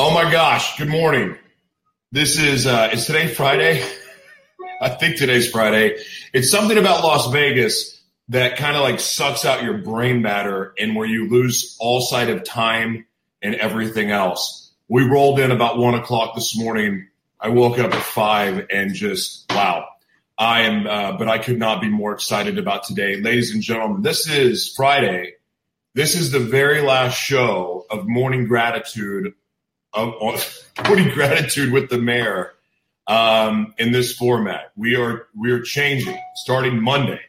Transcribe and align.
Oh 0.00 0.14
my 0.14 0.30
gosh, 0.30 0.78
good 0.78 0.88
morning. 0.88 1.36
This 2.12 2.38
is, 2.38 2.68
uh, 2.68 2.90
is 2.92 3.06
today 3.06 3.26
Friday? 3.26 3.84
I 4.80 4.90
think 4.90 5.16
today's 5.16 5.50
Friday. 5.50 5.98
It's 6.32 6.52
something 6.52 6.78
about 6.78 7.02
Las 7.02 7.32
Vegas 7.32 8.00
that 8.28 8.56
kind 8.58 8.76
of 8.76 8.82
like 8.82 9.00
sucks 9.00 9.44
out 9.44 9.64
your 9.64 9.78
brain 9.78 10.22
matter 10.22 10.72
and 10.78 10.94
where 10.94 11.08
you 11.08 11.28
lose 11.28 11.76
all 11.80 12.00
sight 12.00 12.30
of 12.30 12.44
time 12.44 13.06
and 13.42 13.56
everything 13.56 14.12
else. 14.12 14.70
We 14.86 15.02
rolled 15.02 15.40
in 15.40 15.50
about 15.50 15.78
one 15.78 15.94
o'clock 15.94 16.36
this 16.36 16.56
morning. 16.56 17.08
I 17.40 17.48
woke 17.48 17.80
up 17.80 17.92
at 17.92 18.04
five 18.04 18.68
and 18.70 18.94
just, 18.94 19.50
wow. 19.50 19.88
I 20.38 20.60
am, 20.60 20.86
uh, 20.86 21.18
but 21.18 21.28
I 21.28 21.38
could 21.38 21.58
not 21.58 21.80
be 21.80 21.88
more 21.88 22.12
excited 22.12 22.56
about 22.56 22.84
today. 22.84 23.16
Ladies 23.16 23.52
and 23.52 23.64
gentlemen, 23.64 24.02
this 24.02 24.28
is 24.28 24.72
Friday. 24.76 25.32
This 25.94 26.14
is 26.14 26.30
the 26.30 26.38
very 26.38 26.82
last 26.82 27.16
show 27.16 27.84
of 27.90 28.06
Morning 28.06 28.46
Gratitude, 28.46 29.34
of, 29.92 30.14
of 30.20 30.64
Morning 30.86 31.08
Gratitude 31.14 31.72
with 31.72 31.90
the 31.90 31.98
Mayor 31.98 32.52
um, 33.06 33.74
in 33.78 33.92
this 33.92 34.12
format. 34.12 34.72
We 34.76 34.96
are 34.96 35.26
we 35.36 35.50
are 35.52 35.60
changing 35.60 36.18
starting 36.36 36.82
Monday. 36.82 37.20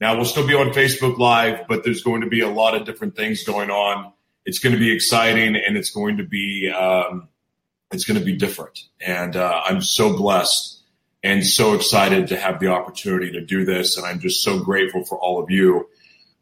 Now 0.00 0.16
we'll 0.16 0.24
still 0.24 0.46
be 0.46 0.54
on 0.54 0.68
Facebook 0.68 1.18
Live, 1.18 1.66
but 1.68 1.84
there's 1.84 2.02
going 2.02 2.20
to 2.20 2.28
be 2.28 2.40
a 2.40 2.48
lot 2.48 2.74
of 2.74 2.84
different 2.84 3.16
things 3.16 3.44
going 3.44 3.70
on. 3.70 4.12
It's 4.44 4.58
going 4.58 4.74
to 4.74 4.78
be 4.78 4.92
exciting, 4.92 5.56
and 5.56 5.76
it's 5.76 5.90
going 5.90 6.18
to 6.18 6.24
be 6.24 6.70
um, 6.70 7.28
it's 7.90 8.04
going 8.04 8.18
to 8.18 8.24
be 8.24 8.36
different. 8.36 8.84
And 9.00 9.36
uh, 9.36 9.62
I'm 9.64 9.80
so 9.80 10.16
blessed 10.16 10.76
and 11.22 11.44
so 11.44 11.74
excited 11.74 12.28
to 12.28 12.36
have 12.36 12.60
the 12.60 12.68
opportunity 12.68 13.32
to 13.32 13.40
do 13.40 13.64
this. 13.64 13.96
And 13.96 14.06
I'm 14.06 14.20
just 14.20 14.42
so 14.42 14.58
grateful 14.60 15.04
for 15.04 15.18
all 15.18 15.42
of 15.42 15.50
you. 15.50 15.88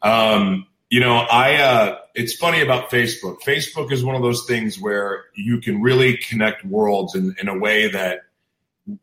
Um, 0.01 0.67
you 0.89 0.99
know, 0.99 1.15
I, 1.15 1.55
uh, 1.55 1.97
it's 2.15 2.33
funny 2.33 2.61
about 2.61 2.89
Facebook. 2.89 3.41
Facebook 3.41 3.91
is 3.91 4.03
one 4.03 4.15
of 4.15 4.21
those 4.21 4.45
things 4.45 4.79
where 4.79 5.25
you 5.35 5.59
can 5.59 5.81
really 5.81 6.17
connect 6.17 6.65
worlds 6.65 7.13
in, 7.13 7.35
in 7.39 7.49
a 7.49 7.57
way 7.57 7.89
that 7.89 8.21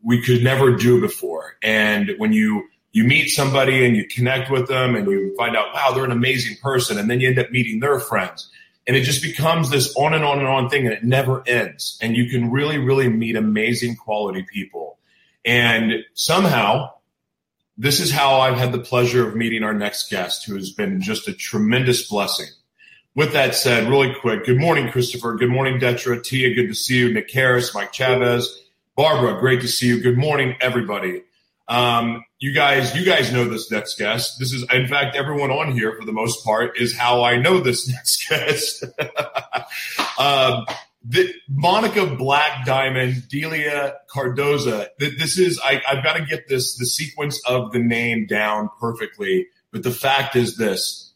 we 0.02 0.22
could 0.22 0.42
never 0.42 0.74
do 0.76 1.00
before. 1.00 1.56
And 1.62 2.12
when 2.16 2.32
you, 2.32 2.68
you 2.92 3.04
meet 3.04 3.28
somebody 3.28 3.84
and 3.84 3.96
you 3.96 4.06
connect 4.06 4.50
with 4.50 4.66
them 4.66 4.94
and 4.94 5.06
you 5.06 5.34
find 5.36 5.56
out, 5.56 5.74
wow, 5.74 5.92
they're 5.92 6.04
an 6.04 6.10
amazing 6.10 6.56
person. 6.62 6.98
And 6.98 7.10
then 7.10 7.20
you 7.20 7.28
end 7.28 7.38
up 7.38 7.50
meeting 7.50 7.80
their 7.80 8.00
friends. 8.00 8.50
And 8.86 8.96
it 8.96 9.02
just 9.02 9.22
becomes 9.22 9.70
this 9.70 9.94
on 9.94 10.14
and 10.14 10.24
on 10.24 10.38
and 10.38 10.48
on 10.48 10.68
thing 10.68 10.86
and 10.86 10.94
it 10.94 11.04
never 11.04 11.46
ends. 11.46 11.98
And 12.00 12.16
you 12.16 12.30
can 12.30 12.50
really, 12.50 12.78
really 12.78 13.08
meet 13.08 13.36
amazing 13.36 13.96
quality 13.96 14.44
people. 14.50 14.98
And 15.44 16.04
somehow, 16.14 16.94
this 17.76 18.00
is 18.00 18.10
how 18.10 18.40
I've 18.40 18.58
had 18.58 18.72
the 18.72 18.78
pleasure 18.78 19.28
of 19.28 19.36
meeting 19.36 19.62
our 19.62 19.74
next 19.74 20.10
guest, 20.10 20.46
who 20.46 20.54
has 20.54 20.70
been 20.70 21.00
just 21.00 21.28
a 21.28 21.32
tremendous 21.32 22.08
blessing. 22.08 22.48
With 23.14 23.34
that 23.34 23.54
said, 23.54 23.90
really 23.90 24.14
quick, 24.14 24.46
good 24.46 24.58
morning, 24.58 24.90
Christopher. 24.90 25.34
Good 25.34 25.50
morning, 25.50 25.78
Detra. 25.78 26.22
Tia, 26.22 26.54
good 26.54 26.68
to 26.68 26.74
see 26.74 26.96
you. 26.96 27.12
Nick 27.12 27.30
Harris, 27.30 27.74
Mike 27.74 27.92
Chavez, 27.92 28.62
Barbara, 28.96 29.38
great 29.38 29.60
to 29.60 29.68
see 29.68 29.88
you. 29.88 30.00
Good 30.00 30.16
morning, 30.16 30.56
everybody. 30.62 31.22
Um, 31.68 32.24
you 32.38 32.54
guys, 32.54 32.96
you 32.96 33.04
guys 33.04 33.30
know 33.30 33.44
this 33.44 33.70
next 33.70 33.98
guest. 33.98 34.38
This 34.38 34.54
is, 34.54 34.64
in 34.72 34.88
fact, 34.88 35.14
everyone 35.14 35.50
on 35.50 35.72
here 35.72 35.94
for 35.94 36.06
the 36.06 36.12
most 36.12 36.42
part 36.42 36.80
is 36.80 36.96
how 36.96 37.22
I 37.22 37.36
know 37.36 37.60
this 37.60 37.86
next 37.92 38.26
guest. 38.30 38.82
um, 40.18 40.64
the, 41.04 41.34
Monica 41.50 42.06
Black 42.06 42.64
Diamond, 42.64 43.28
Delia 43.28 43.94
Cardozo. 44.08 44.86
This 44.98 45.38
is 45.38 45.60
I, 45.62 45.82
I've 45.86 46.02
got 46.02 46.16
to 46.16 46.24
get 46.24 46.48
this 46.48 46.76
the 46.76 46.86
sequence 46.86 47.42
of 47.46 47.72
the 47.72 47.78
name 47.78 48.26
down 48.26 48.70
perfectly. 48.80 49.48
But 49.70 49.82
the 49.82 49.90
fact 49.90 50.34
is 50.34 50.56
this: 50.56 51.11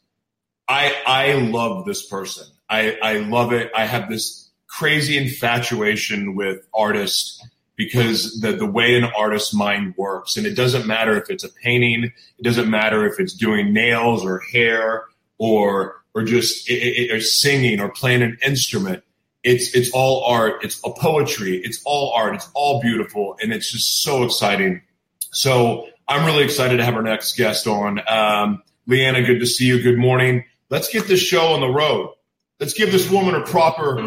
I 0.69 0.95
I 1.07 1.33
love 1.35 1.85
this 1.85 2.05
person. 2.07 2.47
I 2.69 2.97
I 3.03 3.19
love 3.19 3.53
it. 3.53 3.71
I 3.77 3.87
have 3.87 4.09
this 4.09 4.51
crazy 4.67 5.17
infatuation 5.17 6.35
with 6.35 6.67
artists 6.75 7.43
because 7.77 8.41
the 8.41 8.53
the 8.53 8.67
way 8.67 8.97
an 8.97 9.05
artist's 9.05 9.55
mind 9.55 9.95
works, 9.97 10.37
and 10.37 10.47
it 10.47 10.55
doesn't 10.55 10.87
matter 10.87 11.17
if 11.17 11.31
it's 11.31 11.45
a 11.45 11.49
painting, 11.49 12.05
it 12.05 12.43
doesn't 12.43 12.69
matter 12.69 13.07
if 13.07 13.21
it's 13.21 13.35
doing 13.35 13.73
nails 13.73 14.25
or 14.25 14.41
hair 14.41 15.05
or 15.39 16.03
or 16.15 16.23
just 16.23 16.69
it, 16.69 16.75
it, 16.75 17.13
or 17.13 17.21
singing 17.21 17.81
or 17.81 17.91
playing 17.91 18.23
an 18.23 18.39
instrument. 18.45 19.05
It's 19.45 19.75
it's 19.77 19.93
all 19.93 20.25
art. 20.25 20.65
It's 20.65 20.81
a 20.85 20.91
poetry. 20.91 21.59
It's 21.59 21.81
all 21.85 22.13
art. 22.13 22.35
It's 22.35 22.51
all 22.55 22.81
beautiful. 22.81 23.37
And 23.41 23.53
it's 23.53 23.71
just 23.71 24.03
so 24.03 24.25
exciting. 24.25 24.83
So 25.31 25.89
i'm 26.09 26.25
really 26.25 26.45
excited 26.45 26.77
to 26.77 26.85
have 26.85 26.95
our 26.95 27.03
next 27.03 27.37
guest 27.37 27.67
on. 27.67 28.01
Um, 28.09 28.63
leanna 28.87 29.23
good 29.23 29.41
to 29.41 29.47
see 29.47 29.67
you. 29.67 29.83
Good 29.83 29.99
morning 29.99 30.45
let's 30.71 30.89
get 30.93 31.07
this 31.07 31.21
show 31.21 31.47
on 31.49 31.61
the 31.61 31.69
road 31.69 32.13
let's 32.61 32.75
give 32.75 32.93
this 32.93 33.11
woman 33.11 33.35
a 33.35 33.43
proper 33.45 33.99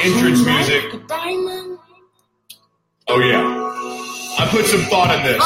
entrance 0.00 0.44
music 0.44 0.84
oh 3.08 3.20
yeah 3.20 4.42
i 4.44 4.48
put 4.50 4.64
some 4.66 4.80
thought 4.82 5.14
in 5.16 5.22
this 5.24 5.42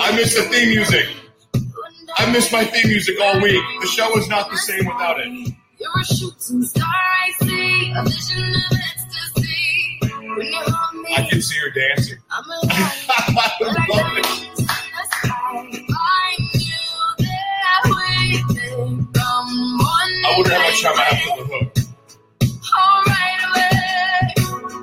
I 0.00 0.16
miss 0.16 0.34
the 0.36 0.42
theme 0.42 0.68
music. 0.68 1.06
I 2.16 2.30
miss 2.30 2.52
my 2.52 2.64
theme 2.64 2.88
music 2.88 3.16
all 3.20 3.40
week. 3.40 3.62
The 3.80 3.86
show 3.86 4.16
is 4.18 4.28
not 4.28 4.50
the 4.50 4.56
same 4.56 4.84
without 4.84 5.18
it. 5.18 5.28
You're 5.78 5.90
a 5.98 6.04
shooting 6.04 6.62
star, 6.62 6.86
I 6.86 7.32
see, 7.40 7.92
a 7.96 8.02
vision 8.04 8.54
of 8.54 8.78
ecstasy. 8.92 9.98
When 10.02 10.46
you 10.46 10.58
hold 10.60 11.02
me, 11.02 11.14
I 11.16 11.26
can 11.28 11.40
see 11.40 11.58
her 11.58 11.70
dancing. 11.70 12.18
I'm 12.30 12.44
I 12.48 13.86
love 13.88 14.18
it. 14.18 14.53
I 20.34 20.36
wonder 20.36 20.52
how 20.52 20.62
much 20.64 20.82
time 20.82 20.98
I 20.98 21.02
have 21.04 21.22
for 21.22 21.36
the 21.36 21.44
hook. 21.46 21.70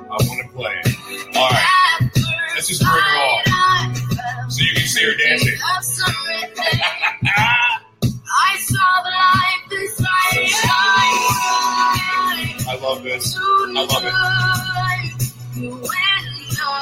I 0.00 0.16
want 0.16 0.40
to 0.40 0.56
play 0.56 0.72
it. 0.82 1.36
All 1.36 1.50
right. 1.50 2.10
Let's 2.54 2.68
just 2.68 2.80
bring 2.80 2.92
her 2.94 3.18
on. 3.20 4.50
So 4.50 4.64
you 4.64 4.72
can 4.72 4.86
see 4.86 5.04
her 5.04 5.14
dancing. 5.14 5.58
I 12.66 12.78
love 12.80 13.02
this. 13.02 13.36
I 13.38 13.40
love 13.76 14.04
it. 14.06 14.14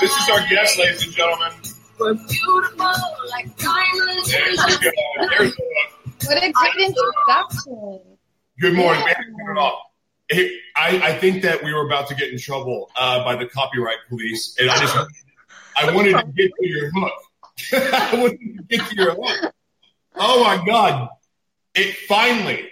This 0.00 0.12
is 0.16 0.28
our 0.30 0.46
guest, 0.48 0.78
ladies 0.78 1.02
and 1.02 1.12
gentlemen. 1.12 1.52
We're 1.98 2.14
beautiful 2.14 2.86
like 3.30 3.56
diamonds. 3.58 4.30
There's 4.30 4.56
the 4.58 4.92
There's 5.38 5.56
the 5.56 5.62
What 6.26 6.36
a 6.36 6.52
great 6.52 6.86
introduction. 6.86 8.09
Good 8.60 8.74
morning. 8.74 9.02
Yeah. 9.06 9.70
Hey, 10.28 10.58
I, 10.76 11.00
I, 11.02 11.18
think 11.18 11.42
that 11.44 11.64
we 11.64 11.72
were 11.72 11.86
about 11.86 12.08
to 12.08 12.14
get 12.14 12.30
in 12.30 12.38
trouble 12.38 12.90
uh, 12.94 13.24
by 13.24 13.34
the 13.34 13.46
copyright 13.46 13.96
police, 14.10 14.54
and 14.60 14.70
I 14.70 14.78
just 14.78 14.96
I 15.76 15.94
wanted 15.94 16.12
to 16.12 16.26
get 16.26 16.50
to 16.60 16.68
your 16.68 16.90
hook. 16.92 17.12
I 17.72 18.10
wanted 18.20 18.38
to 18.38 18.62
get 18.68 18.86
to 18.86 18.96
your 18.96 19.14
hook. 19.14 19.54
Oh 20.14 20.44
my 20.44 20.62
god! 20.66 21.08
It 21.74 21.96
finally, 22.06 22.68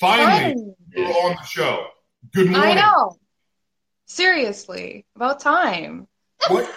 finally, 0.00 0.74
you're 0.90 1.06
on 1.06 1.36
the 1.36 1.44
show. 1.44 1.86
Good 2.34 2.50
morning. 2.50 2.70
I 2.70 2.74
know. 2.74 3.16
Seriously, 4.06 5.06
about 5.14 5.38
time. 5.38 6.08
What 6.48 6.68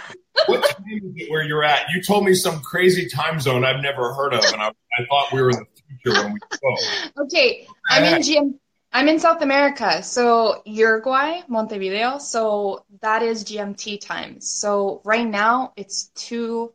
what 0.45 0.69
time 0.69 0.86
is 0.91 1.01
it 1.15 1.31
where 1.31 1.44
you're 1.44 1.63
at? 1.63 1.89
You 1.89 2.03
told 2.03 2.24
me 2.24 2.36
some 2.36 2.59
crazy 2.59 3.09
time 3.09 3.39
zone 3.39 3.65
I've 3.65 3.81
never 3.81 4.13
heard 4.13 4.36
of, 4.36 4.45
and 4.45 4.62
I, 4.62 4.68
I 4.68 5.06
thought 5.09 5.33
we 5.33 5.41
were 5.41 5.50
in 5.50 5.57
the 5.57 5.75
future 5.87 6.23
when 6.23 6.33
we 6.33 6.39
spoke. 6.53 6.79
Okay, 7.25 7.67
I'm 7.89 8.03
in 8.03 8.21
GM. 8.21 8.59
I'm 8.91 9.09
in 9.09 9.19
South 9.19 9.41
America, 9.41 10.01
so 10.01 10.61
Uruguay, 10.65 11.41
Montevideo. 11.49 12.17
So 12.17 12.85
that 13.01 13.23
is 13.23 13.43
GMT 13.43 13.99
time. 13.99 14.39
So 14.39 15.01
right 15.03 15.27
now 15.27 15.73
it's 15.75 16.11
two, 16.15 16.73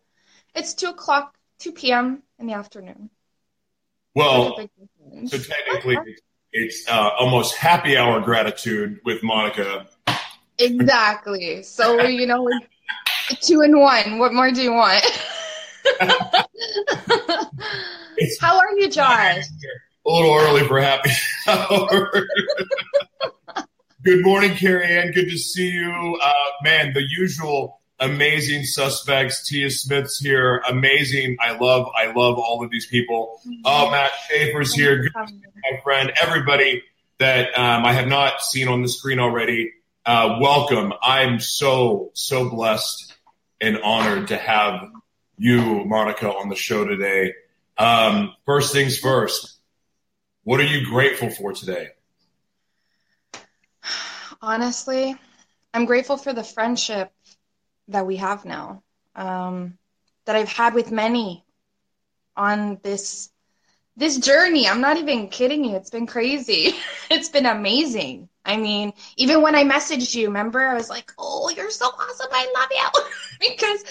it's 0.55 0.75
two 0.75 0.89
o'clock, 0.89 1.35
two 1.59 1.73
p.m. 1.73 2.23
in 2.39 2.47
the 2.47 2.53
afternoon. 2.53 3.09
Well, 4.15 4.59
so 5.27 5.39
technically, 5.39 5.97
it's 6.53 6.87
uh, 6.89 7.11
almost 7.19 7.57
happy 7.57 7.97
hour 7.97 8.21
gratitude 8.21 9.01
with 9.05 9.23
Monica. 9.23 9.87
Exactly. 10.59 11.63
So 11.63 12.03
you 12.03 12.27
know, 12.27 12.49
two 13.41 13.63
and 13.63 13.79
one. 13.79 14.19
What 14.19 14.35
more 14.35 14.51
do 14.51 14.63
you 14.63 14.73
want? 14.73 15.05
How 18.41 18.59
are 18.59 18.79
you, 18.79 18.89
Josh? 18.89 19.45
A 20.07 20.11
little 20.11 20.35
early 20.35 20.67
for 20.67 20.81
happy. 20.81 21.11
hour. 21.47 22.27
Good 24.03 24.25
morning, 24.25 24.55
Carrie 24.55 24.87
Ann. 24.87 25.13
Good 25.13 25.29
to 25.29 25.39
see 25.39 25.71
you. 25.71 26.19
Uh, 26.23 26.33
man, 26.63 26.93
the 26.95 27.03
usual 27.03 27.81
amazing 27.99 28.65
suspects. 28.65 29.47
Tia 29.47 29.71
Smith's 29.71 30.19
here. 30.19 30.63
Amazing. 30.69 31.37
I 31.41 31.57
love, 31.59 31.91
I 31.97 32.07
love 32.07 32.39
all 32.39 32.65
of 32.65 32.71
these 32.71 32.87
people. 32.87 33.41
Oh, 33.65 33.91
Matt 33.91 34.11
Schaefer's 34.29 34.73
here. 34.73 35.03
Good 35.03 35.13
to 35.13 35.29
see 35.29 35.41
my 35.71 35.81
friend. 35.83 36.13
Everybody 36.21 36.83
that 37.19 37.59
um, 37.59 37.85
I 37.85 37.93
have 37.93 38.09
not 38.09 38.41
seen 38.41 38.69
on 38.69 38.83
the 38.83 38.89
screen 38.89 39.19
already. 39.19 39.73
Uh, 40.07 40.39
welcome. 40.41 40.95
I'm 41.03 41.39
so, 41.41 42.11
so 42.15 42.49
blessed 42.49 43.15
and 43.61 43.79
honored 43.83 44.29
to 44.29 44.37
have 44.39 44.89
you, 45.37 45.85
Monica, 45.85 46.33
on 46.33 46.49
the 46.49 46.57
show 46.57 46.87
today. 46.87 47.35
Um, 47.81 48.35
first 48.45 48.75
things 48.75 48.99
first, 48.99 49.59
what 50.45 50.61
are 50.61 50.65
you 50.65 50.85
grateful 50.85 51.31
for 51.31 51.55
today? 51.55 51.89
Honestly, 54.43 55.17
I'm 55.73 55.87
grateful 55.87 56.19
for 56.19 56.35
the 56.35 56.45
friendship 56.45 57.11
that 57.89 58.07
we 58.07 58.17
have 58.17 58.45
now, 58.45 58.83
um, 59.17 59.79
that 60.27 60.37
I've 60.37 60.53
had 60.53 60.75
with 60.75 60.93
many 60.93 61.43
on 62.37 62.79
this 62.83 63.31
this 63.97 64.19
journey. 64.19 64.69
I'm 64.69 64.83
not 64.83 64.99
even 64.99 65.29
kidding 65.29 65.65
you. 65.65 65.77
It's 65.77 65.91
been 65.91 66.07
crazy. 66.07 66.75
it's 67.11 67.31
been 67.31 67.47
amazing. 67.47 68.29
I 68.45 68.59
mean, 68.59 68.93
even 69.17 69.41
when 69.41 69.55
I 69.55 69.65
messaged 69.65 70.15
you, 70.15 70.27
remember, 70.27 70.61
I 70.61 70.75
was 70.75 70.91
like, 70.91 71.13
"Oh, 71.19 71.49
you're 71.49 71.71
so 71.71 71.87
awesome. 71.87 72.29
I 72.31 72.53
love 72.55 72.69
you," 72.71 73.49
because 73.49 73.85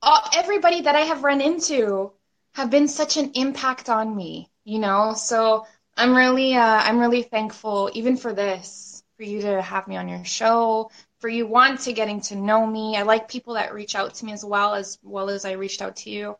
all, 0.00 0.22
everybody 0.32 0.82
that 0.82 0.94
I 0.94 1.00
have 1.00 1.24
run 1.24 1.40
into 1.40 2.12
have 2.56 2.70
been 2.70 2.88
such 2.88 3.18
an 3.18 3.32
impact 3.34 3.90
on 3.90 4.16
me. 4.16 4.50
You 4.64 4.78
know, 4.78 5.12
so 5.14 5.66
I'm 5.94 6.16
really, 6.16 6.54
uh, 6.54 6.60
I'm 6.82 6.98
really 6.98 7.22
thankful, 7.22 7.90
even 7.92 8.16
for 8.16 8.32
this, 8.32 9.04
for 9.16 9.24
you 9.24 9.42
to 9.42 9.62
have 9.62 9.86
me 9.86 9.96
on 9.96 10.08
your 10.08 10.24
show, 10.24 10.90
for 11.20 11.28
you 11.28 11.46
want 11.46 11.80
to 11.80 11.92
getting 11.92 12.22
to 12.22 12.34
know 12.34 12.66
me. 12.66 12.96
I 12.96 13.02
like 13.02 13.28
people 13.28 13.54
that 13.54 13.74
reach 13.74 13.94
out 13.94 14.14
to 14.14 14.24
me 14.24 14.32
as 14.32 14.44
well 14.44 14.74
as 14.74 14.98
well 15.02 15.28
as 15.28 15.44
I 15.44 15.52
reached 15.52 15.82
out 15.82 15.96
to 15.96 16.10
you. 16.10 16.36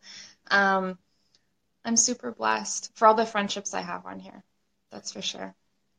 Um, 0.50 0.98
I'm 1.84 1.96
super 1.96 2.32
blessed 2.32 2.92
for 2.94 3.06
all 3.06 3.14
the 3.14 3.26
friendships 3.26 3.74
I 3.74 3.82
have 3.82 4.06
on 4.06 4.19
here. 4.19 4.42
That's 4.90 5.12
for 5.12 5.22
sure. 5.22 5.54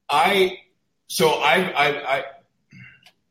I 0.09 0.57
so 1.05 1.29
I 1.29 1.55
I, 1.69 2.17
I 2.17 2.23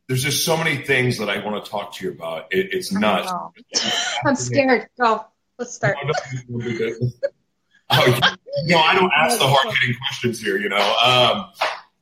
there's 0.06 0.22
just 0.22 0.44
so 0.44 0.56
many 0.56 0.76
things 0.84 1.18
that 1.18 1.28
I 1.28 1.44
want 1.44 1.64
to 1.64 1.68
talk 1.68 1.94
to 1.96 2.04
you 2.04 2.12
about. 2.12 2.46
It, 2.52 2.68
it's 2.72 2.92
nuts. 2.92 3.32
I'm 4.24 4.36
scared. 4.36 4.88
Go. 4.98 5.26
Let's 5.58 5.74
start. 5.74 5.96
oh, 7.90 8.20
no, 8.64 8.78
I 8.78 8.94
don't 8.94 9.12
ask 9.16 9.38
the 9.38 9.46
hard 9.46 9.74
hitting 9.80 9.96
questions 10.06 10.40
here. 10.40 10.58
You 10.58 10.68
know, 10.68 10.96
um, 11.04 11.46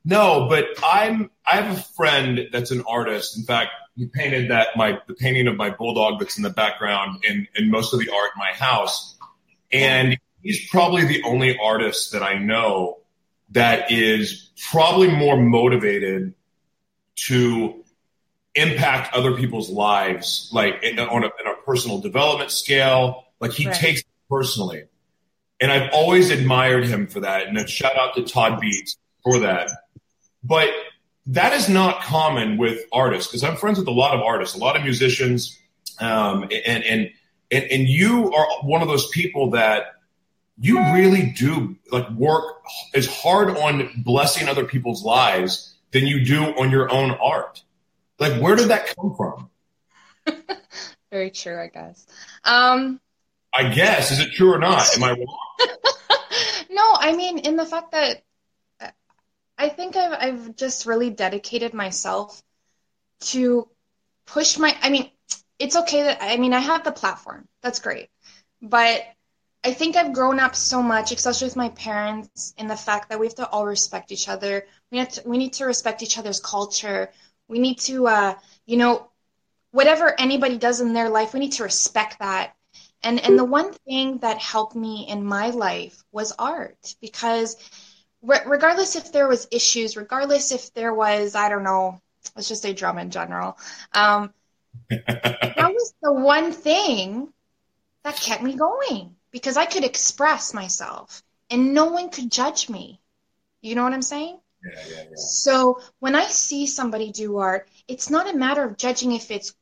no, 0.04 0.48
but 0.48 0.66
I'm 0.82 1.30
I 1.46 1.56
have 1.60 1.78
a 1.78 1.80
friend 1.80 2.48
that's 2.52 2.70
an 2.70 2.82
artist. 2.88 3.36
In 3.38 3.44
fact, 3.44 3.70
he 3.96 4.06
painted 4.06 4.50
that 4.50 4.68
my 4.76 4.98
the 5.06 5.14
painting 5.14 5.46
of 5.46 5.56
my 5.56 5.70
bulldog 5.70 6.20
that's 6.20 6.36
in 6.36 6.42
the 6.42 6.50
background 6.50 7.24
and 7.28 7.46
and 7.54 7.70
most 7.70 7.92
of 7.92 8.00
the 8.00 8.10
art 8.10 8.30
in 8.34 8.38
my 8.38 8.52
house. 8.52 9.16
And 9.72 10.18
he's 10.42 10.68
probably 10.68 11.04
the 11.04 11.22
only 11.24 11.58
artist 11.58 12.12
that 12.12 12.22
I 12.22 12.38
know 12.38 12.98
that 13.50 13.90
is 13.90 14.50
probably 14.70 15.08
more 15.08 15.36
motivated 15.36 16.34
to 17.26 17.84
impact 18.54 19.14
other 19.14 19.36
people's 19.36 19.70
lives, 19.70 20.48
like 20.52 20.82
in, 20.82 20.98
on 20.98 21.24
a, 21.24 21.26
in 21.26 21.46
a 21.46 21.54
personal 21.64 22.00
development 22.00 22.50
scale. 22.50 23.23
Like 23.40 23.52
he 23.52 23.66
right. 23.66 23.74
takes 23.74 24.00
it 24.00 24.06
personally. 24.28 24.84
And 25.60 25.70
I've 25.70 25.90
always 25.92 26.30
admired 26.30 26.84
him 26.86 27.06
for 27.06 27.20
that. 27.20 27.46
And 27.46 27.56
a 27.56 27.66
shout 27.66 27.96
out 27.96 28.14
to 28.16 28.22
Todd 28.22 28.60
Beats 28.60 28.96
for 29.22 29.40
that. 29.40 29.70
But 30.42 30.68
that 31.26 31.52
is 31.54 31.68
not 31.68 32.02
common 32.02 32.58
with 32.58 32.84
artists 32.92 33.30
because 33.30 33.44
I'm 33.44 33.56
friends 33.56 33.78
with 33.78 33.88
a 33.88 33.92
lot 33.92 34.14
of 34.14 34.20
artists, 34.20 34.54
a 34.54 34.58
lot 34.58 34.76
of 34.76 34.82
musicians, 34.82 35.58
um, 36.00 36.42
and, 36.44 36.84
and 36.84 37.10
and 37.50 37.64
and 37.64 37.88
you 37.88 38.32
are 38.32 38.46
one 38.62 38.82
of 38.82 38.88
those 38.88 39.08
people 39.08 39.50
that 39.50 39.94
you 40.58 40.78
really 40.92 41.32
do 41.36 41.76
like 41.90 42.08
work 42.10 42.44
as 42.94 43.06
hard 43.06 43.56
on 43.56 43.90
blessing 44.04 44.48
other 44.48 44.64
people's 44.64 45.02
lives 45.02 45.74
than 45.92 46.06
you 46.06 46.24
do 46.24 46.42
on 46.42 46.70
your 46.70 46.92
own 46.92 47.10
art. 47.12 47.62
Like, 48.18 48.40
where 48.40 48.54
did 48.54 48.68
that 48.68 48.94
come 48.96 49.14
from? 49.16 49.50
Very 51.10 51.30
true, 51.30 51.60
I 51.60 51.68
guess. 51.68 52.06
Um, 52.44 53.00
I 53.54 53.68
guess 53.68 54.10
is 54.10 54.20
it 54.20 54.32
true 54.32 54.52
or 54.52 54.58
not? 54.58 54.96
Am 54.96 55.04
I 55.04 55.10
wrong? 55.10 55.38
no, 56.70 56.94
I 56.98 57.14
mean 57.16 57.38
in 57.38 57.56
the 57.56 57.66
fact 57.66 57.92
that 57.92 58.22
I 59.56 59.68
think 59.68 59.96
I've 59.96 60.12
I've 60.12 60.56
just 60.56 60.86
really 60.86 61.10
dedicated 61.10 61.74
myself 61.74 62.42
to 63.20 63.68
push 64.26 64.58
my 64.58 64.76
I 64.82 64.90
mean, 64.90 65.10
it's 65.58 65.76
okay 65.76 66.02
that 66.02 66.18
I 66.20 66.36
mean 66.36 66.52
I 66.52 66.60
have 66.60 66.84
the 66.84 66.92
platform. 66.92 67.48
That's 67.62 67.80
great. 67.80 68.08
But 68.60 69.02
I 69.64 69.72
think 69.72 69.96
I've 69.96 70.12
grown 70.12 70.38
up 70.40 70.54
so 70.54 70.82
much, 70.82 71.10
especially 71.10 71.46
with 71.46 71.56
my 71.56 71.70
parents, 71.70 72.52
in 72.58 72.66
the 72.66 72.76
fact 72.76 73.08
that 73.08 73.18
we 73.18 73.26
have 73.26 73.34
to 73.36 73.48
all 73.48 73.64
respect 73.64 74.12
each 74.12 74.28
other. 74.28 74.66
We 74.92 74.98
have 74.98 75.08
to, 75.10 75.22
we 75.24 75.38
need 75.38 75.54
to 75.54 75.64
respect 75.64 76.02
each 76.02 76.18
other's 76.18 76.38
culture. 76.38 77.10
We 77.48 77.58
need 77.58 77.78
to, 77.80 78.06
uh, 78.06 78.34
you 78.66 78.76
know, 78.76 79.08
whatever 79.70 80.14
anybody 80.20 80.58
does 80.58 80.82
in 80.82 80.92
their 80.92 81.08
life, 81.08 81.32
we 81.32 81.40
need 81.40 81.52
to 81.52 81.62
respect 81.62 82.18
that. 82.18 82.54
And 83.04 83.20
and 83.20 83.38
the 83.38 83.44
one 83.44 83.72
thing 83.86 84.18
that 84.18 84.38
helped 84.38 84.74
me 84.74 85.06
in 85.08 85.24
my 85.24 85.50
life 85.50 86.02
was 86.10 86.32
art 86.38 86.94
because 87.00 87.56
regardless 88.22 88.96
if 88.96 89.12
there 89.12 89.28
was 89.28 89.46
issues, 89.50 89.96
regardless 89.96 90.50
if 90.52 90.72
there 90.72 90.94
was, 90.94 91.34
I 91.34 91.50
don't 91.50 91.64
know, 91.64 92.00
let's 92.34 92.48
just 92.48 92.62
say 92.62 92.72
drama 92.72 93.02
in 93.02 93.10
general, 93.10 93.58
um, 93.92 94.32
that 94.90 95.72
was 95.72 95.94
the 96.02 96.12
one 96.12 96.52
thing 96.52 97.32
that 98.04 98.16
kept 98.16 98.42
me 98.42 98.54
going 98.54 99.14
because 99.30 99.56
I 99.56 99.66
could 99.66 99.84
express 99.84 100.54
myself 100.54 101.22
and 101.50 101.74
no 101.74 101.86
one 101.86 102.08
could 102.10 102.32
judge 102.32 102.70
me. 102.70 103.00
You 103.60 103.74
know 103.74 103.82
what 103.82 103.92
I'm 103.92 104.02
saying? 104.02 104.38
Yeah, 104.64 104.80
yeah, 104.88 104.96
yeah. 105.02 105.16
So 105.16 105.80
when 106.00 106.14
I 106.14 106.26
see 106.26 106.66
somebody 106.66 107.12
do 107.12 107.38
art, 107.38 107.68
it's 107.88 108.10
not 108.10 108.32
a 108.32 108.36
matter 108.36 108.64
of 108.64 108.78
judging 108.78 109.12
if 109.12 109.30
it's 109.30 109.54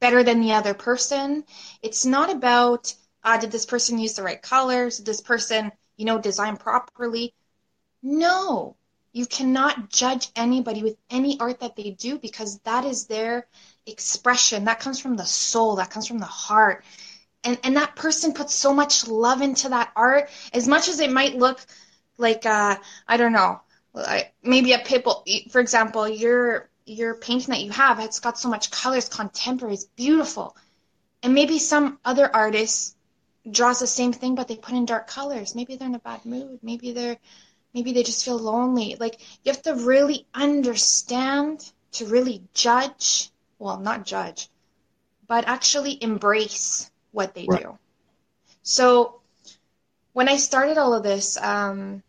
better 0.00 0.22
than 0.22 0.40
the 0.40 0.52
other 0.52 0.74
person. 0.74 1.44
It's 1.82 2.04
not 2.04 2.30
about 2.30 2.94
uh, 3.22 3.38
did 3.38 3.50
this 3.50 3.66
person 3.66 3.98
use 3.98 4.14
the 4.14 4.22
right 4.22 4.40
colors? 4.40 4.96
Did 4.96 5.06
this 5.06 5.20
person, 5.20 5.70
you 5.96 6.06
know, 6.06 6.18
design 6.18 6.56
properly? 6.56 7.34
No, 8.02 8.76
you 9.12 9.26
cannot 9.26 9.90
judge 9.90 10.28
anybody 10.36 10.82
with 10.82 10.96
any 11.10 11.38
art 11.38 11.60
that 11.60 11.76
they 11.76 11.90
do 11.90 12.18
because 12.18 12.58
that 12.60 12.84
is 12.84 13.06
their 13.06 13.46
expression. 13.86 14.64
That 14.64 14.80
comes 14.80 15.00
from 15.00 15.16
the 15.16 15.26
soul, 15.26 15.76
that 15.76 15.90
comes 15.90 16.06
from 16.06 16.18
the 16.18 16.24
heart. 16.24 16.84
And, 17.44 17.58
and 17.62 17.76
that 17.76 17.96
person 17.96 18.32
puts 18.32 18.54
so 18.54 18.72
much 18.72 19.06
love 19.06 19.42
into 19.42 19.68
that 19.70 19.92
art, 19.96 20.30
as 20.52 20.68
much 20.68 20.88
as 20.88 21.00
it 21.00 21.10
might 21.10 21.36
look 21.36 21.60
like, 22.16 22.46
uh, 22.46 22.76
I 23.08 23.16
don't 23.16 23.32
know, 23.32 23.60
maybe 24.42 24.72
a 24.72 24.78
people, 24.78 25.24
for 25.50 25.60
example, 25.60 26.08
your, 26.08 26.69
your 26.90 27.14
painting 27.14 27.54
that 27.54 27.62
you 27.62 27.70
have, 27.70 28.00
it's 28.00 28.20
got 28.20 28.38
so 28.38 28.48
much 28.48 28.70
colors, 28.70 29.08
contemporary, 29.08 29.74
it's 29.74 29.84
beautiful. 29.84 30.56
And 31.22 31.34
maybe 31.34 31.58
some 31.58 31.98
other 32.04 32.34
artist 32.34 32.96
draws 33.48 33.78
the 33.78 33.86
same 33.86 34.12
thing, 34.12 34.34
but 34.34 34.48
they 34.48 34.56
put 34.56 34.74
in 34.74 34.86
dark 34.86 35.06
colors. 35.06 35.54
Maybe 35.54 35.76
they're 35.76 35.88
in 35.88 35.94
a 35.94 36.00
bad 36.00 36.24
mood. 36.24 36.58
Maybe 36.62 36.92
they're 36.92 37.18
maybe 37.72 37.92
they 37.92 38.02
just 38.02 38.24
feel 38.24 38.38
lonely. 38.38 38.96
Like 38.98 39.20
you 39.44 39.52
have 39.52 39.62
to 39.62 39.74
really 39.74 40.26
understand 40.34 41.70
to 41.92 42.06
really 42.06 42.42
judge, 42.54 43.30
well, 43.58 43.78
not 43.78 44.04
judge, 44.04 44.48
but 45.28 45.46
actually 45.46 46.02
embrace 46.02 46.90
what 47.12 47.34
they 47.34 47.46
right. 47.46 47.62
do. 47.62 47.78
So 48.62 49.20
when 50.12 50.28
I 50.28 50.36
started 50.36 50.76
all 50.76 50.94
of 50.94 51.04
this, 51.04 51.36
um, 51.36 52.02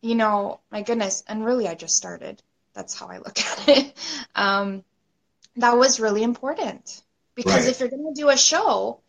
you 0.00 0.14
know, 0.14 0.60
my 0.70 0.82
goodness, 0.82 1.24
and 1.26 1.44
really 1.44 1.66
I 1.66 1.74
just 1.74 1.96
started. 1.96 2.40
That's 2.80 2.98
how 2.98 3.08
I 3.08 3.18
look 3.18 3.38
at 3.52 3.68
it. 3.68 3.96
Um, 4.34 4.84
that 5.56 5.76
was 5.76 6.00
really 6.00 6.22
important 6.22 7.02
because 7.34 7.64
right. 7.64 7.68
if 7.68 7.78
you're 7.78 7.90
going 7.90 8.14
to 8.14 8.18
do 8.18 8.30
a 8.30 8.38
show, 8.38 9.00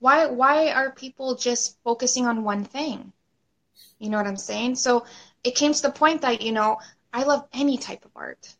why 0.00 0.26
why 0.26 0.72
are 0.72 0.90
people 0.90 1.36
just 1.36 1.78
focusing 1.84 2.26
on 2.26 2.42
one 2.42 2.64
thing? 2.64 3.12
You 4.00 4.10
know 4.10 4.16
what 4.16 4.26
I'm 4.26 4.36
saying? 4.36 4.74
So 4.74 5.04
it 5.44 5.54
came 5.54 5.72
to 5.72 5.82
the 5.82 5.92
point 5.92 6.22
that, 6.22 6.42
you 6.42 6.50
know, 6.50 6.78
I 7.12 7.22
love 7.22 7.46
any 7.52 7.78
type 7.78 8.04
of 8.04 8.10
art. 8.16 8.52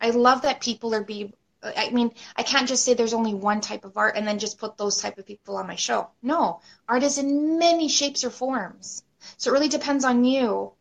I 0.00 0.10
love 0.10 0.42
that 0.42 0.60
people 0.60 0.92
are 0.92 1.04
be 1.04 1.32
I 1.62 1.90
mean, 1.90 2.10
I 2.34 2.42
can't 2.42 2.68
just 2.68 2.84
say 2.84 2.94
there's 2.94 3.14
only 3.14 3.34
one 3.34 3.60
type 3.60 3.84
of 3.84 3.96
art 3.96 4.16
and 4.16 4.26
then 4.26 4.40
just 4.40 4.58
put 4.58 4.76
those 4.76 5.00
type 5.00 5.18
of 5.18 5.26
people 5.26 5.56
on 5.56 5.68
my 5.68 5.76
show. 5.76 6.10
No, 6.20 6.60
art 6.88 7.04
is 7.04 7.18
in 7.18 7.58
many 7.58 7.88
shapes 7.88 8.24
or 8.24 8.30
forms. 8.30 9.04
So 9.36 9.50
it 9.50 9.54
really 9.54 9.68
depends 9.68 10.04
on 10.04 10.24
you 10.24 10.72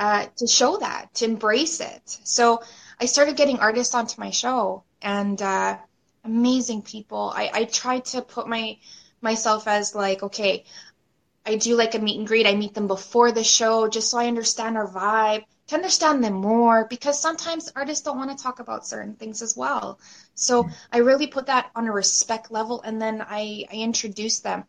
uh, 0.00 0.26
to 0.34 0.46
show 0.46 0.78
that, 0.78 1.12
to 1.12 1.26
embrace 1.26 1.78
it. 1.80 2.18
So 2.24 2.62
I 2.98 3.04
started 3.04 3.36
getting 3.36 3.58
artists 3.58 3.94
onto 3.94 4.18
my 4.18 4.30
show 4.30 4.82
and 5.02 5.40
uh, 5.42 5.76
amazing 6.24 6.80
people. 6.80 7.30
I, 7.36 7.50
I 7.52 7.64
tried 7.64 8.06
to 8.06 8.22
put 8.22 8.48
my 8.48 8.78
myself 9.20 9.68
as 9.68 9.94
like, 9.94 10.22
okay, 10.22 10.64
I 11.44 11.56
do 11.56 11.76
like 11.76 11.94
a 11.94 11.98
meet 11.98 12.18
and 12.18 12.26
greet. 12.26 12.46
I 12.46 12.54
meet 12.54 12.72
them 12.72 12.86
before 12.86 13.30
the 13.30 13.44
show 13.44 13.88
just 13.88 14.10
so 14.10 14.16
I 14.16 14.26
understand 14.26 14.78
our 14.78 14.88
vibe, 14.88 15.44
to 15.66 15.74
understand 15.74 16.24
them 16.24 16.32
more, 16.32 16.86
because 16.88 17.20
sometimes 17.20 17.70
artists 17.76 18.02
don't 18.02 18.16
want 18.16 18.30
to 18.36 18.42
talk 18.42 18.58
about 18.58 18.86
certain 18.86 19.16
things 19.16 19.42
as 19.42 19.54
well. 19.54 20.00
So 20.34 20.66
I 20.90 20.98
really 20.98 21.26
put 21.26 21.44
that 21.46 21.70
on 21.76 21.86
a 21.86 21.92
respect 21.92 22.50
level 22.50 22.80
and 22.80 23.00
then 23.02 23.20
I, 23.20 23.66
I 23.70 23.76
introduce 23.76 24.40
them. 24.40 24.64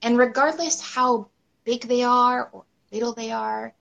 And 0.00 0.16
regardless 0.16 0.80
how 0.80 1.28
big 1.64 1.88
they 1.88 2.04
are 2.04 2.50
or 2.52 2.64
little 2.92 3.14
they 3.14 3.32
are, 3.32 3.74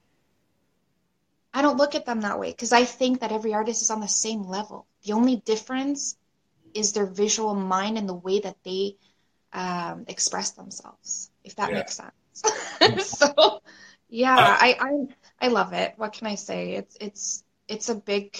I 1.55 1.63
don't 1.63 1.77
look 1.77 1.95
at 1.95 2.05
them 2.05 2.21
that 2.21 2.39
way 2.39 2.51
because 2.51 2.73
I 2.73 2.85
think 2.85 3.21
that 3.21 3.33
every 3.33 3.55
artist 3.55 3.81
is 3.83 3.91
on 3.91 4.01
the 4.01 4.07
same 4.09 4.43
level. 4.43 4.87
The 5.05 5.13
only 5.13 5.37
difference 5.37 6.17
is 6.73 6.93
their 6.93 7.07
visual 7.07 7.55
mind 7.55 7.97
and 7.97 8.09
the 8.09 8.15
way 8.15 8.39
that 8.41 8.57
they 8.65 8.97
um, 9.53 10.05
express 10.07 10.51
themselves, 10.51 11.31
if 11.43 11.55
that 11.57 11.71
Yeah. 11.71 11.77
makes 11.77 11.95
sense. 11.95 13.07
so, 13.17 13.61
yeah, 14.09 14.37
Uh, 14.37 14.57
I, 14.59 14.77
I 14.79 15.47
I 15.47 15.49
love 15.49 15.73
it. 15.73 15.93
What 15.97 16.13
can 16.13 16.27
I 16.27 16.35
say? 16.35 16.73
It's 16.73 16.97
it's 17.01 17.43
it's 17.67 17.89
a 17.89 17.95
big 17.95 18.37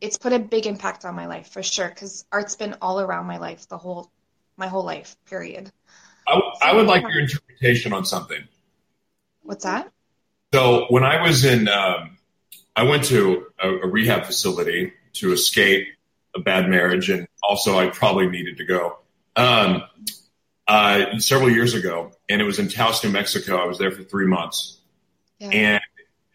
it's 0.00 0.18
put 0.18 0.32
a 0.32 0.38
big 0.40 0.66
impact 0.66 1.04
on 1.04 1.14
my 1.14 1.26
life 1.26 1.48
for 1.50 1.62
sure 1.62 1.88
because 1.88 2.26
art's 2.32 2.56
been 2.56 2.76
all 2.82 3.00
around 3.00 3.26
my 3.26 3.38
life 3.38 3.68
the 3.68 3.78
whole 3.78 4.10
my 4.56 4.68
whole 4.68 4.84
life 4.84 5.16
period. 5.26 5.72
i 6.62 6.72
would 6.74 6.86
like 6.86 7.02
your 7.08 7.20
interpretation 7.20 7.92
on 7.92 8.04
something. 8.04 8.48
What's 9.42 9.64
that? 9.64 9.92
So 10.52 10.86
when 10.90 11.04
I 11.04 11.22
was 11.22 11.44
in, 11.44 11.68
um, 11.68 12.18
I 12.76 12.82
went 12.84 13.04
to 13.04 13.46
a, 13.62 13.68
a 13.68 13.86
rehab 13.88 14.24
facility 14.24 14.92
to 15.14 15.32
escape 15.32 15.88
a 16.34 16.40
bad 16.40 16.68
marriage, 16.68 17.10
and 17.10 17.26
also 17.42 17.78
I 17.78 17.88
probably 17.88 18.28
needed 18.28 18.58
to 18.58 18.64
go. 18.64 18.98
Um, 19.36 19.82
uh, 20.68 21.18
several 21.18 21.50
years 21.50 21.74
ago, 21.74 22.12
and 22.28 22.40
it 22.40 22.44
was 22.44 22.58
in 22.58 22.68
Taos, 22.68 23.02
New 23.02 23.10
Mexico. 23.10 23.56
I 23.56 23.66
was 23.66 23.78
there 23.78 23.90
for 23.90 24.02
three 24.02 24.26
months, 24.26 24.78
Yeah. 25.38 25.48
and 25.48 25.80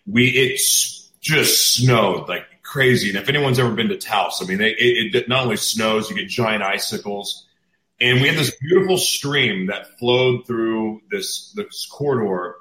we 0.05 0.29
it 0.29 0.61
just 1.21 1.73
snowed 1.75 2.27
like 2.27 2.43
crazy. 2.63 3.09
And 3.09 3.17
if 3.17 3.29
anyone's 3.29 3.57
ever 3.59 3.71
been 3.73 3.89
to 3.89 3.97
Taos, 3.97 4.41
I 4.41 4.45
mean, 4.45 4.61
it, 4.61 4.77
it, 4.79 5.15
it 5.15 5.29
not 5.29 5.43
only 5.43 5.57
snows, 5.57 6.09
you 6.09 6.15
get 6.15 6.27
giant 6.27 6.61
icicles, 6.63 7.47
and 7.99 8.21
we 8.21 8.27
had 8.27 8.37
this 8.37 8.55
beautiful 8.59 8.97
stream 8.97 9.67
that 9.67 9.97
flowed 9.97 10.45
through 10.45 11.01
this 11.09 11.51
this 11.55 11.87
corridor, 11.91 12.55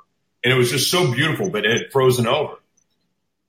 and 0.47 0.55
it 0.55 0.57
was 0.57 0.71
just 0.71 0.93
so 0.93 1.13
beautiful, 1.13 1.51
but 1.51 1.65
it 1.65 1.73
had 1.73 1.91
frozen 1.91 2.29
over. 2.29 2.55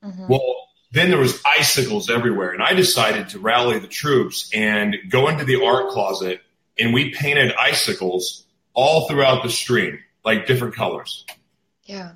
Mhm. 0.04 0.28
Well, 0.28 0.68
then 0.90 1.10
there 1.10 1.20
was 1.20 1.40
icicles 1.46 2.10
everywhere, 2.10 2.50
and 2.50 2.60
I 2.60 2.72
decided 2.72 3.28
to 3.28 3.38
rally 3.38 3.78
the 3.78 3.86
troops 3.86 4.50
and 4.52 4.96
go 5.08 5.28
into 5.28 5.44
the 5.44 5.64
art 5.64 5.90
closet, 5.90 6.40
and 6.76 6.92
we 6.92 7.12
painted 7.12 7.54
icicles 7.54 8.44
all 8.74 9.06
throughout 9.06 9.44
the 9.44 9.48
stream, 9.48 10.00
like 10.24 10.48
different 10.48 10.74
colors, 10.74 11.24
yeah. 11.84 12.14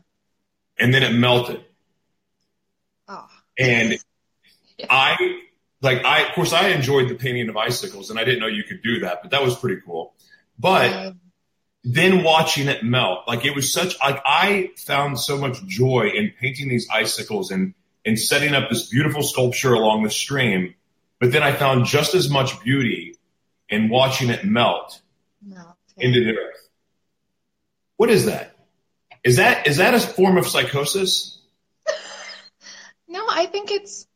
and 0.80 0.92
then 0.92 1.04
it 1.04 1.12
melted. 1.12 1.64
Oh. 3.06 3.28
And 3.56 3.96
I 4.90 5.38
like 5.80 6.04
I 6.04 6.22
of 6.22 6.34
course 6.34 6.52
I 6.52 6.70
enjoyed 6.70 7.08
the 7.08 7.14
painting 7.14 7.48
of 7.48 7.56
icicles 7.56 8.10
and 8.10 8.18
I 8.18 8.24
didn't 8.24 8.40
know 8.40 8.48
you 8.48 8.64
could 8.64 8.82
do 8.82 8.98
that, 9.00 9.22
but 9.22 9.30
that 9.30 9.44
was 9.44 9.54
pretty 9.54 9.80
cool. 9.86 10.14
But 10.58 11.14
then 11.84 12.22
watching 12.22 12.68
it 12.68 12.84
melt, 12.84 13.26
like 13.26 13.44
it 13.44 13.54
was 13.54 13.72
such 13.72 13.98
like 14.00 14.22
I 14.24 14.70
found 14.76 15.18
so 15.18 15.38
much 15.38 15.64
joy 15.66 16.10
in 16.14 16.32
painting 16.40 16.68
these 16.68 16.88
icicles 16.92 17.50
and 17.50 17.74
and 18.04 18.18
setting 18.18 18.54
up 18.54 18.68
this 18.68 18.88
beautiful 18.88 19.22
sculpture 19.22 19.72
along 19.72 20.02
the 20.02 20.10
stream. 20.10 20.74
But 21.20 21.32
then 21.32 21.42
I 21.42 21.52
found 21.52 21.86
just 21.86 22.14
as 22.14 22.28
much 22.30 22.60
beauty 22.62 23.16
in 23.68 23.88
watching 23.88 24.30
it 24.30 24.44
melt 24.44 25.00
no. 25.44 25.74
Into 25.98 26.24
the 26.24 26.38
earth. 26.38 26.68
What 27.96 28.10
is 28.10 28.26
that? 28.26 28.56
Is 29.24 29.36
that 29.36 29.66
is 29.66 29.76
that 29.78 29.94
a 29.94 30.00
form 30.00 30.36
of 30.36 30.46
psychosis? 30.46 31.38
No, 33.08 33.26
I 33.28 33.44
think 33.44 33.70
it's 33.70 34.06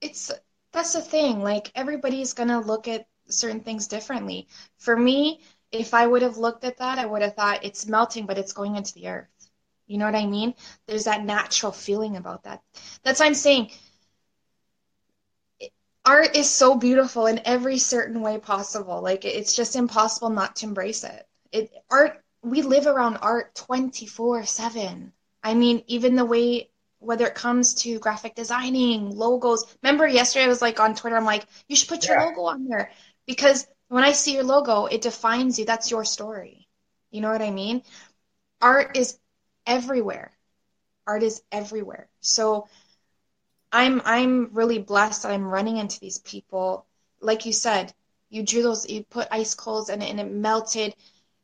it's 0.00 0.30
that's 0.70 0.92
the 0.92 1.00
thing. 1.00 1.40
Like 1.42 1.72
everybody's 1.74 2.32
gonna 2.32 2.60
look 2.60 2.86
at 2.86 3.08
certain 3.28 3.58
things 3.58 3.88
differently. 3.88 4.46
For 4.78 4.96
me, 4.96 5.40
if 5.72 5.94
I 5.94 6.06
would 6.06 6.22
have 6.22 6.38
looked 6.38 6.64
at 6.64 6.78
that, 6.78 6.98
I 6.98 7.06
would 7.06 7.22
have 7.22 7.34
thought 7.34 7.64
it's 7.64 7.86
melting, 7.86 8.26
but 8.26 8.38
it's 8.38 8.52
going 8.52 8.76
into 8.76 8.94
the 8.94 9.08
earth. 9.08 9.28
You 9.86 9.98
know 9.98 10.06
what 10.06 10.14
I 10.16 10.26
mean? 10.26 10.54
There's 10.86 11.04
that 11.04 11.24
natural 11.24 11.72
feeling 11.72 12.16
about 12.16 12.44
that. 12.44 12.62
That's 13.02 13.20
why 13.20 13.26
I'm 13.26 13.34
saying 13.34 13.70
art 16.04 16.36
is 16.36 16.48
so 16.48 16.74
beautiful 16.76 17.26
in 17.26 17.40
every 17.44 17.78
certain 17.78 18.20
way 18.20 18.38
possible. 18.38 19.00
Like 19.02 19.24
it's 19.24 19.54
just 19.54 19.76
impossible 19.76 20.30
not 20.30 20.56
to 20.56 20.66
embrace 20.66 21.04
it. 21.04 21.26
It 21.52 21.70
art 21.90 22.22
we 22.42 22.62
live 22.62 22.86
around 22.86 23.18
art 23.18 23.54
24/7. 23.54 25.12
I 25.42 25.54
mean, 25.54 25.82
even 25.86 26.16
the 26.16 26.24
way 26.24 26.70
whether 26.98 27.26
it 27.26 27.34
comes 27.34 27.74
to 27.74 27.98
graphic 27.98 28.34
designing, 28.34 29.10
logos. 29.10 29.64
Remember 29.82 30.06
yesterday 30.06 30.44
I 30.44 30.48
was 30.48 30.60
like 30.62 30.80
on 30.80 30.94
Twitter 30.94 31.16
I'm 31.16 31.24
like, 31.24 31.46
you 31.68 31.76
should 31.76 31.88
put 31.88 32.06
your 32.06 32.16
Yeah. 32.18 32.26
logo 32.26 32.42
on 32.42 32.66
there 32.68 32.90
because 33.26 33.66
when 33.90 34.04
I 34.04 34.12
see 34.12 34.34
your 34.34 34.44
logo, 34.44 34.86
it 34.86 35.02
defines 35.02 35.58
you. 35.58 35.64
That's 35.64 35.90
your 35.90 36.04
story. 36.04 36.68
You 37.10 37.20
know 37.20 37.32
what 37.32 37.42
I 37.42 37.50
mean? 37.50 37.82
Art 38.62 38.96
is 38.96 39.18
everywhere. 39.66 40.32
Art 41.08 41.24
is 41.24 41.42
everywhere. 41.50 42.08
So 42.20 42.68
I'm 43.72 44.00
I'm 44.04 44.50
really 44.52 44.78
blessed 44.78 45.22
that 45.24 45.32
I'm 45.32 45.44
running 45.44 45.78
into 45.78 45.98
these 45.98 46.18
people. 46.18 46.86
Like 47.20 47.46
you 47.46 47.52
said, 47.52 47.92
you 48.28 48.44
drew 48.44 48.62
those, 48.62 48.88
you 48.88 49.02
put 49.02 49.26
ice 49.32 49.54
coals 49.56 49.88
and 49.88 50.02
it, 50.04 50.10
and 50.10 50.20
it 50.20 50.30
melted. 50.30 50.94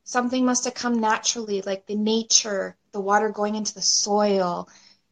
Something 0.04 0.44
must 0.44 0.64
have 0.66 0.74
come 0.74 1.00
naturally, 1.00 1.62
like 1.62 1.86
the 1.86 1.96
nature, 1.96 2.76
the 2.92 3.00
water 3.00 3.30
going 3.30 3.56
into 3.56 3.74
the 3.74 3.82
soil. 3.82 4.68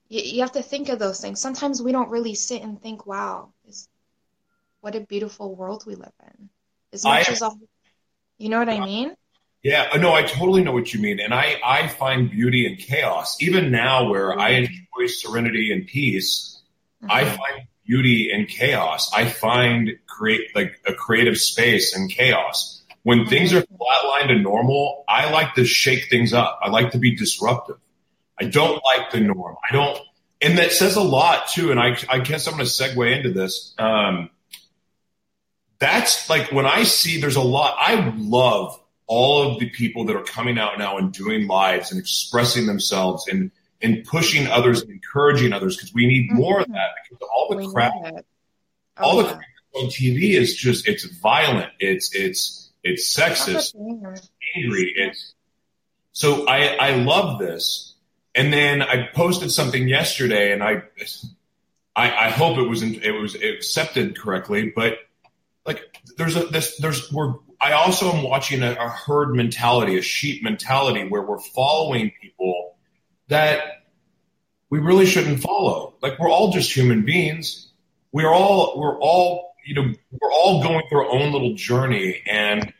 You, 0.08 0.20
you 0.20 0.40
have 0.42 0.52
to 0.52 0.62
think 0.62 0.88
of 0.88 1.00
those 1.00 1.20
things. 1.20 1.40
Sometimes 1.40 1.82
we 1.82 1.90
don't 1.90 2.10
really 2.10 2.36
sit 2.36 2.62
and 2.62 2.80
think, 2.80 3.06
"Wow, 3.06 3.52
this, 3.64 3.88
what 4.82 4.94
a 4.94 5.00
beautiful 5.00 5.56
world 5.56 5.84
we 5.84 5.96
live 5.96 6.14
in." 6.22 6.48
As 6.94 7.04
much 7.04 7.28
I- 7.28 7.32
as 7.32 7.42
all, 7.42 7.58
you 8.38 8.48
know 8.48 8.58
what 8.60 8.68
I 8.68 8.80
mean? 8.80 9.14
Yeah, 9.62 9.88
uh, 9.92 9.96
no, 9.98 10.12
I 10.12 10.22
totally 10.22 10.62
know 10.62 10.72
what 10.72 10.92
you 10.92 11.00
mean, 11.00 11.18
and 11.20 11.32
I 11.34 11.58
I 11.64 11.88
find 11.88 12.30
beauty 12.30 12.66
in 12.66 12.76
chaos. 12.76 13.36
Even 13.42 13.70
now, 13.70 14.08
where 14.10 14.38
I 14.38 14.50
enjoy 14.50 15.06
serenity 15.08 15.72
and 15.72 15.86
peace, 15.86 16.60
I 17.08 17.24
Mhm. 17.24 17.36
find 17.36 17.62
beauty 17.86 18.30
in 18.30 18.46
chaos. 18.46 19.10
I 19.14 19.24
find 19.24 19.90
create 20.06 20.54
like 20.54 20.80
a 20.86 20.92
creative 20.94 21.38
space 21.38 21.96
in 21.96 22.08
chaos. 22.08 22.82
When 23.04 23.26
things 23.26 23.52
are 23.52 23.62
flatlined 23.62 24.30
and 24.30 24.42
normal, 24.42 25.04
I 25.08 25.30
like 25.30 25.54
to 25.54 25.64
shake 25.64 26.08
things 26.10 26.32
up. 26.32 26.58
I 26.62 26.70
like 26.70 26.92
to 26.92 26.98
be 26.98 27.14
disruptive. 27.16 27.76
I 28.40 28.44
don't 28.44 28.80
like 28.84 29.10
the 29.12 29.20
norm. 29.20 29.56
I 29.68 29.72
don't, 29.74 29.98
and 30.42 30.58
that 30.58 30.72
says 30.72 30.96
a 30.96 31.02
lot 31.02 31.48
too. 31.48 31.70
And 31.70 31.80
I, 31.80 31.96
I 32.08 32.18
guess 32.20 32.46
I'm 32.46 32.54
going 32.54 32.64
to 32.66 32.70
segue 32.70 33.16
into 33.16 33.30
this. 33.32 33.74
Um, 33.78 34.30
that's 35.84 36.30
like 36.30 36.50
when 36.50 36.64
I 36.64 36.84
see 36.84 37.20
there's 37.20 37.36
a 37.36 37.42
lot. 37.42 37.76
I 37.78 38.14
love 38.16 38.80
all 39.06 39.52
of 39.52 39.60
the 39.60 39.68
people 39.68 40.06
that 40.06 40.16
are 40.16 40.24
coming 40.24 40.58
out 40.58 40.78
now 40.78 40.96
and 40.96 41.12
doing 41.12 41.46
lives 41.46 41.90
and 41.90 42.00
expressing 42.00 42.66
themselves 42.66 43.28
and 43.28 43.50
and 43.82 44.02
pushing 44.04 44.46
others 44.46 44.80
and 44.80 44.90
encouraging 44.90 45.52
others 45.52 45.76
because 45.76 45.92
we 45.92 46.06
need 46.06 46.30
mm-hmm. 46.30 46.38
more 46.38 46.60
of 46.60 46.68
that 46.68 46.88
because 47.02 47.28
all 47.34 47.48
the 47.50 47.56
We 47.56 47.72
crap 47.72 47.92
it. 48.02 48.26
all 48.96 49.18
Oh, 49.18 49.22
the 49.22 49.28
crap 49.28 49.40
on 49.74 49.84
TV 49.90 50.34
is 50.34 50.56
just 50.56 50.88
it's 50.88 51.04
violent, 51.04 51.70
it's 51.80 52.14
it's 52.14 52.72
it's 52.82 53.14
sexist, 53.14 53.72
thing. 53.72 54.16
angry. 54.56 54.92
It's 54.96 55.34
so 56.12 56.46
I 56.46 56.76
I 56.80 56.90
love 56.96 57.38
this. 57.38 57.90
And 58.36 58.52
then 58.52 58.82
I 58.82 59.08
posted 59.14 59.52
something 59.52 59.86
yesterday, 59.86 60.52
and 60.52 60.62
I 60.62 60.82
I, 61.94 62.26
I 62.26 62.30
hope 62.30 62.58
it 62.58 62.68
was 62.68 62.82
it 62.82 63.12
was 63.12 63.34
accepted 63.34 64.18
correctly. 64.18 64.72
But 64.74 64.98
like 65.66 65.80
there's 66.16 66.36
a 66.36 66.44
this 66.46 66.76
there's 66.78 67.12
we're 67.12 67.34
I 67.60 67.72
also 67.72 68.12
am 68.12 68.22
watching 68.22 68.62
a, 68.62 68.72
a 68.72 68.88
herd 68.88 69.34
mentality, 69.34 69.96
a 69.96 70.02
sheep 70.02 70.42
mentality, 70.42 71.08
where 71.08 71.22
we're 71.22 71.38
following 71.40 72.12
people 72.20 72.76
that 73.28 73.84
we 74.70 74.78
really 74.80 75.06
shouldn't 75.06 75.40
follow. 75.40 75.94
Like 76.02 76.18
we're 76.18 76.30
all 76.30 76.52
just 76.52 76.74
human 76.74 77.04
beings. 77.04 77.70
We're 78.12 78.32
all 78.32 78.78
we're 78.78 78.98
all 79.00 79.54
you 79.64 79.74
know 79.74 79.92
we're 80.20 80.32
all 80.32 80.62
going 80.62 80.82
through 80.88 81.06
our 81.06 81.10
own 81.10 81.32
little 81.32 81.54
journey 81.54 82.22
and 82.30 82.72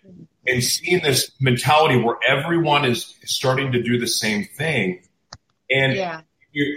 and 0.46 0.62
seeing 0.62 1.02
this 1.02 1.30
mentality 1.40 1.96
where 1.96 2.16
everyone 2.28 2.84
is 2.84 3.14
starting 3.24 3.72
to 3.72 3.82
do 3.82 3.98
the 3.98 4.06
same 4.06 4.44
thing 4.44 5.02
and 5.70 5.94
Yeah. 5.94 6.20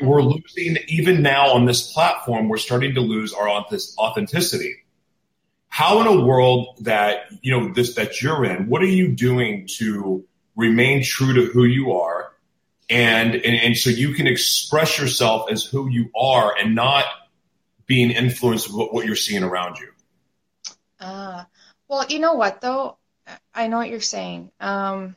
we're 0.02 0.22
losing 0.22 0.78
even 0.88 1.22
now 1.22 1.50
on 1.50 1.66
this 1.66 1.92
platform 1.92 2.48
we're 2.48 2.56
starting 2.58 2.96
to 2.96 3.02
lose 3.02 3.34
our 3.34 3.50
authentic- 3.50 3.98
authenticity 3.98 4.76
how 5.78 6.02
in 6.02 6.08
a 6.08 6.26
world 6.26 6.76
that 6.82 7.26
you 7.42 7.52
know 7.52 7.72
this 7.72 7.94
that 7.94 8.22
you're 8.22 8.44
in 8.46 8.68
what 8.68 8.82
are 8.82 8.94
you 9.02 9.10
doing 9.10 9.68
to 9.68 10.26
remain 10.56 11.04
true 11.04 11.34
to 11.34 11.46
who 11.54 11.66
you 11.66 11.92
are 11.92 12.34
and 12.90 13.36
and, 13.36 13.56
and 13.66 13.78
so 13.78 13.90
you 13.92 14.14
can 14.14 14.26
express 14.26 14.98
yourself 14.98 15.52
as 15.52 15.64
who 15.64 15.88
you 15.90 16.10
are 16.18 16.56
and 16.60 16.74
not 16.74 17.06
being 17.86 18.10
influenced 18.10 18.74
with 18.74 18.90
what 18.92 19.06
you're 19.06 19.16
seeing 19.16 19.44
around 19.44 19.78
you 19.78 19.88
Ah, 21.00 21.48
well, 21.88 22.06
you 22.10 22.20
know 22.20 22.34
what 22.34 22.62
though? 22.62 22.98
I 23.54 23.68
know 23.68 23.78
what 23.78 23.90
you're 23.90 24.00
saying. 24.00 24.52
Um, 24.60 25.16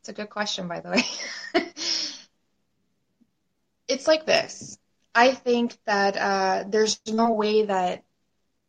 It's 0.00 0.08
a 0.08 0.12
good 0.12 0.30
question, 0.30 0.66
by 0.66 0.80
the 0.80 0.90
way. 0.90 1.04
it's 3.88 4.08
like 4.08 4.24
this. 4.26 4.78
I 5.14 5.32
think 5.32 5.76
that 5.84 6.16
uh, 6.16 6.64
there's 6.68 7.00
no 7.06 7.32
way 7.32 7.66
that 7.66 8.02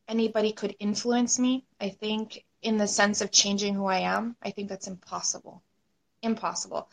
anybody 0.08 0.52
could 0.54 0.76
influence 0.80 1.40
me. 1.40 1.66
I 1.80 1.90
think, 1.90 2.44
in 2.62 2.78
the 2.78 2.88
sense 2.88 3.22
of 3.22 3.32
changing 3.32 3.74
who 3.74 3.86
I 3.86 4.00
am, 4.00 4.36
I 4.42 4.52
think 4.52 4.70
that's 4.70 4.88
impossible. 4.88 5.64
Impossible. 6.22 6.90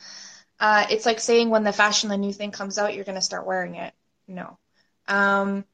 Uh, 0.60 0.86
it's 0.90 1.06
like 1.06 1.20
saying 1.20 1.50
when 1.50 1.64
the 1.64 1.72
fashion, 1.72 2.08
the 2.08 2.16
new 2.16 2.32
thing 2.32 2.50
comes 2.50 2.78
out, 2.78 2.94
you're 2.94 3.04
going 3.04 3.14
to 3.14 3.22
start 3.22 3.46
wearing 3.46 3.76
it. 3.76 3.92
No. 4.26 4.58
Um, 5.06 5.64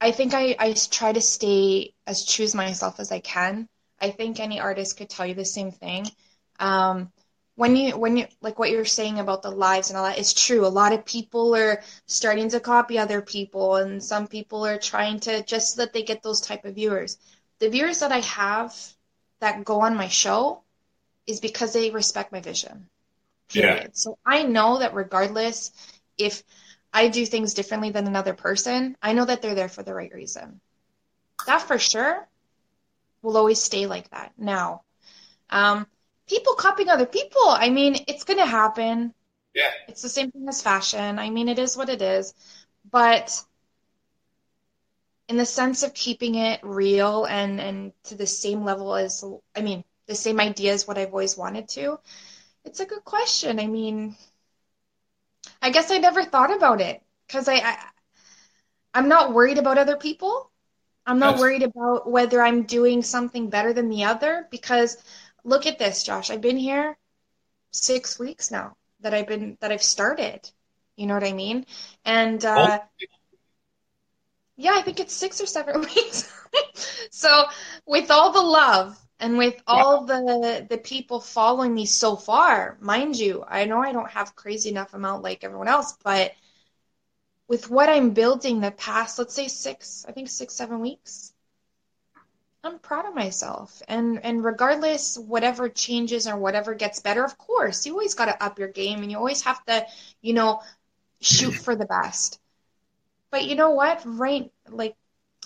I 0.00 0.10
think 0.10 0.34
I, 0.34 0.56
I 0.58 0.74
try 0.90 1.12
to 1.12 1.20
stay 1.20 1.94
as 2.06 2.26
true 2.26 2.44
as 2.44 2.54
myself 2.54 3.00
as 3.00 3.12
I 3.12 3.20
can. 3.20 3.68
I 4.00 4.10
think 4.10 4.40
any 4.40 4.60
artist 4.60 4.96
could 4.96 5.08
tell 5.08 5.26
you 5.26 5.34
the 5.34 5.44
same 5.44 5.70
thing. 5.70 6.06
Um, 6.58 7.12
when 7.54 7.76
you 7.76 7.96
when 7.96 8.16
you 8.16 8.26
like 8.40 8.58
what 8.58 8.70
you're 8.70 8.84
saying 8.84 9.18
about 9.18 9.42
the 9.42 9.50
lives 9.50 9.90
and 9.90 9.98
all 9.98 10.04
that 10.04 10.18
is 10.18 10.32
true. 10.32 10.66
A 10.66 10.68
lot 10.68 10.92
of 10.92 11.04
people 11.04 11.54
are 11.54 11.82
starting 12.06 12.48
to 12.50 12.60
copy 12.60 12.98
other 12.98 13.20
people, 13.20 13.76
and 13.76 14.02
some 14.02 14.26
people 14.26 14.66
are 14.66 14.78
trying 14.78 15.20
to 15.20 15.42
just 15.44 15.74
so 15.74 15.82
that 15.82 15.92
they 15.92 16.02
get 16.02 16.22
those 16.22 16.40
type 16.40 16.64
of 16.64 16.74
viewers. 16.74 17.18
The 17.58 17.68
viewers 17.68 18.00
that 18.00 18.12
I 18.12 18.20
have 18.20 18.74
that 19.40 19.64
go 19.64 19.82
on 19.82 19.96
my 19.96 20.08
show 20.08 20.62
is 21.26 21.40
because 21.40 21.72
they 21.72 21.90
respect 21.90 22.32
my 22.32 22.40
vision. 22.40 22.88
Period. 23.48 23.82
Yeah. 23.82 23.88
So 23.92 24.18
I 24.24 24.42
know 24.44 24.78
that 24.78 24.94
regardless 24.94 25.72
if 26.16 26.42
I 26.92 27.08
do 27.08 27.24
things 27.26 27.54
differently 27.54 27.90
than 27.90 28.06
another 28.06 28.34
person, 28.34 28.96
I 29.02 29.12
know 29.12 29.24
that 29.24 29.42
they're 29.42 29.54
there 29.54 29.68
for 29.68 29.82
the 29.82 29.94
right 29.94 30.12
reason. 30.12 30.60
That 31.46 31.62
for 31.62 31.78
sure 31.78 32.26
will 33.22 33.36
always 33.36 33.62
stay 33.62 33.86
like 33.86 34.10
that. 34.10 34.32
Now, 34.36 34.82
um, 35.50 35.86
people 36.32 36.54
copying 36.54 36.88
other 36.88 37.04
people. 37.04 37.46
I 37.48 37.68
mean, 37.68 37.96
it's 38.08 38.24
going 38.24 38.38
to 38.38 38.46
happen. 38.46 39.12
Yeah. 39.54 39.70
It's 39.86 40.00
the 40.00 40.08
same 40.08 40.30
thing 40.30 40.48
as 40.48 40.62
fashion. 40.62 41.18
I 41.18 41.28
mean, 41.28 41.48
it 41.48 41.58
is 41.58 41.76
what 41.76 41.90
it 41.90 42.00
is. 42.00 42.32
But 42.90 43.38
in 45.28 45.36
the 45.36 45.44
sense 45.44 45.82
of 45.82 45.92
keeping 45.92 46.36
it 46.36 46.60
real 46.62 47.26
and, 47.26 47.60
and 47.60 47.92
to 48.04 48.14
the 48.14 48.26
same 48.26 48.64
level 48.64 48.94
as, 48.94 49.22
I 49.54 49.60
mean, 49.60 49.84
the 50.06 50.14
same 50.14 50.40
idea 50.40 50.72
as 50.72 50.88
what 50.88 50.96
I've 50.96 51.12
always 51.12 51.36
wanted 51.36 51.68
to, 51.70 51.98
it's 52.64 52.80
a 52.80 52.86
good 52.86 53.04
question. 53.04 53.60
I 53.60 53.66
mean, 53.66 54.16
I 55.60 55.70
guess 55.70 55.90
I 55.90 55.98
never 55.98 56.24
thought 56.24 56.56
about 56.56 56.80
it 56.80 57.02
because 57.26 57.46
I, 57.46 57.56
I, 57.56 57.76
I'm 58.94 59.08
not 59.08 59.34
worried 59.34 59.58
about 59.58 59.78
other 59.78 59.96
people. 59.96 60.50
I'm 61.04 61.18
not 61.18 61.40
worried 61.40 61.64
about 61.64 62.08
whether 62.08 62.40
I'm 62.40 62.62
doing 62.62 63.02
something 63.02 63.50
better 63.50 63.72
than 63.72 63.88
the 63.88 64.04
other 64.04 64.46
because 64.50 64.96
look 65.44 65.66
at 65.66 65.78
this, 65.78 66.02
Josh. 66.02 66.30
I've 66.30 66.40
been 66.40 66.56
here 66.56 66.96
six 67.70 68.18
weeks 68.18 68.50
now 68.50 68.76
that 69.00 69.14
I've 69.14 69.26
been 69.26 69.56
that 69.60 69.72
I've 69.72 69.82
started. 69.82 70.48
You 70.96 71.06
know 71.06 71.14
what 71.14 71.24
I 71.24 71.32
mean? 71.32 71.66
And 72.04 72.44
uh, 72.44 72.80
oh. 72.80 73.06
yeah, 74.56 74.72
I 74.74 74.82
think 74.82 75.00
it's 75.00 75.14
six 75.14 75.40
or 75.40 75.46
seven 75.46 75.80
weeks. 75.94 76.32
so 77.10 77.44
with 77.86 78.10
all 78.10 78.32
the 78.32 78.42
love 78.42 78.98
and 79.18 79.38
with 79.38 79.60
all 79.66 80.04
the 80.04 80.66
the 80.68 80.78
people 80.78 81.20
following 81.20 81.74
me 81.74 81.86
so 81.86 82.16
far, 82.16 82.76
mind 82.80 83.18
you, 83.18 83.44
I 83.46 83.64
know 83.64 83.78
I 83.78 83.92
don't 83.92 84.10
have 84.10 84.36
crazy 84.36 84.70
enough 84.70 84.94
amount 84.94 85.22
like 85.22 85.44
everyone 85.44 85.68
else, 85.68 85.96
but 86.04 86.32
with 87.48 87.68
what 87.68 87.88
I'm 87.88 88.10
building 88.10 88.60
the 88.60 88.70
past, 88.70 89.18
let's 89.18 89.34
say 89.34 89.48
six, 89.48 90.06
I 90.08 90.12
think 90.12 90.30
six, 90.30 90.54
seven 90.54 90.80
weeks, 90.80 91.32
I'm 92.64 92.78
proud 92.78 93.06
of 93.06 93.14
myself. 93.14 93.82
And 93.88 94.24
and 94.24 94.44
regardless 94.44 95.18
whatever 95.18 95.68
changes 95.68 96.28
or 96.28 96.36
whatever 96.36 96.74
gets 96.74 97.00
better, 97.00 97.24
of 97.24 97.36
course, 97.36 97.86
you 97.86 97.92
always 97.92 98.14
got 98.14 98.26
to 98.26 98.42
up 98.42 98.58
your 98.58 98.68
game 98.68 99.02
and 99.02 99.10
you 99.10 99.18
always 99.18 99.42
have 99.42 99.64
to, 99.66 99.86
you 100.20 100.32
know, 100.32 100.62
shoot 101.20 101.52
for 101.54 101.74
the 101.74 101.86
best. 101.86 102.38
But 103.30 103.44
you 103.44 103.56
know 103.56 103.70
what? 103.70 104.02
Right 104.04 104.52
like 104.68 104.96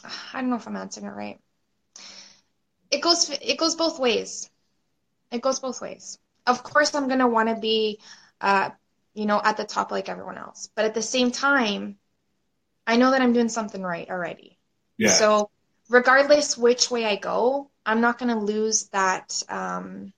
I 0.05 0.41
don't 0.41 0.51
know 0.51 0.57
if 0.57 0.67
I'm 0.67 0.77
answering 0.77 1.07
it 1.07 1.11
right. 1.11 1.41
It 2.91 3.01
goes 3.01 3.31
it 3.31 3.59
goes 3.59 3.75
both 3.75 3.99
ways. 3.99 4.51
It 5.33 5.41
goes 5.43 5.61
both 5.61 5.81
ways. 5.81 6.19
Of 6.47 6.63
course 6.63 6.95
I'm 6.95 7.09
going 7.09 7.21
to 7.21 7.27
want 7.27 7.49
to 7.49 7.57
be 7.57 8.01
uh 8.41 8.71
you 9.15 9.25
know, 9.25 9.41
at 9.43 9.57
the 9.57 9.65
top 9.65 9.91
like 9.91 10.11
everyone 10.11 10.37
else. 10.37 10.69
But 10.75 10.85
at 10.85 10.93
the 10.93 11.01
same 11.01 11.31
time, 11.31 11.97
I 12.87 12.97
know 12.97 13.11
that 13.11 13.23
I'm 13.23 13.33
doing 13.33 13.49
something 13.49 13.83
right 13.83 14.09
already. 14.11 14.59
Yeah. 14.99 15.11
So 15.11 15.51
regardless 15.89 16.57
which 16.57 16.91
way 16.91 17.05
I 17.05 17.17
go, 17.17 17.71
I'm 17.85 18.01
not 18.01 18.19
going 18.19 18.35
to 18.35 18.41
lose 18.41 18.89
that. 18.89 19.43
Um, 19.49 20.13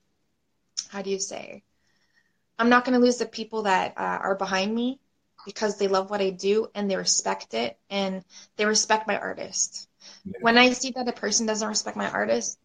how 0.89 1.01
do 1.01 1.09
you 1.09 1.19
say? 1.19 1.63
I'm 2.57 2.69
not 2.69 2.83
going 2.83 2.99
to 2.99 3.05
lose 3.05 3.17
the 3.17 3.25
people 3.25 3.63
that 3.63 3.93
uh, 3.97 4.19
are 4.21 4.35
behind 4.35 4.73
me 4.73 4.99
because 5.45 5.77
they 5.77 5.87
love 5.87 6.09
what 6.09 6.21
I 6.21 6.31
do 6.31 6.67
and 6.75 6.89
they 6.89 6.97
respect 6.97 7.53
it 7.53 7.77
and 7.89 8.23
they 8.57 8.65
respect 8.65 9.07
my 9.07 9.17
artist. 9.17 9.87
Yeah. 10.25 10.33
When 10.41 10.57
I 10.57 10.73
see 10.73 10.91
that 10.91 11.07
a 11.07 11.13
person 11.13 11.45
doesn't 11.45 11.67
respect 11.67 11.95
my 11.95 12.09
artist, 12.09 12.59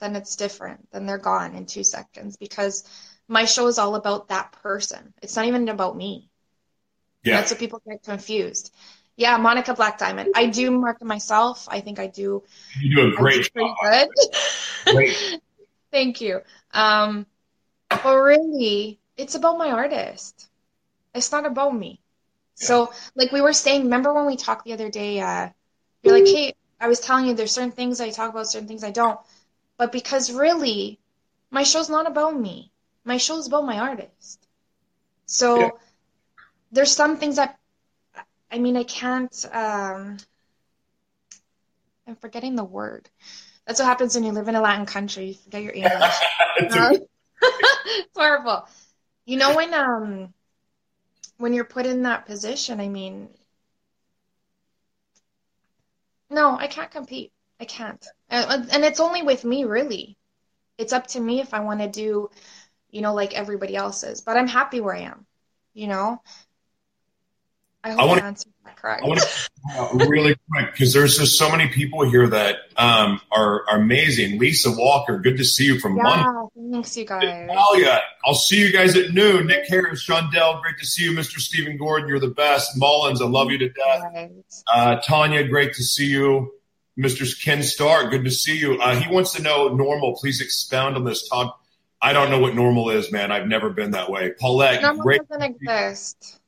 then 0.00 0.16
it's 0.16 0.36
different. 0.36 0.88
Then 0.92 1.06
they're 1.06 1.18
gone 1.18 1.54
in 1.54 1.66
two 1.66 1.84
seconds 1.84 2.36
because 2.36 2.84
my 3.28 3.44
show 3.44 3.66
is 3.66 3.78
all 3.78 3.94
about 3.94 4.28
that 4.28 4.52
person. 4.62 5.12
It's 5.22 5.36
not 5.36 5.46
even 5.46 5.68
about 5.68 5.96
me. 5.96 6.30
Yeah. 7.22 7.36
That's 7.36 7.50
what 7.50 7.60
people 7.60 7.82
get 7.86 8.02
confused. 8.02 8.74
Yeah, 9.20 9.36
Monica 9.36 9.74
Black 9.74 9.98
Diamond. 9.98 10.32
I 10.34 10.46
do 10.46 10.70
market 10.70 11.04
myself. 11.04 11.68
I 11.70 11.82
think 11.82 11.98
I 11.98 12.06
do. 12.06 12.42
You 12.80 12.96
do 12.96 13.12
a 13.12 13.16
great 13.16 13.50
do 13.54 13.60
job. 13.60 14.08
Great. 14.86 15.14
Thank 15.92 16.22
you. 16.22 16.40
Um, 16.72 17.26
but 17.90 18.16
really, 18.16 18.98
it's 19.18 19.34
about 19.34 19.58
my 19.58 19.72
artist. 19.72 20.48
It's 21.14 21.30
not 21.32 21.44
about 21.44 21.76
me. 21.76 22.00
Yeah. 22.60 22.66
So, 22.66 22.92
like 23.14 23.30
we 23.30 23.42
were 23.42 23.52
saying, 23.52 23.82
remember 23.82 24.14
when 24.14 24.24
we 24.24 24.36
talked 24.36 24.64
the 24.64 24.72
other 24.72 24.88
day? 24.88 25.20
Uh, 25.20 25.50
you're 26.02 26.14
like, 26.14 26.26
hey, 26.26 26.54
I 26.80 26.88
was 26.88 27.00
telling 27.00 27.26
you 27.26 27.34
there's 27.34 27.52
certain 27.52 27.72
things 27.72 28.00
I 28.00 28.08
talk 28.08 28.30
about, 28.30 28.46
certain 28.46 28.68
things 28.68 28.82
I 28.82 28.90
don't. 28.90 29.20
But 29.76 29.92
because 29.92 30.32
really, 30.32 30.98
my 31.50 31.64
show's 31.64 31.90
not 31.90 32.06
about 32.06 32.40
me. 32.40 32.72
My 33.04 33.18
show's 33.18 33.48
about 33.48 33.66
my 33.66 33.80
artist. 33.80 34.48
So 35.26 35.60
yeah. 35.60 35.70
there's 36.72 36.96
some 36.96 37.18
things 37.18 37.36
that 37.36 37.59
I 38.50 38.58
mean, 38.58 38.76
I 38.76 38.84
can't. 38.84 39.46
Um, 39.52 40.16
I'm 42.06 42.16
forgetting 42.16 42.56
the 42.56 42.64
word. 42.64 43.08
That's 43.66 43.78
what 43.78 43.86
happens 43.86 44.14
when 44.14 44.24
you 44.24 44.32
live 44.32 44.48
in 44.48 44.56
a 44.56 44.60
Latin 44.60 44.86
country. 44.86 45.26
You 45.26 45.34
forget 45.34 45.62
your 45.62 45.72
English. 45.72 46.14
it's, 47.40 48.08
horrible. 48.16 48.68
You 49.24 49.36
know 49.36 49.54
when 49.54 49.72
um 49.72 50.34
when 51.38 51.54
you're 51.54 51.64
put 51.64 51.86
in 51.86 52.02
that 52.02 52.26
position. 52.26 52.80
I 52.80 52.88
mean, 52.88 53.28
no, 56.28 56.56
I 56.58 56.66
can't 56.66 56.90
compete. 56.90 57.32
I 57.60 57.64
can't, 57.64 58.04
and, 58.28 58.70
and 58.72 58.84
it's 58.84 59.00
only 59.00 59.22
with 59.22 59.44
me 59.44 59.64
really. 59.64 60.16
It's 60.78 60.92
up 60.92 61.06
to 61.08 61.20
me 61.20 61.40
if 61.40 61.52
I 61.52 61.60
want 61.60 61.80
to 61.80 61.88
do, 61.88 62.30
you 62.90 63.02
know, 63.02 63.14
like 63.14 63.34
everybody 63.34 63.76
else's. 63.76 64.22
But 64.22 64.36
I'm 64.36 64.48
happy 64.48 64.80
where 64.80 64.96
I 64.96 65.00
am. 65.00 65.26
You 65.74 65.86
know, 65.88 66.22
I 67.82 67.90
hope 67.90 68.00
I, 68.00 68.04
wanna, 68.04 68.22
I 68.22 68.26
answered 68.26 68.52
that 68.64 68.76
correct. 68.76 69.02
I 69.02 69.06
want 69.06 69.20
to 70.00 70.06
really 70.06 70.36
quick 70.50 70.72
because 70.72 70.92
there's 70.92 71.16
just 71.16 71.38
so 71.38 71.50
many 71.50 71.68
people 71.68 72.08
here 72.08 72.28
that 72.28 72.56
um, 72.76 73.20
are, 73.32 73.64
are 73.70 73.78
amazing. 73.78 74.38
Lisa 74.38 74.70
Walker, 74.70 75.18
good 75.18 75.38
to 75.38 75.44
see 75.44 75.64
you 75.64 75.80
from 75.80 75.96
yeah, 75.96 76.02
London. 76.04 76.72
Thanks, 76.72 76.96
you 76.96 77.06
guys. 77.06 77.22
Natalia, 77.22 78.00
I'll 78.24 78.34
see 78.34 78.60
you 78.60 78.72
guys 78.72 78.96
at 78.96 79.12
noon. 79.12 79.46
Nick 79.46 79.66
Harris, 79.68 80.02
Sean 80.02 80.30
Dell, 80.30 80.60
great 80.60 80.78
to 80.78 80.86
see 80.86 81.04
you. 81.04 81.12
Mr. 81.12 81.38
Stephen 81.38 81.78
Gordon, 81.78 82.08
you're 82.08 82.20
the 82.20 82.28
best. 82.28 82.76
Mullins, 82.76 83.22
I 83.22 83.26
love 83.26 83.50
you 83.50 83.58
to 83.58 83.68
death. 83.70 84.30
Uh, 84.72 84.96
Tanya, 84.96 85.48
great 85.48 85.74
to 85.74 85.82
see 85.82 86.06
you. 86.06 86.52
Mr. 86.98 87.42
Ken 87.42 87.62
Stark, 87.62 88.10
good 88.10 88.24
to 88.24 88.30
see 88.30 88.58
you. 88.58 88.78
Uh, 88.78 88.94
he 88.94 89.12
wants 89.12 89.32
to 89.34 89.42
know 89.42 89.68
normal. 89.68 90.16
Please 90.16 90.42
expound 90.42 90.96
on 90.96 91.04
this. 91.04 91.28
Todd, 91.28 91.50
I 92.02 92.12
don't 92.12 92.30
know 92.30 92.38
what 92.38 92.54
normal 92.54 92.90
is, 92.90 93.10
man. 93.10 93.32
I've 93.32 93.46
never 93.46 93.70
been 93.70 93.92
that 93.92 94.10
way. 94.10 94.32
Paulette, 94.38 94.82
normal 94.82 95.02
great 95.02 95.28
doesn't 95.28 95.42
exist. 95.42 96.39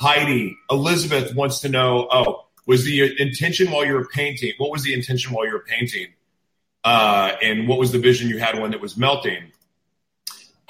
Heidi, 0.00 0.56
Elizabeth 0.70 1.34
wants 1.34 1.60
to 1.60 1.68
know, 1.68 2.08
oh, 2.10 2.46
was 2.66 2.84
the 2.84 3.20
intention 3.20 3.70
while 3.70 3.84
you 3.84 3.92
were 3.92 4.06
painting? 4.06 4.54
What 4.56 4.70
was 4.70 4.82
the 4.82 4.94
intention 4.94 5.34
while 5.34 5.44
you 5.44 5.52
were 5.52 5.64
painting? 5.68 6.06
Uh, 6.82 7.32
and 7.42 7.68
what 7.68 7.78
was 7.78 7.92
the 7.92 7.98
vision 7.98 8.30
you 8.30 8.38
had 8.38 8.58
when 8.58 8.72
it 8.72 8.80
was 8.80 8.96
melting? 8.96 9.52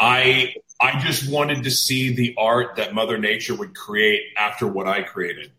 I 0.01 0.55
I 0.81 0.99
just 0.99 1.31
wanted 1.31 1.62
to 1.62 1.71
see 1.71 2.12
the 2.12 2.35
art 2.37 2.77
that 2.77 2.93
Mother 2.93 3.19
Nature 3.19 3.55
would 3.55 3.77
create 3.77 4.23
after 4.37 4.66
what 4.66 4.88
I 4.88 5.03
created. 5.03 5.53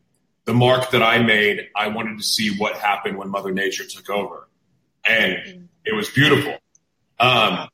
The 0.44 0.54
mark 0.54 0.92
that 0.92 1.04
I 1.04 1.20
made, 1.24 1.70
I 1.74 1.88
wanted 1.88 2.18
to 2.18 2.24
see 2.24 2.58
what 2.58 2.76
happened 2.76 3.18
when 3.18 3.30
Mother 3.30 3.52
Nature 3.52 3.86
took 3.86 4.10
over, 4.10 4.50
and 5.06 5.70
it 5.86 5.94
was 5.94 6.10
beautiful. 6.10 6.58
Um, 7.20 7.70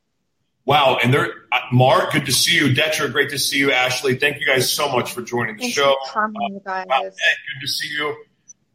Wow. 0.68 0.98
And 1.02 1.14
there, 1.14 1.32
uh, 1.50 1.60
Mark, 1.72 2.12
good 2.12 2.26
to 2.26 2.32
see 2.32 2.54
you. 2.54 2.74
Detra, 2.74 3.10
great 3.10 3.30
to 3.30 3.38
see 3.38 3.56
you. 3.56 3.72
Ashley, 3.72 4.16
thank 4.16 4.38
you 4.38 4.46
guys 4.46 4.70
so 4.70 4.92
much 4.92 5.14
for 5.14 5.22
joining 5.22 5.56
the 5.56 5.62
Thanks 5.62 5.74
show. 5.74 5.96
Coming, 6.10 6.60
uh, 6.66 6.84
guys. 6.84 6.86
Wow, 6.90 7.00
good 7.00 7.60
to 7.62 7.66
see 7.66 7.88
you. 7.88 8.14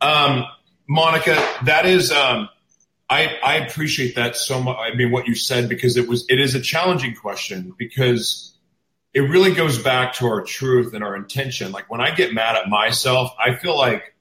Um, 0.02 0.44
Monica, 0.90 1.36
that 1.66 1.86
is, 1.86 2.12
um, 2.12 2.50
I, 3.08 3.38
I 3.44 3.58
appreciate 3.58 4.16
that 4.16 4.36
so 4.36 4.60
much. 4.60 4.76
I 4.76 4.96
mean, 4.96 5.12
what 5.12 5.28
you 5.28 5.36
said, 5.36 5.70
because 5.70 5.96
it 5.96 6.08
was, 6.08 6.26
it 6.30 6.40
is 6.40 6.56
a 6.56 6.60
challenging 6.60 7.14
question 7.14 7.76
because 7.78 8.58
it 9.14 9.22
really 9.22 9.54
goes 9.54 9.78
back 9.78 10.14
to 10.14 10.26
our 10.26 10.42
truth 10.42 10.96
and 10.96 11.04
our 11.04 11.16
intention. 11.16 11.72
Like 11.72 11.92
when 11.92 12.02
I 12.02 12.16
get 12.16 12.34
mad 12.34 12.56
at 12.56 12.70
myself, 12.70 13.36
I 13.40 13.54
feel 13.54 13.78
like 13.78 14.16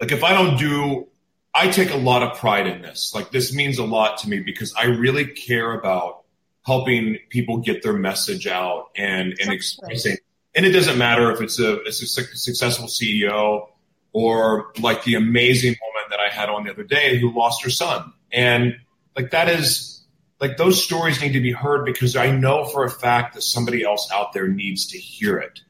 like 0.00 0.12
if 0.12 0.22
I 0.22 0.32
don't 0.32 0.56
do 0.56 1.08
I 1.52 1.68
take 1.68 1.92
a 1.92 1.96
lot 1.96 2.22
of 2.22 2.38
pride 2.38 2.68
in 2.68 2.82
this. 2.82 3.12
Like 3.12 3.32
this 3.32 3.52
means 3.52 3.78
a 3.78 3.84
lot 3.84 4.18
to 4.18 4.28
me 4.28 4.38
because 4.38 4.72
I 4.74 4.84
really 4.84 5.26
care 5.26 5.72
about 5.72 6.23
helping 6.64 7.18
people 7.28 7.58
get 7.58 7.82
their 7.82 7.92
message 7.92 8.46
out 8.46 8.90
and 8.96 9.34
and 9.40 9.52
expressing. 9.52 10.16
And 10.54 10.64
it 10.64 10.70
doesn't 10.70 10.98
matter 10.98 11.30
if 11.32 11.40
it's 11.40 11.58
a, 11.58 11.80
a 11.82 11.92
successful 11.92 12.86
CEO 12.86 13.68
or 14.12 14.72
like 14.78 15.02
the 15.02 15.16
amazing 15.16 15.74
woman 15.82 16.10
that 16.10 16.20
I 16.20 16.32
had 16.32 16.48
on 16.48 16.64
the 16.64 16.70
other 16.70 16.84
day 16.84 17.18
who 17.18 17.36
lost 17.36 17.64
her 17.64 17.70
son. 17.70 18.12
And 18.32 18.76
like 19.16 19.32
that 19.32 19.48
is 19.48 20.04
like 20.40 20.56
those 20.56 20.82
stories 20.82 21.20
need 21.20 21.32
to 21.32 21.40
be 21.40 21.52
heard 21.52 21.84
because 21.84 22.16
I 22.16 22.30
know 22.30 22.64
for 22.64 22.84
a 22.84 22.90
fact 22.90 23.34
that 23.34 23.42
somebody 23.42 23.82
else 23.82 24.08
out 24.12 24.32
there 24.32 24.46
needs 24.46 24.86
to 24.88 24.98
hear 24.98 25.38
it. 25.38 25.60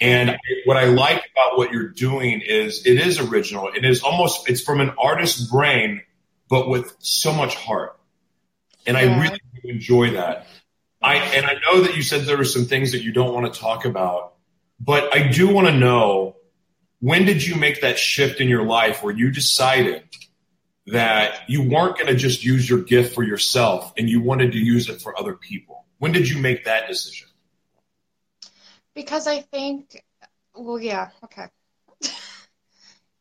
And 0.00 0.36
what 0.64 0.76
I 0.76 0.86
like 0.86 1.22
about 1.32 1.56
what 1.56 1.70
you're 1.70 1.88
doing 1.88 2.40
is 2.40 2.86
it 2.86 2.98
is 2.98 3.20
original. 3.20 3.68
It 3.68 3.84
is 3.84 4.02
almost 4.02 4.48
it's 4.48 4.60
from 4.60 4.80
an 4.80 4.90
artist's 4.98 5.48
brain, 5.48 6.02
but 6.48 6.68
with 6.68 6.94
so 6.98 7.32
much 7.32 7.54
heart. 7.54 7.98
And 8.86 8.96
yeah. 8.96 9.02
I 9.02 9.20
really 9.20 9.40
enjoy 9.64 10.10
that. 10.12 10.46
I 11.02 11.16
and 11.16 11.46
I 11.46 11.54
know 11.54 11.82
that 11.82 11.96
you 11.96 12.02
said 12.02 12.22
there 12.22 12.36
were 12.36 12.44
some 12.44 12.64
things 12.64 12.92
that 12.92 13.02
you 13.02 13.12
don't 13.12 13.34
want 13.34 13.52
to 13.52 13.60
talk 13.60 13.84
about, 13.84 14.34
but 14.78 15.14
I 15.14 15.28
do 15.28 15.52
want 15.52 15.66
to 15.66 15.74
know 15.74 16.36
when 17.00 17.24
did 17.24 17.44
you 17.44 17.56
make 17.56 17.80
that 17.80 17.98
shift 17.98 18.40
in 18.40 18.48
your 18.48 18.64
life 18.64 19.02
where 19.02 19.12
you 19.12 19.30
decided 19.32 20.04
that 20.86 21.48
you 21.48 21.68
weren't 21.68 21.96
going 21.96 22.06
to 22.06 22.14
just 22.14 22.44
use 22.44 22.68
your 22.68 22.80
gift 22.80 23.14
for 23.14 23.24
yourself 23.24 23.92
and 23.98 24.08
you 24.08 24.20
wanted 24.20 24.52
to 24.52 24.58
use 24.58 24.88
it 24.88 25.02
for 25.02 25.18
other 25.18 25.34
people? 25.34 25.84
When 25.98 26.12
did 26.12 26.28
you 26.28 26.40
make 26.40 26.64
that 26.64 26.88
decision? 26.88 27.28
Because 28.94 29.26
I 29.26 29.40
think, 29.40 30.02
well, 30.54 30.78
yeah, 30.78 31.10
okay. 31.24 31.46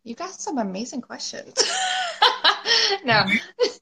you 0.04 0.14
got 0.16 0.32
some 0.32 0.58
amazing 0.58 1.02
questions. 1.02 1.54
no. 3.06 3.24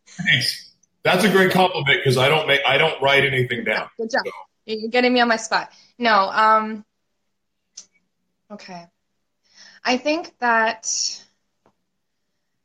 Thanks. 0.06 0.69
That's 1.04 1.24
a 1.24 1.30
great 1.30 1.52
compliment 1.52 2.00
because 2.00 2.18
I 2.18 2.30
don't 2.30 2.48
make 2.48 2.62
I 2.66 2.78
don't 2.78 3.02
write 3.02 3.26
anything 3.26 3.64
down. 3.64 3.90
Good 3.98 4.12
job. 4.12 4.22
So. 4.26 4.32
You're 4.66 4.90
getting 4.90 5.14
me 5.14 5.20
on 5.20 5.28
my 5.28 5.38
spot. 5.38 5.72
No, 5.98 6.14
um, 6.14 6.86
okay. 8.52 8.86
I 9.84 9.98
think 9.98 10.38
that 10.40 10.86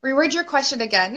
Reword 0.05 0.35
your 0.35 0.45
question 0.45 0.83
again. 0.83 1.17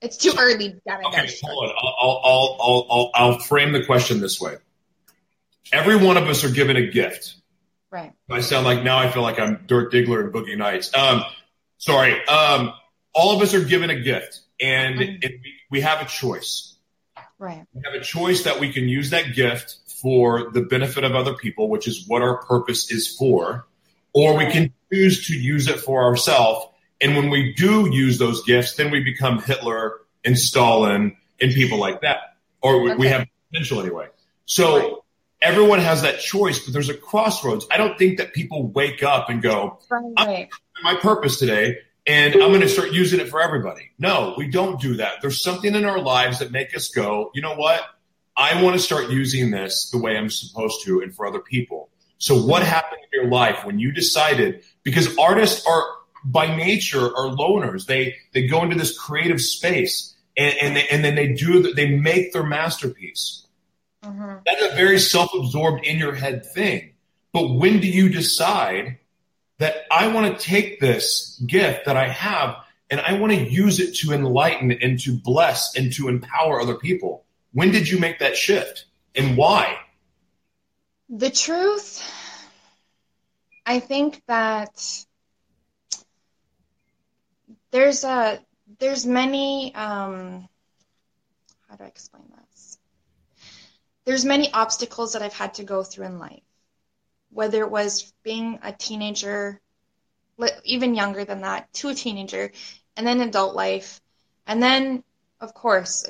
it's 0.00 0.16
too 0.16 0.32
early. 0.38 0.80
Okay, 0.86 1.28
hold 1.42 1.64
on. 1.64 1.74
I'll, 1.76 1.96
I'll, 2.00 2.56
I'll, 2.60 2.86
I'll, 2.90 3.10
I'll 3.14 3.38
frame 3.40 3.72
the 3.72 3.84
question 3.84 4.20
this 4.20 4.40
way. 4.40 4.58
Every 5.72 5.96
one 5.96 6.16
of 6.16 6.28
us 6.28 6.44
are 6.44 6.50
given 6.50 6.76
a 6.76 6.86
gift. 6.86 7.34
Right. 7.90 8.12
I 8.30 8.40
sound 8.40 8.64
like 8.64 8.84
now 8.84 8.98
I 8.98 9.10
feel 9.10 9.22
like 9.22 9.40
I'm 9.40 9.64
Dirk 9.66 9.90
Diggler 9.92 10.20
and 10.20 10.32
Boogie 10.32 10.56
Nights. 10.56 10.94
Um, 10.94 11.24
sorry. 11.78 12.24
Um, 12.26 12.74
all 13.18 13.34
of 13.34 13.42
us 13.42 13.52
are 13.52 13.64
given 13.64 13.90
a 13.90 13.98
gift, 13.98 14.42
and 14.60 15.00
mm-hmm. 15.00 15.16
it, 15.22 15.40
we 15.72 15.80
have 15.80 16.00
a 16.00 16.04
choice. 16.04 16.76
Right. 17.36 17.66
We 17.74 17.82
have 17.84 18.00
a 18.00 18.04
choice 18.04 18.44
that 18.44 18.60
we 18.60 18.72
can 18.72 18.88
use 18.88 19.10
that 19.10 19.34
gift 19.34 19.76
for 20.00 20.50
the 20.52 20.62
benefit 20.62 21.02
of 21.02 21.16
other 21.16 21.34
people, 21.34 21.68
which 21.68 21.88
is 21.88 22.04
what 22.06 22.22
our 22.22 22.36
purpose 22.44 22.92
is 22.92 23.08
for, 23.16 23.66
or 24.14 24.36
we 24.36 24.46
can 24.52 24.72
choose 24.92 25.26
to 25.26 25.34
use 25.34 25.66
it 25.66 25.80
for 25.80 26.04
ourselves. 26.04 26.66
And 27.00 27.16
when 27.16 27.28
we 27.28 27.54
do 27.54 27.92
use 27.92 28.18
those 28.18 28.44
gifts, 28.44 28.76
then 28.76 28.92
we 28.92 29.02
become 29.02 29.42
Hitler 29.42 29.94
and 30.24 30.38
Stalin 30.38 31.16
and 31.40 31.52
people 31.52 31.78
like 31.78 32.02
that, 32.02 32.36
or 32.62 32.82
we, 32.82 32.90
okay. 32.92 32.98
we 32.98 33.06
have 33.08 33.26
potential 33.50 33.80
anyway. 33.80 34.06
So 34.44 34.78
right. 34.78 34.92
everyone 35.42 35.80
has 35.80 36.02
that 36.02 36.20
choice, 36.20 36.64
but 36.64 36.72
there's 36.72 36.88
a 36.88 36.94
crossroads. 36.94 37.66
I 37.68 37.78
don't 37.78 37.98
think 37.98 38.18
that 38.18 38.32
people 38.32 38.68
wake 38.68 39.02
up 39.02 39.28
and 39.28 39.42
go, 39.42 39.80
right. 39.90 40.48
my 40.84 40.94
purpose 40.94 41.40
today 41.40 41.78
and 42.08 42.34
I'm 42.34 42.48
going 42.48 42.62
to 42.62 42.68
start 42.68 42.92
using 42.92 43.20
it 43.20 43.28
for 43.28 43.40
everybody. 43.40 43.90
No, 43.98 44.34
we 44.36 44.48
don't 44.48 44.80
do 44.80 44.96
that. 44.96 45.20
There's 45.20 45.42
something 45.42 45.74
in 45.74 45.84
our 45.84 46.00
lives 46.00 46.38
that 46.38 46.50
make 46.50 46.74
us 46.74 46.88
go, 46.88 47.30
you 47.34 47.42
know 47.42 47.54
what? 47.54 47.82
I 48.36 48.62
want 48.62 48.76
to 48.76 48.82
start 48.82 49.10
using 49.10 49.50
this 49.50 49.90
the 49.90 49.98
way 49.98 50.16
I'm 50.16 50.30
supposed 50.30 50.84
to 50.84 51.00
and 51.00 51.14
for 51.14 51.26
other 51.26 51.40
people. 51.40 51.90
So 52.16 52.40
what 52.40 52.62
happened 52.62 53.02
in 53.02 53.20
your 53.20 53.30
life 53.30 53.64
when 53.64 53.78
you 53.78 53.92
decided 53.92 54.64
because 54.82 55.16
artists 55.18 55.66
are 55.66 55.84
by 56.24 56.56
nature 56.56 57.04
are 57.04 57.30
loners. 57.36 57.86
They 57.86 58.16
they 58.32 58.46
go 58.46 58.62
into 58.62 58.76
this 58.76 58.96
creative 58.96 59.40
space 59.40 60.16
and 60.36 60.54
and, 60.60 60.76
they, 60.76 60.88
and 60.88 61.04
then 61.04 61.14
they 61.14 61.32
do 61.32 61.72
they 61.74 61.96
make 61.96 62.32
their 62.32 62.42
masterpiece. 62.42 63.46
Mm-hmm. 64.02 64.36
That's 64.46 64.72
a 64.72 64.76
very 64.76 64.98
self-absorbed 64.98 65.84
in 65.84 65.98
your 65.98 66.14
head 66.14 66.46
thing. 66.46 66.94
But 67.32 67.54
when 67.54 67.80
do 67.80 67.88
you 67.88 68.08
decide 68.08 68.98
that 69.58 69.86
I 69.90 70.08
want 70.08 70.38
to 70.38 70.44
take 70.44 70.80
this 70.80 71.40
gift 71.46 71.86
that 71.86 71.96
I 71.96 72.08
have 72.08 72.56
and 72.90 73.00
I 73.00 73.18
want 73.18 73.32
to 73.32 73.38
use 73.38 73.80
it 73.80 73.96
to 73.96 74.12
enlighten 74.12 74.72
and 74.72 74.98
to 75.00 75.12
bless 75.12 75.76
and 75.76 75.92
to 75.94 76.08
empower 76.08 76.60
other 76.60 76.76
people? 76.76 77.24
When 77.52 77.70
did 77.70 77.88
you 77.88 77.98
make 77.98 78.20
that 78.20 78.36
shift 78.36 78.86
and 79.14 79.36
why? 79.36 79.78
The 81.10 81.30
truth, 81.30 82.02
I 83.66 83.80
think 83.80 84.22
that 84.26 85.04
there's 87.70 88.04
a 88.04 88.40
there's 88.78 89.06
many 89.06 89.74
um, 89.74 90.48
how 91.68 91.76
do 91.76 91.84
I 91.84 91.86
explain 91.86 92.24
this? 92.36 92.78
There's 94.04 94.24
many 94.24 94.52
obstacles 94.52 95.12
that 95.12 95.22
I've 95.22 95.34
had 95.34 95.54
to 95.54 95.64
go 95.64 95.82
through 95.82 96.06
in 96.06 96.18
life, 96.18 96.42
whether 97.30 97.62
it 97.62 97.70
was 97.70 98.12
being 98.22 98.58
a 98.62 98.72
teenager, 98.72 99.60
even 100.64 100.94
younger 100.94 101.24
than 101.24 101.42
that, 101.42 101.72
to 101.74 101.88
a 101.88 101.94
teenager, 101.94 102.52
and 102.96 103.06
then 103.06 103.20
adult 103.20 103.54
life, 103.54 104.00
and 104.46 104.62
then 104.62 105.02
of 105.40 105.54
course, 105.54 106.04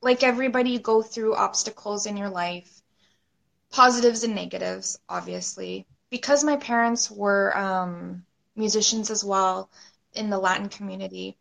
like 0.00 0.22
everybody, 0.22 0.70
you 0.70 0.78
go 0.78 1.02
through 1.02 1.34
obstacles 1.34 2.06
in 2.06 2.16
your 2.16 2.28
life 2.28 2.82
positives 3.70 4.24
and 4.24 4.34
negatives, 4.34 4.98
obviously. 5.08 5.86
Because 6.10 6.44
my 6.44 6.56
parents 6.56 7.10
were 7.10 7.56
um, 7.56 8.24
musicians 8.54 9.10
as 9.10 9.24
well 9.24 9.68
in 10.14 10.30
the 10.30 10.38
Latin 10.38 10.68
community, 10.68 11.36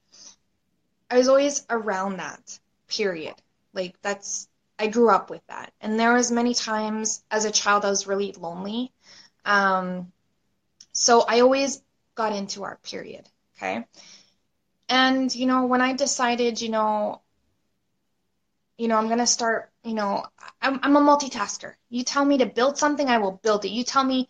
I 1.10 1.18
was 1.18 1.28
always 1.28 1.66
around 1.70 2.18
that, 2.18 2.60
period. 2.88 3.36
Like, 3.74 3.96
that's, 4.02 4.48
I 4.78 4.88
grew 4.88 5.10
up 5.10 5.30
with 5.30 5.42
that. 5.48 5.72
And 5.82 6.00
there 6.00 6.14
was 6.14 6.32
many 6.32 6.54
times 6.54 7.24
as 7.32 7.46
a 7.46 7.52
child 7.52 7.86
I 7.86 7.90
was 7.90 8.08
really 8.08 8.34
lonely. 8.34 8.92
Um, 9.46 10.12
so 10.92 11.22
I 11.22 11.42
always 11.42 11.82
got 12.16 12.34
into 12.34 12.64
art, 12.64 12.84
period. 12.84 13.28
Okay. 13.58 13.86
And, 14.90 15.34
you 15.34 15.46
know, 15.46 15.66
when 15.66 15.82
I 15.82 15.94
decided, 15.94 16.62
you 16.62 16.70
know, 16.70 17.22
you 18.78 18.88
know, 18.88 18.98
I'm 18.98 19.08
going 19.08 19.20
to 19.20 19.28
start, 19.28 19.72
you 19.84 19.94
know, 19.94 20.26
I'm, 20.62 20.80
I'm 20.84 20.96
a 20.96 21.02
multitasker. 21.02 21.76
You 21.90 22.04
tell 22.04 22.26
me 22.26 22.40
to 22.40 22.46
build 22.46 22.78
something, 22.78 23.08
I 23.08 23.20
will 23.20 23.40
build 23.44 23.66
it. 23.66 23.70
You 23.70 23.84
tell 23.84 24.04
me 24.04 24.28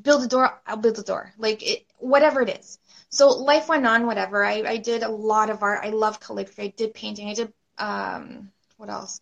build 0.00 0.24
a 0.24 0.26
door, 0.26 0.60
I'll 0.66 0.78
build 0.78 0.98
a 0.98 1.02
door. 1.02 1.32
Like 1.36 1.62
it, 1.62 1.86
whatever 1.98 2.40
it 2.40 2.58
is. 2.58 2.78
So 3.10 3.28
life 3.28 3.68
went 3.68 3.86
on, 3.86 4.06
whatever. 4.06 4.44
I, 4.44 4.62
I 4.66 4.76
did 4.78 5.02
a 5.02 5.10
lot 5.10 5.50
of 5.50 5.62
art. 5.62 5.80
I 5.84 5.90
love 5.90 6.20
calligraphy. 6.20 6.62
I 6.62 6.68
did 6.68 6.94
painting. 6.94 7.28
I 7.28 7.34
did, 7.34 7.52
um, 7.78 8.50
what 8.78 8.88
else? 8.88 9.20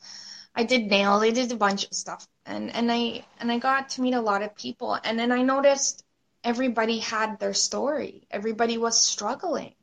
I 0.55 0.65
did 0.65 0.87
nails. 0.91 1.23
I 1.23 1.31
did 1.31 1.53
a 1.53 1.57
bunch 1.57 1.87
of 1.87 1.95
stuff. 1.95 2.27
And, 2.45 2.75
and 2.75 2.91
I, 2.91 3.25
and 3.39 3.51
I 3.51 3.59
got 3.59 3.91
to 3.91 4.03
meet 4.03 4.15
a 4.15 4.21
lot 4.21 4.43
of 4.43 4.57
people. 4.57 4.99
And 5.05 5.19
then 5.19 5.33
I 5.33 5.43
noticed 5.43 6.05
everybody 6.45 6.99
had 6.99 7.39
their 7.39 7.55
story. 7.55 8.27
Everybody 8.31 8.79
was 8.79 9.01
struggling. 9.01 9.75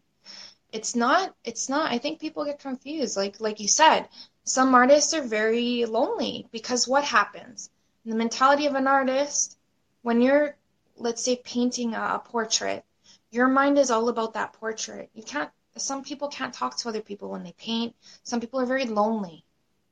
It's 0.72 0.96
not, 0.96 1.34
it's 1.44 1.70
not, 1.70 1.92
I 1.92 1.98
think 1.98 2.20
people 2.20 2.46
get 2.46 2.60
confused. 2.60 3.16
Like, 3.16 3.40
like 3.40 3.60
you 3.60 3.68
said, 3.68 4.10
some 4.44 4.76
artists 4.76 5.14
are 5.14 5.22
very 5.22 5.86
lonely 5.86 6.48
because 6.52 6.88
what 6.88 7.04
happens? 7.04 7.70
the 8.08 8.16
mentality 8.16 8.66
of 8.66 8.76
an 8.76 8.88
artist, 8.88 9.58
when 10.02 10.22
you're, 10.22 10.56
let's 10.96 11.24
say, 11.24 11.36
painting 11.44 11.94
a, 11.94 12.00
a 12.00 12.22
portrait, 12.24 12.86
your 13.32 13.50
mind 13.50 13.78
is 13.78 13.92
all 13.92 14.08
about 14.08 14.34
that 14.34 14.54
portrait. 14.54 15.10
You 15.14 15.24
can't, 15.24 15.50
some 15.76 16.04
people 16.04 16.30
can't 16.30 16.54
talk 16.54 16.78
to 16.78 16.90
other 16.90 17.02
people 17.02 17.30
when 17.30 17.44
they 17.44 17.52
paint. 17.58 17.94
Some 18.24 18.40
people 18.40 18.62
are 18.62 18.66
very 18.66 18.86
lonely 18.86 19.44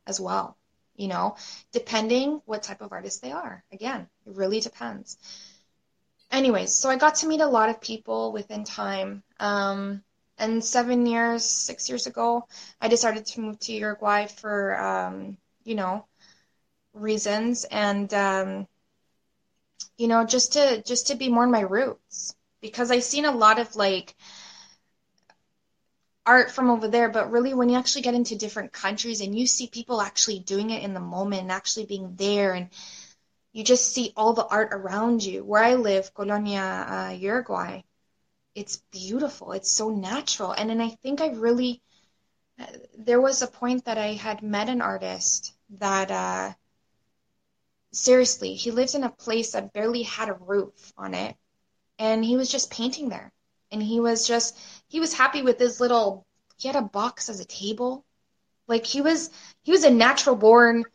as 0.07 0.19
well, 0.19 0.55
you 0.95 1.07
know, 1.07 1.35
depending 1.71 2.41
what 2.45 2.63
type 2.63 2.81
of 2.81 2.91
artist 2.91 3.21
they 3.21 3.31
are. 3.31 3.63
Again, 3.71 4.07
it 4.25 4.35
really 4.35 4.59
depends. 4.59 5.17
Anyways, 6.31 6.75
so 6.75 6.89
I 6.89 6.97
got 6.97 7.15
to 7.15 7.27
meet 7.27 7.41
a 7.41 7.47
lot 7.47 7.69
of 7.69 7.81
people 7.81 8.31
within 8.31 8.63
time. 8.63 9.23
Um, 9.39 10.03
and 10.37 10.63
seven 10.63 11.05
years, 11.05 11.45
six 11.45 11.87
years 11.87 12.07
ago, 12.07 12.47
I 12.81 12.87
decided 12.89 13.25
to 13.27 13.41
move 13.41 13.59
to 13.59 13.73
Uruguay 13.73 14.27
for, 14.27 14.77
um, 14.79 15.37
you 15.63 15.75
know, 15.75 16.05
reasons, 16.93 17.65
and 17.65 18.13
um, 18.13 18.67
you 19.97 20.07
know, 20.07 20.25
just 20.25 20.53
to 20.53 20.81
just 20.83 21.07
to 21.07 21.15
be 21.15 21.29
more 21.29 21.45
in 21.45 21.51
my 21.51 21.61
roots 21.61 22.35
because 22.61 22.91
I've 22.91 23.03
seen 23.03 23.25
a 23.25 23.31
lot 23.31 23.59
of 23.59 23.75
like 23.75 24.15
art 26.25 26.51
from 26.51 26.69
over 26.69 26.87
there, 26.87 27.09
but 27.09 27.31
really 27.31 27.53
when 27.53 27.69
you 27.69 27.77
actually 27.77 28.01
get 28.01 28.15
into 28.15 28.35
different 28.35 28.73
countries 28.73 29.21
and 29.21 29.37
you 29.37 29.45
see 29.45 29.67
people 29.67 30.01
actually 30.01 30.39
doing 30.39 30.69
it 30.71 30.83
in 30.83 30.93
the 30.93 30.99
moment 30.99 31.43
and 31.43 31.51
actually 31.51 31.85
being 31.85 32.15
there 32.15 32.53
and 32.53 32.69
you 33.53 33.63
just 33.63 33.93
see 33.93 34.11
all 34.17 34.33
the 34.33 34.45
art 34.45 34.69
around 34.73 35.23
you. 35.23 35.43
Where 35.43 35.63
I 35.63 35.75
live, 35.75 36.13
Colonia, 36.13 36.61
uh, 36.61 37.13
Uruguay, 37.13 37.83
it's 38.53 38.77
beautiful. 38.91 39.53
It's 39.53 39.71
so 39.71 39.89
natural. 39.89 40.51
And 40.51 40.69
then 40.69 40.81
I 40.81 40.89
think 40.89 41.21
I 41.21 41.27
really, 41.29 41.81
there 42.97 43.21
was 43.21 43.41
a 43.41 43.47
point 43.47 43.85
that 43.85 43.97
I 43.97 44.13
had 44.13 44.41
met 44.41 44.69
an 44.69 44.81
artist 44.81 45.53
that, 45.77 46.11
uh, 46.11 46.53
seriously, 47.93 48.55
he 48.55 48.71
lived 48.71 48.95
in 48.95 49.03
a 49.03 49.09
place 49.09 49.51
that 49.51 49.73
barely 49.73 50.03
had 50.03 50.29
a 50.29 50.33
roof 50.33 50.93
on 50.97 51.13
it. 51.13 51.35
And 51.97 52.25
he 52.25 52.35
was 52.35 52.49
just 52.49 52.71
painting 52.71 53.07
there 53.07 53.31
and 53.71 53.81
he 53.81 53.99
was 53.99 54.27
just 54.27 54.57
he 54.95 55.01
was 55.01 55.13
happy 55.13 55.41
with 55.41 55.59
his 55.59 55.81
little 55.81 56.25
he 56.55 56.69
had 56.69 56.77
a 56.77 56.81
box 56.81 57.27
as 57.27 57.41
a 57.41 57.45
table. 57.45 58.05
Like 58.65 58.85
he 58.85 59.01
was 59.01 59.29
he 59.63 59.71
was 59.71 59.83
a 59.83 59.91
natural 59.91 60.37
born 60.37 60.85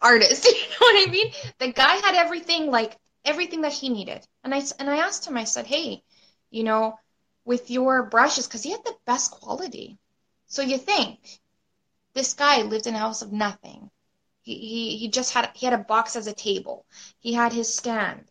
artist 0.00 0.44
you 0.44 0.52
know 0.52 0.86
what 0.86 1.08
i 1.08 1.10
mean? 1.10 1.32
The 1.58 1.72
guy 1.72 1.96
had 1.96 2.14
everything 2.14 2.70
like 2.70 2.96
everything 3.24 3.62
that 3.62 3.72
he 3.72 3.88
needed. 3.88 4.24
And 4.44 4.54
i 4.54 4.62
and 4.78 4.88
i 4.88 4.98
asked 4.98 5.26
him 5.26 5.36
i 5.36 5.42
said 5.42 5.66
hey 5.66 6.04
you 6.52 6.62
know 6.62 6.96
with 7.44 7.72
your 7.72 8.04
brushes 8.04 8.46
because 8.46 8.62
he 8.62 8.70
had 8.70 8.84
the 8.84 8.94
best 9.04 9.32
quality. 9.32 9.98
So 10.46 10.62
you 10.62 10.78
think 10.78 11.18
this 12.14 12.34
guy 12.34 12.62
lived 12.62 12.86
in 12.86 12.94
a 12.94 13.04
house 13.06 13.20
of 13.20 13.32
nothing. 13.32 13.90
He, 14.42 14.54
he, 14.54 14.96
he 14.96 15.08
just 15.08 15.34
had 15.34 15.50
he 15.54 15.66
had 15.66 15.74
a 15.74 15.88
box 15.92 16.14
as 16.14 16.28
a 16.28 16.42
table. 16.48 16.86
He 17.18 17.32
had 17.32 17.52
his 17.52 17.74
stand. 17.74 18.30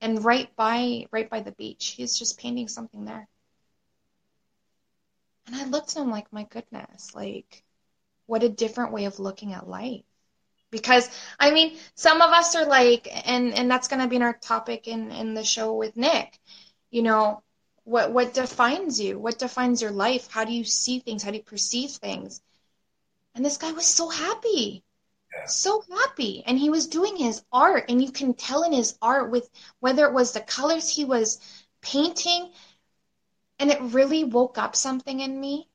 And 0.00 0.24
right 0.24 0.50
by 0.56 1.06
right 1.12 1.30
by 1.30 1.42
the 1.42 1.52
beach 1.52 1.94
he's 1.96 2.18
just 2.18 2.40
painting 2.40 2.66
something 2.66 3.04
there 3.04 3.28
and 5.48 5.56
i 5.56 5.64
looked 5.64 5.96
at 5.96 6.02
him 6.02 6.10
like 6.10 6.32
my 6.32 6.44
goodness 6.44 7.12
like 7.14 7.64
what 8.26 8.44
a 8.44 8.48
different 8.48 8.92
way 8.92 9.06
of 9.06 9.18
looking 9.18 9.54
at 9.54 9.68
life. 9.68 10.04
Because 10.70 11.08
i 11.40 11.50
mean 11.50 11.76
some 11.94 12.20
of 12.20 12.30
us 12.30 12.54
are 12.54 12.66
like 12.66 13.08
and 13.26 13.54
and 13.54 13.70
that's 13.70 13.88
going 13.88 14.02
to 14.02 14.08
be 14.08 14.16
in 14.16 14.22
our 14.22 14.34
topic 14.34 14.86
in 14.86 15.10
in 15.10 15.34
the 15.34 15.44
show 15.44 15.74
with 15.74 15.96
nick 15.96 16.38
you 16.90 17.02
know 17.02 17.42
what 17.88 18.12
what 18.12 18.34
defines 18.34 19.00
you? 19.00 19.18
What 19.18 19.38
defines 19.38 19.80
your 19.80 19.90
life? 19.90 20.28
How 20.30 20.44
do 20.44 20.52
you 20.52 20.64
see 20.64 20.98
things? 21.00 21.22
How 21.22 21.30
do 21.30 21.38
you 21.38 21.42
perceive 21.42 21.90
things? 21.90 22.42
And 23.34 23.42
this 23.42 23.56
guy 23.56 23.72
was 23.72 23.86
so 23.86 24.10
happy. 24.10 24.84
So 25.46 25.82
happy. 25.90 26.42
And 26.46 26.58
he 26.58 26.68
was 26.68 26.86
doing 26.86 27.16
his 27.16 27.42
art 27.50 27.86
and 27.88 28.02
you 28.02 28.12
can 28.12 28.34
tell 28.34 28.62
in 28.62 28.72
his 28.72 28.98
art 29.00 29.30
with 29.30 29.48
whether 29.80 30.06
it 30.06 30.12
was 30.12 30.32
the 30.32 30.40
colors 30.40 30.88
he 30.90 31.06
was 31.06 31.38
painting 31.80 32.52
and 33.58 33.70
it 33.70 33.80
really 33.80 34.24
woke 34.24 34.58
up 34.58 34.76
something 34.76 35.20
in 35.20 35.40
me. 35.40 35.68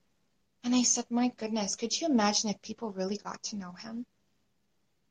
And 0.64 0.74
i 0.74 0.84
said 0.84 1.06
my 1.10 1.28
goodness 1.36 1.76
could 1.76 2.00
you 2.00 2.08
imagine 2.08 2.50
if 2.50 2.62
people 2.62 2.92
really 2.92 3.18
got 3.18 3.44
to 3.44 3.58
know 3.58 3.74
him 3.74 4.06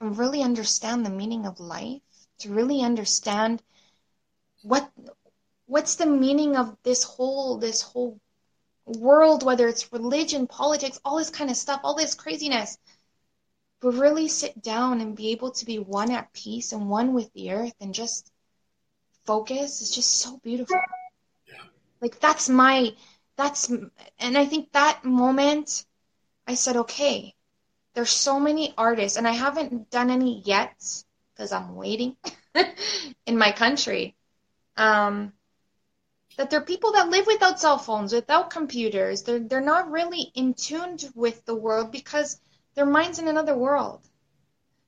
and 0.00 0.16
really 0.16 0.42
understand 0.42 1.04
the 1.04 1.10
meaning 1.10 1.46
of 1.46 1.60
life 1.60 2.00
to 2.38 2.52
really 2.52 2.80
understand 2.80 3.62
what 4.62 4.90
what's 5.66 5.96
the 5.96 6.06
meaning 6.06 6.56
of 6.56 6.76
this 6.82 7.02
whole 7.02 7.58
this 7.58 7.82
whole 7.82 8.18
world 8.84 9.44
whether 9.44 9.68
it's 9.68 9.92
religion 9.92 10.46
politics 10.46 11.00
all 11.04 11.18
this 11.18 11.30
kind 11.30 11.50
of 11.50 11.56
stuff 11.56 11.80
all 11.84 11.94
this 11.94 12.14
craziness? 12.14 12.78
But 13.80 13.94
really 13.94 14.28
sit 14.28 14.62
down 14.62 15.00
and 15.00 15.16
be 15.16 15.32
able 15.32 15.50
to 15.50 15.64
be 15.64 15.78
one 15.80 16.12
at 16.12 16.32
peace 16.32 16.72
and 16.72 16.88
one 16.88 17.14
with 17.14 17.32
the 17.32 17.50
earth 17.50 17.74
and 17.80 17.92
just 17.92 18.30
focus. 19.26 19.82
Is 19.82 19.90
just 19.90 20.18
so 20.18 20.38
beautiful. 20.38 20.80
Like 22.02 22.20
that's 22.20 22.50
my 22.50 22.94
that's 23.36 23.70
and 24.18 24.36
I 24.36 24.44
think 24.44 24.72
that 24.72 25.04
moment 25.04 25.86
I 26.46 26.54
said 26.54 26.76
okay 26.76 27.34
there's 27.94 28.10
so 28.10 28.40
many 28.40 28.74
artists 28.76 29.16
and 29.16 29.26
I 29.28 29.32
haven't 29.32 29.90
done 29.90 30.10
any 30.10 30.42
yet 30.44 30.74
because 31.32 31.52
I'm 31.52 31.76
waiting 31.76 32.16
in 33.26 33.38
my 33.38 33.52
country 33.52 34.16
um 34.76 35.32
that 36.36 36.50
there 36.50 36.60
are 36.60 36.64
people 36.64 36.92
that 36.92 37.08
live 37.08 37.26
without 37.26 37.60
cell 37.60 37.78
phones 37.78 38.12
without 38.12 38.50
computers 38.50 39.22
they're 39.22 39.38
they're 39.38 39.60
not 39.60 39.90
really 39.90 40.32
in 40.34 40.54
tuned 40.54 41.10
with 41.14 41.44
the 41.46 41.54
world 41.54 41.92
because 41.92 42.40
their 42.74 42.86
mind's 42.86 43.18
in 43.18 43.28
another 43.28 43.56
world. 43.56 44.00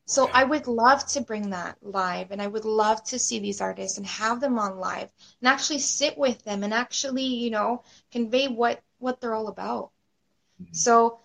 So 0.07 0.29
I 0.29 0.45
would 0.45 0.67
love 0.67 1.07
to 1.09 1.23
bring 1.23 1.51
that 1.51 1.79
live 1.81 2.31
and 2.31 2.43
I 2.43 2.47
would 2.47 2.65
love 2.65 3.03
to 3.05 3.19
see 3.19 3.39
these 3.39 3.61
artists 3.61 3.97
and 3.97 4.07
have 4.07 4.41
them 4.41 4.59
on 4.59 4.79
live 4.79 5.11
and 5.41 5.49
actually 5.49 5.79
sit 5.79 6.19
with 6.19 6.43
them 6.45 6.63
and 6.63 6.75
actually, 6.75 7.25
you 7.25 7.51
know, 7.51 7.83
convey 8.13 8.49
what 8.49 8.83
what 8.99 9.21
they're 9.21 9.35
all 9.35 9.49
about. 9.49 9.91
Mm-hmm. 10.61 10.75
So 10.75 11.21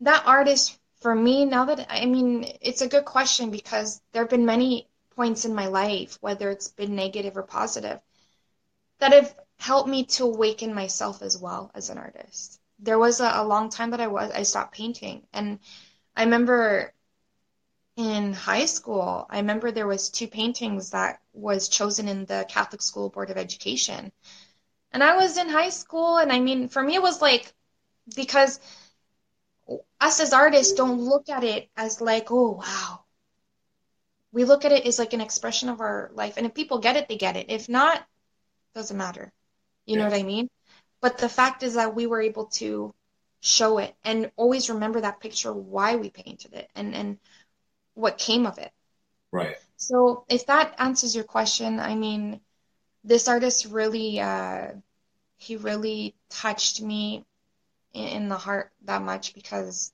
that 0.00 0.26
artist 0.26 0.78
for 1.00 1.14
me 1.14 1.44
now 1.44 1.64
that 1.64 1.86
I 1.90 2.06
mean 2.06 2.46
it's 2.60 2.82
a 2.82 2.88
good 2.88 3.04
question 3.04 3.50
because 3.50 4.00
there 4.12 4.22
have 4.22 4.30
been 4.30 4.46
many 4.46 4.88
points 5.16 5.44
in 5.44 5.54
my 5.54 5.66
life 5.66 6.18
whether 6.20 6.50
it's 6.50 6.68
been 6.68 6.94
negative 6.94 7.36
or 7.36 7.42
positive 7.42 8.00
that 8.98 9.12
have 9.12 9.34
helped 9.58 9.88
me 9.88 10.04
to 10.04 10.24
awaken 10.24 10.74
myself 10.74 11.22
as 11.22 11.38
well 11.38 11.70
as 11.74 11.90
an 11.90 11.98
artist 11.98 12.60
there 12.78 12.98
was 12.98 13.20
a, 13.20 13.30
a 13.34 13.44
long 13.44 13.70
time 13.70 13.90
that 13.90 14.00
I 14.00 14.06
was 14.06 14.30
I 14.30 14.42
stopped 14.42 14.74
painting, 14.74 15.26
and 15.32 15.58
I 16.14 16.24
remember 16.24 16.92
in 17.96 18.34
high 18.34 18.66
school, 18.66 19.26
I 19.30 19.38
remember 19.38 19.70
there 19.70 19.86
was 19.86 20.10
two 20.10 20.28
paintings 20.28 20.90
that 20.90 21.20
was 21.32 21.68
chosen 21.68 22.08
in 22.08 22.26
the 22.26 22.46
Catholic 22.48 22.82
School 22.82 23.08
Board 23.08 23.30
of 23.30 23.38
Education. 23.38 24.12
And 24.92 25.02
I 25.02 25.16
was 25.16 25.38
in 25.38 25.48
high 25.48 25.70
school 25.70 26.18
and 26.18 26.30
I 26.30 26.40
mean 26.40 26.68
for 26.68 26.82
me 26.82 26.94
it 26.94 27.02
was 27.02 27.20
like 27.20 27.52
because 28.14 28.60
us 30.00 30.20
as 30.20 30.32
artists 30.32 30.74
don't 30.74 31.00
look 31.00 31.28
at 31.28 31.42
it 31.42 31.70
as 31.76 32.00
like, 32.00 32.30
oh 32.30 32.52
wow. 32.52 33.04
We 34.32 34.44
look 34.44 34.66
at 34.66 34.72
it 34.72 34.86
as 34.86 34.98
like 34.98 35.14
an 35.14 35.22
expression 35.22 35.70
of 35.70 35.80
our 35.80 36.10
life. 36.12 36.36
And 36.36 36.46
if 36.46 36.54
people 36.54 36.78
get 36.78 36.96
it, 36.96 37.08
they 37.08 37.16
get 37.16 37.36
it. 37.36 37.46
If 37.48 37.68
not, 37.68 37.96
it 37.96 38.04
doesn't 38.74 38.96
matter. 38.96 39.32
You 39.86 39.96
yeah. 39.96 40.02
know 40.02 40.10
what 40.10 40.20
I 40.20 40.22
mean? 40.22 40.50
But 41.00 41.18
the 41.18 41.28
fact 41.28 41.62
is 41.62 41.74
that 41.74 41.94
we 41.94 42.06
were 42.06 42.20
able 42.20 42.46
to 42.46 42.94
show 43.40 43.78
it 43.78 43.94
and 44.04 44.30
always 44.36 44.68
remember 44.68 45.00
that 45.00 45.20
picture 45.20 45.52
why 45.52 45.96
we 45.96 46.10
painted 46.10 46.52
it 46.54 46.68
and 46.74 46.94
and 46.94 47.18
what 47.96 48.18
came 48.18 48.46
of 48.46 48.58
it. 48.58 48.70
Right. 49.32 49.56
So 49.76 50.24
if 50.28 50.46
that 50.46 50.76
answers 50.78 51.14
your 51.14 51.24
question, 51.24 51.80
I 51.80 51.94
mean, 51.94 52.40
this 53.02 53.26
artist 53.28 53.66
really 53.66 54.20
uh, 54.20 54.68
he 55.36 55.56
really 55.56 56.14
touched 56.28 56.80
me 56.80 57.24
in, 57.92 58.08
in 58.08 58.28
the 58.28 58.36
heart 58.36 58.72
that 58.84 59.02
much 59.02 59.34
because 59.34 59.92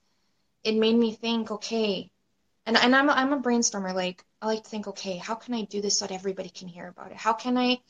it 0.64 0.76
made 0.76 0.96
me 0.96 1.12
think, 1.12 1.50
okay, 1.50 2.10
and 2.66 2.76
and 2.76 2.94
I'm 2.94 3.08
a, 3.08 3.12
I'm 3.12 3.32
a 3.32 3.40
brainstormer. 3.40 3.94
Like 3.94 4.24
I 4.40 4.46
like 4.46 4.64
to 4.64 4.70
think, 4.70 4.88
okay, 4.88 5.16
how 5.16 5.34
can 5.34 5.54
I 5.54 5.62
do 5.62 5.80
this 5.80 5.98
so 5.98 6.06
that 6.06 6.14
everybody 6.14 6.48
can 6.48 6.68
hear 6.68 6.88
about 6.88 7.10
it? 7.10 7.16
How 7.16 7.32
can 7.32 7.56
I 7.56 7.80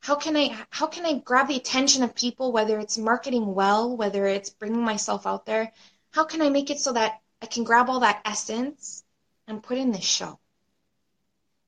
how 0.00 0.16
can 0.16 0.36
I 0.36 0.56
how 0.70 0.86
can 0.86 1.06
I 1.06 1.18
grab 1.18 1.48
the 1.48 1.56
attention 1.56 2.02
of 2.02 2.14
people 2.14 2.52
whether 2.52 2.78
it's 2.78 2.98
marketing 2.98 3.54
well, 3.54 3.96
whether 3.96 4.26
it's 4.26 4.50
bringing 4.50 4.82
myself 4.82 5.26
out 5.26 5.46
there? 5.46 5.72
How 6.10 6.24
can 6.24 6.42
I 6.42 6.50
make 6.50 6.70
it 6.70 6.80
so 6.80 6.92
that 6.92 7.19
I 7.42 7.46
can 7.46 7.64
grab 7.64 7.88
all 7.88 8.00
that 8.00 8.22
essence 8.24 9.02
and 9.46 9.62
put 9.62 9.78
in 9.78 9.92
this 9.92 10.04
show? 10.04 10.38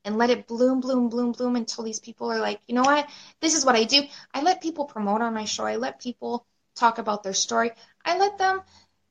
And 0.05 0.19
let 0.19 0.31
it 0.31 0.49
bloom, 0.49 0.81
bloom, 0.81 1.09
bloom, 1.09 1.33
bloom 1.33 1.55
until 1.57 1.85
these 1.85 2.01
people 2.01 2.31
are 2.33 2.41
like, 2.41 2.61
you 2.67 2.75
know 2.75 2.83
what? 2.83 3.09
This 3.41 3.55
is 3.55 3.65
what 3.65 3.77
I 3.77 3.85
do. 3.85 4.03
I 4.35 4.43
let 4.43 4.61
people 4.61 4.85
promote 4.85 5.23
on 5.23 5.35
my 5.35 5.45
show. 5.45 5.65
I 5.65 5.77
let 5.77 6.01
people 6.01 6.45
talk 6.75 6.99
about 6.99 7.23
their 7.23 7.35
story. 7.35 7.71
I 8.05 8.19
let 8.19 8.37
them 8.37 8.63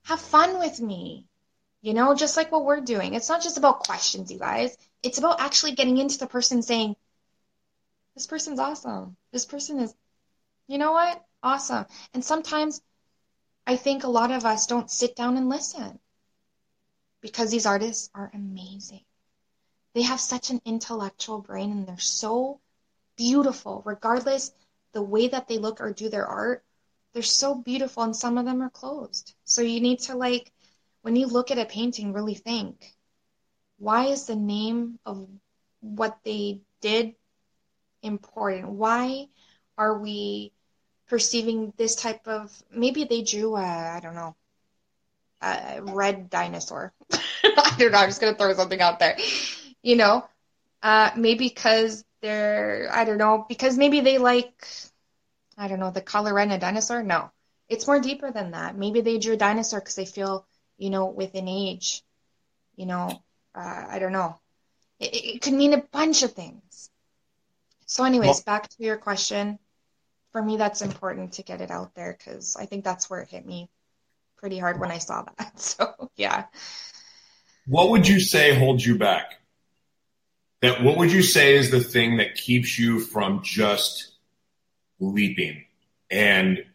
have 0.04 0.20
fun 0.20 0.60
with 0.60 0.82
me. 0.82 1.28
You 1.82 1.94
know, 1.94 2.14
just 2.14 2.38
like 2.38 2.52
what 2.52 2.66
we're 2.66 2.82
doing. 2.82 3.14
It's 3.14 3.30
not 3.30 3.42
just 3.42 3.58
about 3.58 3.80
questions, 3.80 4.32
you 4.32 4.38
guys. 4.38 4.78
It's 5.02 5.18
about 5.18 5.40
actually 5.40 5.72
getting 5.72 5.98
into 5.98 6.20
the 6.20 6.28
person 6.28 6.62
saying, 6.62 6.96
this 8.14 8.28
person's 8.28 8.60
awesome. 8.60 9.16
This 9.32 9.46
person 9.46 9.80
is, 9.80 9.96
you 10.68 10.78
know 10.78 10.92
what? 10.92 11.24
Awesome. 11.42 11.86
And 12.14 12.24
sometimes 12.24 12.82
I 13.66 13.78
think 13.78 14.04
a 14.04 14.10
lot 14.10 14.32
of 14.32 14.46
us 14.46 14.68
don't 14.68 14.92
sit 14.92 15.16
down 15.16 15.38
and 15.38 15.48
listen 15.48 16.00
because 17.22 17.52
these 17.52 17.66
artists 17.66 18.10
are 18.14 18.32
amazing. 18.34 19.04
They 19.94 20.04
have 20.04 20.20
such 20.20 20.50
an 20.50 20.62
intellectual 20.66 21.40
brain 21.40 21.72
and 21.72 21.88
they're 21.88 22.00
so 22.00 22.60
beautiful, 23.16 23.82
regardless 23.86 24.52
the 24.94 25.02
way 25.02 25.28
that 25.28 25.48
they 25.48 25.58
look 25.58 25.82
or 25.82 25.94
do 25.94 26.10
their 26.10 26.26
art. 26.26 26.64
They're 27.14 27.24
so 27.24 27.56
beautiful 27.56 28.04
and 28.04 28.16
some 28.16 28.38
of 28.38 28.46
them 28.46 28.62
are 28.62 28.70
closed. 28.70 29.36
So 29.44 29.62
you 29.62 29.82
need 29.82 30.00
to 30.02 30.16
like, 30.16 30.52
when 31.02 31.16
you 31.16 31.28
look 31.28 31.52
at 31.52 31.58
a 31.58 31.66
painting, 31.66 32.14
really 32.14 32.36
think, 32.36 32.96
why 33.78 34.06
is 34.06 34.26
the 34.26 34.36
name 34.36 35.00
of 35.06 35.28
what 35.82 36.20
they 36.24 36.62
did 36.82 37.16
important? 38.02 38.70
Why 38.70 39.28
are 39.78 39.98
we 39.98 40.54
perceiving 41.08 41.74
this 41.78 41.96
type 41.96 42.28
of 42.28 42.52
maybe 42.72 43.04
they 43.04 43.22
drew 43.22 43.56
a 43.58 43.62
I 43.62 44.00
don't 44.02 44.16
know 44.16 44.36
a 45.42 45.82
red 45.82 46.30
dinosaur. 46.30 46.94
I 47.12 47.76
don't 47.78 47.92
know. 47.92 47.98
I'm 47.98 48.10
just 48.10 48.22
gonna 48.22 48.36
throw 48.36 48.54
something 48.54 48.82
out 48.82 49.00
there. 49.00 49.18
You 49.82 49.96
know, 49.96 50.26
uh, 50.84 51.12
maybe 51.16 51.48
because 51.48 52.04
they're 52.22 52.90
I 52.92 53.06
don't 53.06 53.18
know 53.18 53.46
because 53.48 53.78
maybe 53.78 54.02
they 54.02 54.18
like 54.18 54.68
I 55.58 55.68
don't 55.68 55.80
know 55.80 55.92
the 55.92 56.02
color 56.02 56.34
red 56.34 56.48
in 56.48 56.54
a 56.54 56.60
dinosaur. 56.60 57.04
No, 57.04 57.32
it's 57.70 57.88
more 57.88 58.00
deeper 58.00 58.32
than 58.32 58.52
that. 58.52 58.78
Maybe 58.78 59.02
they 59.02 59.18
drew 59.18 59.34
a 59.34 59.38
dinosaur 59.38 59.80
because 59.80 59.96
they 59.96 60.06
feel, 60.06 60.46
you 60.78 60.90
know, 60.90 61.08
within 61.08 61.48
age. 61.48 62.04
You 62.76 62.86
know, 62.86 63.22
uh, 63.56 63.86
I 63.90 64.00
don't 64.00 64.14
know. 64.14 64.40
It, 65.00 65.36
it, 65.36 65.42
could 65.42 65.54
mean 65.54 65.74
a 65.74 65.82
bunch 65.92 66.24
of 66.24 66.34
things. 66.34 66.90
So, 67.86 68.04
anyways, 68.04 68.28
well, 68.28 68.44
back 68.46 68.70
to 68.70 68.84
your 68.84 68.98
question. 68.98 69.60
For 70.32 70.42
me, 70.42 70.56
that's 70.56 70.82
important 70.82 71.34
to 71.34 71.44
get 71.44 71.60
it 71.60 71.72
out 71.72 71.94
there 71.94 72.16
because 72.18 72.56
I 72.56 72.66
think 72.66 72.86
that's 72.86 73.10
where 73.10 73.20
it 73.20 73.30
hit 73.30 73.46
me 73.46 73.70
pretty 74.42 74.58
hard 74.58 74.80
when 74.80 74.92
I 74.92 74.98
saw 74.98 75.24
that. 75.38 75.54
So, 75.60 76.10
yeah. 76.18 76.46
What 77.68 77.92
would 77.92 78.08
you 78.08 78.20
say 78.20 78.56
holds 78.56 78.86
you 78.86 78.98
back? 78.98 79.36
That 80.62 80.84
what 80.84 80.98
would 80.98 81.12
you 81.12 81.22
say 81.22 81.56
is 81.56 81.72
the 81.72 81.80
thing 81.80 82.18
that 82.18 82.36
keeps 82.36 82.78
you 82.78 83.00
from 83.00 83.42
just 83.44 84.12
leaping 85.00 85.64
and 86.10 86.66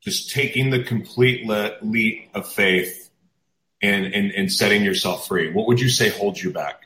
just 0.00 0.30
taking 0.30 0.70
the 0.70 0.82
complete 0.82 1.46
le- 1.46 1.76
leap 1.80 2.28
of 2.34 2.52
faith 2.52 3.10
and, 3.80 4.06
and, 4.06 4.32
and 4.32 4.52
setting 4.52 4.84
yourself 4.84 5.28
free? 5.28 5.52
What 5.52 5.68
would 5.68 5.80
you 5.80 5.88
say 5.88 6.10
holds 6.10 6.42
you 6.42 6.50
back? 6.50 6.82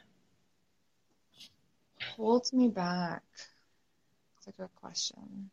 Holds 2.16 2.52
me 2.52 2.68
back. 2.68 3.22
That's 4.36 4.56
a 4.56 4.60
good 4.62 4.74
question. 4.76 5.50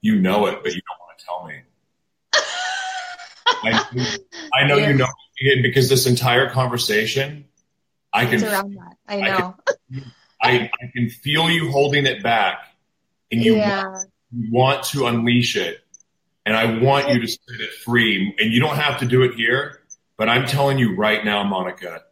You 0.00 0.20
know 0.20 0.46
it, 0.46 0.62
but 0.62 0.74
you 0.74 0.80
don't 0.80 1.00
want 1.00 1.18
to 1.18 1.24
tell 1.24 1.46
me. 1.46 1.62
I, 3.46 4.16
I 4.54 4.66
know 4.66 4.76
you 4.76 4.94
know 4.94 5.08
it 5.38 5.62
because 5.62 5.88
this 5.88 6.06
entire 6.06 6.50
conversation, 6.50 7.46
I 8.12 8.26
can. 8.26 8.34
It's 8.34 8.44
around 8.44 8.74
that. 8.74 8.96
I 9.08 9.20
know. 9.20 9.56
I 9.66 9.72
can, 9.92 10.12
I, 10.42 10.70
I 10.82 10.90
can 10.94 11.10
feel 11.10 11.50
you 11.50 11.70
holding 11.70 12.06
it 12.06 12.22
back, 12.22 12.66
and 13.30 13.42
you, 13.42 13.56
yeah. 13.56 13.84
want, 13.84 14.10
you 14.32 14.52
want 14.52 14.84
to 14.84 15.06
unleash 15.06 15.56
it, 15.56 15.80
and 16.46 16.56
I 16.56 16.78
want 16.78 17.08
you 17.08 17.20
to 17.20 17.28
set 17.28 17.60
it 17.60 17.72
free. 17.84 18.34
And 18.38 18.52
you 18.52 18.60
don't 18.60 18.76
have 18.76 19.00
to 19.00 19.06
do 19.06 19.22
it 19.22 19.34
here, 19.34 19.80
but 20.16 20.28
I'm 20.28 20.46
telling 20.46 20.78
you 20.78 20.96
right 20.96 21.24
now, 21.24 21.42
Monica, 21.44 22.02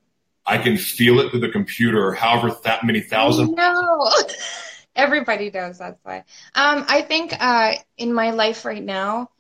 I 0.45 0.59
can 0.59 0.77
feel 0.77 1.21
it 1.21 1.31
through 1.31 1.41
the 1.41 1.51
computer. 1.51 2.13
However, 2.13 2.57
that 2.65 2.85
many 2.85 3.01
thousand. 3.01 3.55
No, 3.55 4.11
everybody 4.97 5.51
does. 5.51 5.79
That's 5.79 5.99
why. 6.03 6.25
Um, 6.55 6.85
I 6.89 7.03
think 7.03 7.35
uh, 7.39 7.75
in 7.97 8.13
my 8.13 8.31
life 8.31 8.65
right 8.65 8.83
now, 8.83 9.31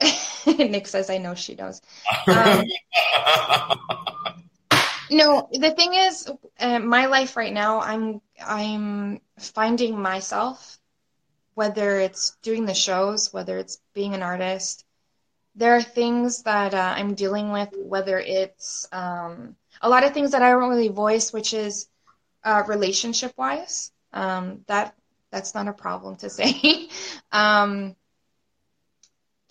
Nick 0.46 0.86
says, 0.86 1.10
"I 1.10 1.18
know 1.18 1.34
she 1.34 1.54
knows." 1.54 1.80
Um, 2.26 2.64
no, 5.10 5.48
the 5.52 5.70
thing 5.70 5.94
is, 5.94 6.30
uh, 6.58 6.78
my 6.78 7.06
life 7.06 7.36
right 7.36 7.52
now, 7.52 7.80
I'm 7.80 8.20
I'm 8.44 9.20
finding 9.38 10.00
myself 10.00 10.78
whether 11.54 12.00
it's 12.00 12.36
doing 12.42 12.64
the 12.64 12.74
shows, 12.74 13.32
whether 13.32 13.58
it's 13.58 13.78
being 13.94 14.14
an 14.14 14.22
artist. 14.22 14.84
There 15.54 15.76
are 15.76 15.82
things 15.82 16.42
that 16.42 16.74
uh, 16.74 16.94
I'm 16.96 17.14
dealing 17.14 17.52
with, 17.52 17.68
whether 17.76 18.18
it's 18.18 18.88
um, 18.90 19.54
a 19.80 19.88
lot 19.88 20.04
of 20.04 20.12
things 20.12 20.32
that 20.32 20.42
I 20.42 20.50
don't 20.50 20.68
really 20.68 20.88
voice, 20.88 21.32
which 21.32 21.54
is 21.54 21.88
uh, 22.42 22.64
relationship 22.66 23.32
wise. 23.36 23.92
Um, 24.12 24.64
that 24.66 24.94
that's 25.30 25.54
not 25.54 25.68
a 25.68 25.72
problem 25.72 26.16
to 26.16 26.30
say. 26.30 26.88
um, 27.32 27.94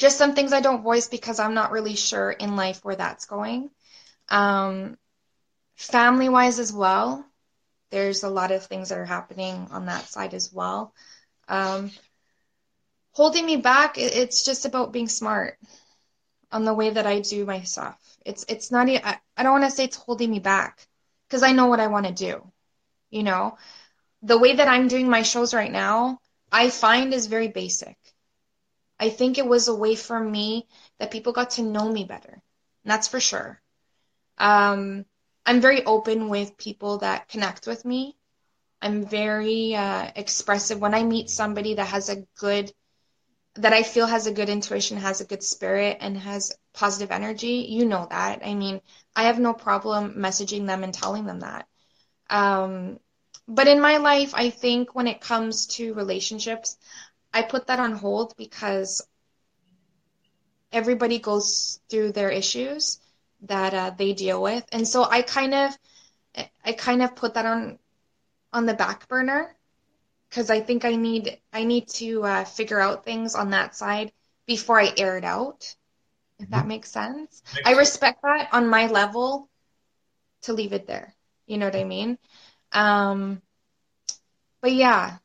just 0.03 0.17
some 0.19 0.35
things 0.35 0.53
I 0.53 0.61
don't 0.61 0.83
voice 0.83 1.07
because 1.07 1.39
I'm 1.39 1.55
not 1.55 1.71
really 1.71 1.95
sure 1.95 2.31
in 2.31 2.57
life 2.57 2.83
where 2.83 2.95
that's 2.97 3.25
going. 3.25 3.71
Um, 4.29 4.97
family 5.75 6.29
wise 6.29 6.59
as 6.59 6.73
well, 6.73 7.25
there's 7.91 8.23
a 8.23 8.29
lot 8.29 8.51
of 8.51 8.65
things 8.65 8.89
that 8.89 8.99
are 8.99 9.05
happening 9.05 9.67
on 9.71 9.85
that 9.87 10.07
side 10.09 10.33
as 10.33 10.51
well. 10.53 10.93
Um, 11.47 11.91
holding 13.13 13.45
me 13.45 13.57
back, 13.57 13.95
it's 13.97 14.43
just 14.43 14.65
about 14.65 14.91
being 14.93 15.07
smart 15.07 15.57
on 16.51 16.65
the 16.65 16.73
way 16.73 16.89
that 16.91 17.07
I 17.07 17.21
do 17.21 17.45
my 17.45 17.61
stuff. 17.61 17.97
It's 18.25 18.45
it's 18.49 18.71
not. 18.71 18.89
I, 18.89 19.19
I 19.37 19.43
don't 19.43 19.53
want 19.53 19.65
to 19.65 19.71
say 19.71 19.85
it's 19.85 19.97
holding 19.97 20.31
me 20.31 20.39
back 20.39 20.85
because 21.27 21.43
I 21.43 21.53
know 21.53 21.67
what 21.67 21.79
I 21.79 21.87
want 21.87 22.07
to 22.07 22.13
do. 22.13 22.51
You 23.11 23.23
know, 23.23 23.57
the 24.21 24.37
way 24.37 24.55
that 24.55 24.67
I'm 24.67 24.87
doing 24.87 25.09
my 25.09 25.23
shows 25.23 25.53
right 25.53 25.71
now, 25.71 26.19
I 26.51 26.69
find 26.69 27.13
is 27.13 27.27
very 27.27 27.47
basic. 27.47 27.97
I 28.99 29.09
think 29.09 29.37
it 29.37 29.47
was 29.47 29.67
a 29.67 29.75
way 29.75 29.95
for 29.95 30.19
me 30.19 30.67
that 30.99 31.11
people 31.11 31.33
got 31.33 31.51
to 31.51 31.63
know 31.63 31.91
me 31.91 32.03
better. 32.03 32.41
That's 32.85 33.07
for 33.07 33.19
sure. 33.19 33.61
Um, 34.37 35.05
I'm 35.45 35.61
very 35.61 35.83
open 35.85 36.29
with 36.29 36.57
people 36.57 36.99
that 36.99 37.27
connect 37.29 37.67
with 37.67 37.85
me. 37.85 38.15
I'm 38.81 39.05
very 39.05 39.75
uh, 39.75 40.11
expressive 40.15 40.79
when 40.79 40.93
I 40.93 41.03
meet 41.03 41.29
somebody 41.29 41.75
that 41.75 41.87
has 41.87 42.09
a 42.09 42.25
good, 42.37 42.71
that 43.55 43.73
I 43.73 43.83
feel 43.83 44.05
has 44.05 44.27
a 44.27 44.33
good 44.33 44.49
intuition, 44.49 44.97
has 44.97 45.21
a 45.21 45.25
good 45.25 45.43
spirit, 45.43 45.97
and 46.01 46.17
has 46.17 46.53
positive 46.73 47.11
energy. 47.11 47.67
You 47.69 47.85
know 47.85 48.07
that. 48.09 48.41
I 48.45 48.53
mean, 48.55 48.81
I 49.15 49.23
have 49.23 49.39
no 49.39 49.53
problem 49.53 50.15
messaging 50.17 50.65
them 50.67 50.83
and 50.83 50.93
telling 50.93 51.25
them 51.25 51.39
that. 51.41 51.67
Um, 52.29 52.99
but 53.47 53.67
in 53.67 53.81
my 53.81 53.97
life, 53.97 54.33
I 54.33 54.49
think 54.49 54.95
when 54.95 55.07
it 55.07 55.21
comes 55.21 55.67
to 55.75 55.93
relationships, 55.93 56.77
I 57.33 57.41
put 57.41 57.67
that 57.67 57.79
on 57.79 57.93
hold 57.93 58.35
because 58.37 59.05
everybody 60.71 61.19
goes 61.19 61.79
through 61.89 62.11
their 62.11 62.29
issues 62.29 62.99
that 63.43 63.73
uh, 63.73 63.91
they 63.97 64.13
deal 64.13 64.41
with, 64.41 64.65
and 64.71 64.87
so 64.87 65.03
I 65.03 65.21
kind 65.21 65.53
of, 65.53 65.77
I 66.63 66.73
kind 66.73 67.01
of 67.01 67.15
put 67.15 67.33
that 67.33 67.45
on 67.45 67.79
on 68.53 68.65
the 68.67 68.73
back 68.73 69.07
burner 69.07 69.55
because 70.29 70.49
I 70.49 70.61
think 70.61 70.85
I 70.85 70.95
need 70.95 71.37
I 71.51 71.63
need 71.63 71.87
to 71.89 72.23
uh, 72.23 72.43
figure 72.45 72.79
out 72.79 73.05
things 73.05 73.35
on 73.35 73.51
that 73.51 73.75
side 73.75 74.11
before 74.45 74.79
I 74.79 74.93
air 74.97 75.17
it 75.17 75.23
out. 75.23 75.75
If 76.39 76.49
that 76.49 76.59
mm-hmm. 76.59 76.67
makes 76.69 76.91
sense, 76.91 77.43
makes 77.53 77.67
I 77.67 77.73
respect 77.73 78.21
that 78.23 78.49
on 78.51 78.67
my 78.67 78.87
level 78.87 79.49
to 80.43 80.53
leave 80.53 80.73
it 80.73 80.87
there. 80.87 81.13
You 81.45 81.57
know 81.57 81.65
what 81.65 81.75
I 81.75 81.83
mean? 81.83 82.17
Um, 82.71 83.41
but 84.61 84.73
yeah, 84.73 85.17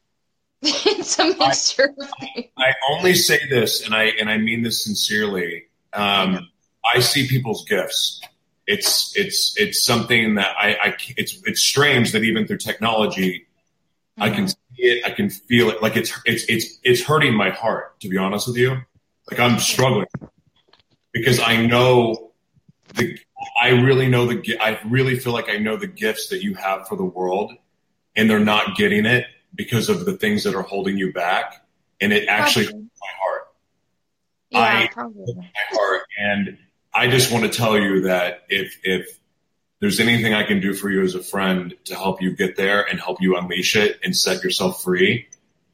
it's 0.63 1.19
a 1.19 1.37
mixture. 1.37 1.95
I, 2.21 2.51
I, 2.59 2.73
only 2.91 3.15
say 3.15 3.39
this, 3.49 3.85
and 3.85 3.95
I 3.95 4.05
and 4.21 4.29
I 4.29 4.39
mean 4.39 4.63
this 4.63 4.85
sincerely. 4.85 5.65
Um, 5.93 6.49
I 6.85 7.01
see 7.01 7.29
people's 7.29 7.65
gifts 7.65 8.21
it's 8.69 9.17
it's 9.17 9.55
it's 9.57 9.83
something 9.83 10.37
that 10.37 10.55
I, 10.57 10.75
I 10.75 10.97
it's 11.17 11.41
it's 11.45 11.63
strange 11.63 12.13
that 12.13 12.23
even 12.23 12.47
through 12.47 12.59
technology 12.59 13.47
mm-hmm. 14.19 14.23
I 14.23 14.29
can 14.31 14.45
mm-hmm. 14.45 14.75
see 14.77 14.83
it 14.83 15.05
I 15.07 15.11
can 15.11 15.31
feel 15.31 15.71
it 15.71 15.83
like 15.83 15.97
it's 15.97 16.13
it's 16.27 16.45
it's 16.45 16.79
it's 16.85 17.03
hurting 17.03 17.35
my 17.35 17.51
heart 17.51 17.99
to 18.01 18.09
be 18.09 18.19
honest 18.19 18.47
with 18.47 18.59
you 18.59 18.77
like 19.31 19.41
I'm 19.41 19.59
struggling 19.59 20.07
because 21.13 21.41
I 21.41 21.65
know 21.65 22.33
the 22.95 23.19
I 23.61 23.71
really 23.71 24.07
know 24.07 24.27
the 24.27 24.59
I 24.61 24.79
really 24.87 25.19
feel 25.19 25.33
like 25.33 25.49
I 25.49 25.57
know 25.57 25.79
the 25.79 25.87
gifts 25.87 26.29
that 26.29 26.43
you 26.43 26.55
have 26.55 26.87
for 26.87 26.97
the 26.97 27.05
world 27.05 27.55
and 28.17 28.29
they're 28.29 28.39
not 28.39 28.77
getting 28.77 29.07
it 29.07 29.25
because 29.55 29.89
of 29.89 30.05
the 30.05 30.13
things 30.13 30.45
that 30.45 30.55
are 30.55 30.63
holding 30.63 30.97
you 30.97 31.13
back 31.13 31.65
and 32.01 32.13
it 32.13 32.29
actually 32.29 32.67
hurts 32.67 32.77
my 32.77 33.09
heart 33.21 33.43
yeah, 34.51 34.59
I 34.61 34.89
probably. 34.93 35.35
my 35.35 35.51
heart 35.71 36.03
and 36.19 36.59
I 36.95 37.09
just 37.09 37.33
want 37.33 37.45
to 37.45 37.51
tell 37.51 37.79
you 37.79 38.03
that 38.03 38.45
if 38.49 38.79
if 38.83 39.19
there's 39.81 40.01
anything 40.01 40.35
I 40.35 40.45
can 40.45 40.61
do 40.61 40.75
for 40.75 40.91
you 40.91 41.03
as 41.03 41.15
a 41.15 41.23
friend 41.23 41.75
to 41.85 41.95
help 41.95 42.21
you 42.21 42.35
get 42.35 42.57
there 42.57 42.83
and 42.83 42.99
help 42.99 43.21
you 43.21 43.37
unleash 43.37 43.77
it 43.77 44.01
and 44.03 44.17
set 44.17 44.43
yourself 44.43 44.83
free, 44.83 45.29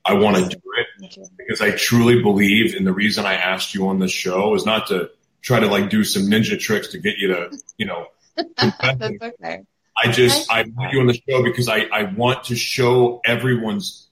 I 0.05 0.15
want 0.15 0.37
to 0.37 0.49
do 0.49 0.61
it 0.77 1.31
because 1.39 1.63
I 1.63 1.71
truly 1.71 2.21
believe. 2.21 2.75
And 2.75 2.87
the 2.87 2.93
reason 2.93 3.25
I 3.25 3.35
asked 3.35 3.75
you 3.75 3.89
on 3.89 4.01
this 4.01 4.11
show 4.11 4.55
is 4.55 4.67
not 4.67 4.89
to 4.89 5.11
try 5.41 5.61
to 5.61 5.67
like 5.67 5.89
do 5.89 6.05
some 6.05 6.25
ninja 6.25 6.59
tricks 6.59 6.89
to 6.89 6.99
get 6.99 7.17
you 7.17 7.29
to, 7.29 7.59
you 7.79 7.87
know, 7.87 8.09
That's 8.57 9.23
okay. 9.23 9.63
I 9.97 10.11
just 10.11 10.51
I 10.51 10.65
put 10.65 10.93
you 10.93 11.01
on 11.01 11.07
the 11.07 11.21
show 11.29 11.43
because 11.43 11.69
I 11.69 11.87
I 11.93 12.05
want 12.05 12.45
to 12.45 12.57
show 12.57 13.21
everyone's 13.25 14.09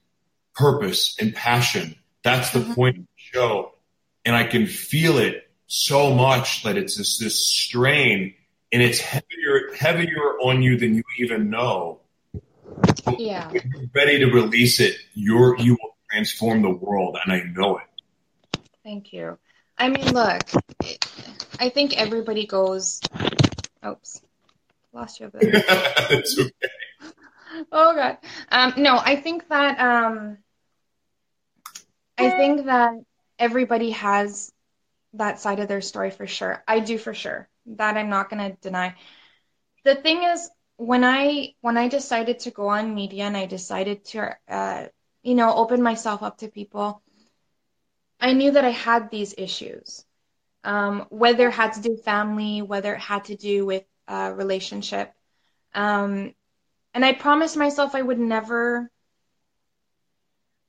purpose 0.55 1.15
and 1.19 1.33
passion. 1.33 1.95
That's 2.23 2.51
the 2.51 2.59
mm-hmm. 2.59 2.73
point 2.73 2.97
of 2.97 3.03
the 3.03 3.09
show, 3.17 3.71
and 4.25 4.35
I 4.35 4.45
can 4.45 4.67
feel 4.67 5.17
it 5.17 5.49
so 5.67 6.13
much 6.13 6.63
that 6.63 6.77
it's 6.77 6.97
this, 6.97 7.17
this 7.17 7.47
strain 7.47 8.35
and 8.71 8.81
it's 8.81 8.99
heavier 8.99 9.73
heavier 9.75 10.37
on 10.41 10.61
you 10.61 10.77
than 10.77 10.95
you 10.95 11.03
even 11.19 11.49
know. 11.49 11.99
Yeah. 13.17 13.49
When 13.49 13.71
you're 13.75 13.89
ready 13.93 14.19
to 14.19 14.25
release 14.25 14.79
it, 14.79 14.97
you're 15.13 15.57
you 15.59 15.73
will 15.73 15.97
transform 16.11 16.61
the 16.61 16.69
world 16.69 17.17
and 17.23 17.33
I 17.33 17.43
know 17.55 17.77
it. 17.77 18.59
Thank 18.83 19.13
you. 19.13 19.37
I 19.77 19.89
mean, 19.89 20.13
look, 20.13 20.41
I 21.59 21.69
think 21.69 21.97
everybody 21.97 22.45
goes 22.45 23.01
oops. 23.85 24.21
Lost 24.93 25.19
you 25.19 25.27
over 25.27 25.39
there. 25.39 25.51
it's 26.11 26.39
okay. 26.39 26.51
Oh 27.71 27.95
god. 27.95 28.17
Um 28.49 28.73
no, 28.77 28.97
I 28.97 29.15
think 29.15 29.47
that 29.49 29.79
um 29.79 30.37
I 32.17 32.29
think 32.29 32.65
that 32.65 32.93
everybody 33.39 33.91
has 33.91 34.51
that 35.13 35.39
side 35.39 35.59
of 35.59 35.67
their 35.67 35.81
story 35.81 36.11
for 36.11 36.27
sure. 36.27 36.63
I 36.67 36.79
do 36.79 36.97
for 36.97 37.13
sure. 37.13 37.49
That 37.65 37.97
I'm 37.97 38.09
not 38.09 38.29
going 38.29 38.51
to 38.51 38.57
deny. 38.61 38.95
The 39.83 39.95
thing 39.95 40.23
is 40.23 40.49
when 40.77 41.03
I 41.03 41.53
when 41.61 41.77
I 41.77 41.87
decided 41.87 42.39
to 42.39 42.51
go 42.51 42.67
on 42.67 42.95
media 42.95 43.25
and 43.25 43.37
I 43.37 43.45
decided 43.45 44.05
to 44.05 44.35
uh, 44.47 44.87
you 45.23 45.35
know 45.35 45.53
open 45.55 45.81
myself 45.81 46.23
up 46.23 46.37
to 46.39 46.47
people 46.47 47.01
I 48.23 48.31
knew 48.31 48.51
that 48.51 48.63
I 48.63 48.69
had 48.69 49.11
these 49.11 49.35
issues, 49.37 50.05
um, 50.63 51.07
whether 51.09 51.49
it 51.49 51.51
had 51.51 51.73
to 51.73 51.81
do 51.81 51.97
family, 51.97 52.61
whether 52.61 52.93
it 52.93 53.01
had 53.01 53.25
to 53.25 53.35
do 53.35 53.65
with 53.65 53.83
a 54.07 54.33
relationship. 54.33 55.13
Um, 55.73 56.33
and 56.93 57.03
I 57.03 57.13
promised 57.13 57.57
myself 57.57 57.95
I 57.95 58.01
would 58.01 58.19
never, 58.19 58.89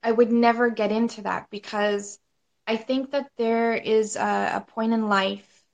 I 0.02 0.10
would 0.10 0.32
never 0.32 0.70
get 0.70 0.92
into 0.92 1.22
that 1.22 1.50
because 1.50 2.18
I 2.66 2.76
think 2.76 3.10
that 3.10 3.30
there 3.36 3.74
is 3.74 4.16
a, 4.16 4.52
a 4.56 4.64
point 4.66 4.92
in 4.92 5.08
life 5.08 5.64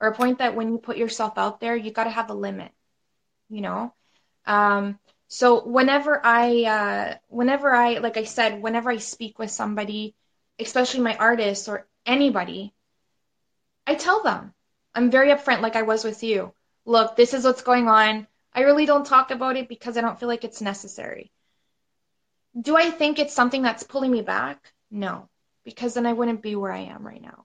or 0.00 0.08
a 0.08 0.14
point 0.14 0.38
that 0.38 0.54
when 0.54 0.72
you 0.72 0.78
put 0.78 0.96
yourself 0.96 1.36
out 1.36 1.60
there, 1.60 1.76
you 1.76 1.90
got 1.90 2.04
to 2.04 2.10
have 2.10 2.30
a 2.30 2.34
limit, 2.34 2.72
you 3.48 3.60
know? 3.60 3.92
Um, 4.46 4.98
so 5.28 5.64
whenever 5.64 6.20
I, 6.24 6.64
uh, 6.64 7.14
whenever 7.28 7.72
I, 7.72 7.98
like 7.98 8.16
I 8.16 8.24
said, 8.24 8.62
whenever 8.62 8.90
I 8.90 8.98
speak 8.98 9.38
with 9.38 9.50
somebody, 9.50 10.14
especially 10.58 11.00
my 11.00 11.16
artists 11.16 11.68
or 11.68 11.86
anybody, 12.06 12.72
I 13.86 13.94
tell 13.94 14.22
them. 14.22 14.54
I'm 14.94 15.10
very 15.10 15.28
upfront, 15.28 15.60
like 15.60 15.76
I 15.76 15.82
was 15.82 16.02
with 16.02 16.22
you. 16.22 16.52
Look, 16.84 17.16
this 17.16 17.34
is 17.34 17.44
what's 17.44 17.62
going 17.62 17.88
on. 17.88 18.26
I 18.52 18.62
really 18.62 18.86
don't 18.86 19.06
talk 19.06 19.30
about 19.30 19.56
it 19.56 19.68
because 19.68 19.96
I 19.96 20.00
don't 20.00 20.18
feel 20.18 20.28
like 20.28 20.44
it's 20.44 20.60
necessary. 20.60 21.30
Do 22.60 22.76
I 22.76 22.90
think 22.90 23.18
it's 23.18 23.34
something 23.34 23.62
that's 23.62 23.84
pulling 23.84 24.10
me 24.10 24.22
back? 24.22 24.72
No, 24.90 25.28
because 25.64 25.94
then 25.94 26.06
I 26.06 26.12
wouldn't 26.12 26.42
be 26.42 26.56
where 26.56 26.72
I 26.72 26.80
am 26.80 27.06
right 27.06 27.22
now. 27.22 27.44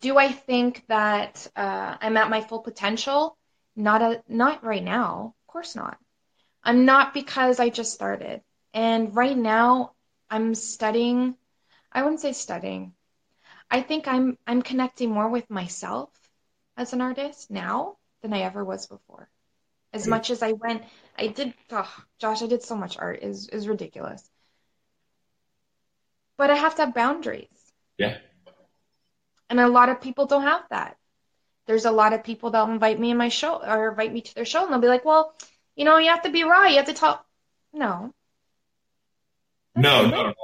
Do 0.00 0.18
I 0.18 0.30
think 0.30 0.84
that 0.88 1.46
uh, 1.56 1.96
I'm 2.00 2.16
at 2.18 2.28
my 2.28 2.42
full 2.42 2.60
potential? 2.60 3.38
Not 3.74 4.02
a, 4.02 4.22
not 4.28 4.62
right 4.62 4.84
now. 4.84 5.34
Of 5.42 5.52
course 5.52 5.74
not. 5.74 5.96
I'm 6.62 6.84
not 6.84 7.14
because 7.14 7.60
I 7.60 7.70
just 7.70 7.94
started. 7.94 8.42
And 8.74 9.14
right 9.14 9.36
now, 9.36 9.92
I'm 10.28 10.54
studying. 10.54 11.36
I 11.92 12.02
wouldn't 12.02 12.20
say 12.20 12.32
studying. 12.32 12.92
I 13.70 13.80
think 13.80 14.06
I'm 14.06 14.36
I'm 14.46 14.62
connecting 14.62 15.10
more 15.10 15.28
with 15.28 15.48
myself 15.48 16.10
as 16.76 16.92
an 16.92 17.00
artist 17.00 17.50
now 17.50 17.95
than 18.22 18.32
I 18.32 18.40
ever 18.40 18.64
was 18.64 18.86
before. 18.86 19.28
As 19.92 20.06
much 20.06 20.30
as 20.30 20.42
I 20.42 20.52
went, 20.52 20.82
I 21.18 21.28
did. 21.28 21.54
Oh, 21.70 21.90
Josh, 22.18 22.42
I 22.42 22.46
did 22.46 22.62
so 22.62 22.76
much 22.76 22.98
art. 22.98 23.22
is 23.22 23.48
is 23.48 23.68
ridiculous. 23.68 24.28
But 26.36 26.50
I 26.50 26.56
have 26.56 26.74
to 26.76 26.84
have 26.84 26.94
boundaries. 26.94 27.48
Yeah. 27.96 28.18
And 29.48 29.60
a 29.60 29.68
lot 29.68 29.88
of 29.88 30.00
people 30.00 30.26
don't 30.26 30.42
have 30.42 30.62
that. 30.70 30.96
There's 31.66 31.84
a 31.84 31.90
lot 31.90 32.12
of 32.12 32.24
people 32.24 32.50
that'll 32.50 32.72
invite 32.72 32.98
me 33.00 33.10
in 33.10 33.16
my 33.16 33.28
show 33.28 33.62
or 33.62 33.90
invite 33.90 34.12
me 34.12 34.20
to 34.20 34.34
their 34.34 34.44
show 34.44 34.64
and 34.64 34.72
they'll 34.72 34.80
be 34.80 34.88
like, 34.88 35.04
well, 35.04 35.34
you 35.74 35.84
know, 35.84 35.98
you 35.98 36.10
have 36.10 36.22
to 36.22 36.30
be 36.30 36.44
raw. 36.44 36.66
You 36.66 36.76
have 36.76 36.86
to 36.86 36.94
talk. 36.94 37.24
No. 37.72 38.14
no, 39.74 40.06
no, 40.06 40.28
no. 40.28 40.34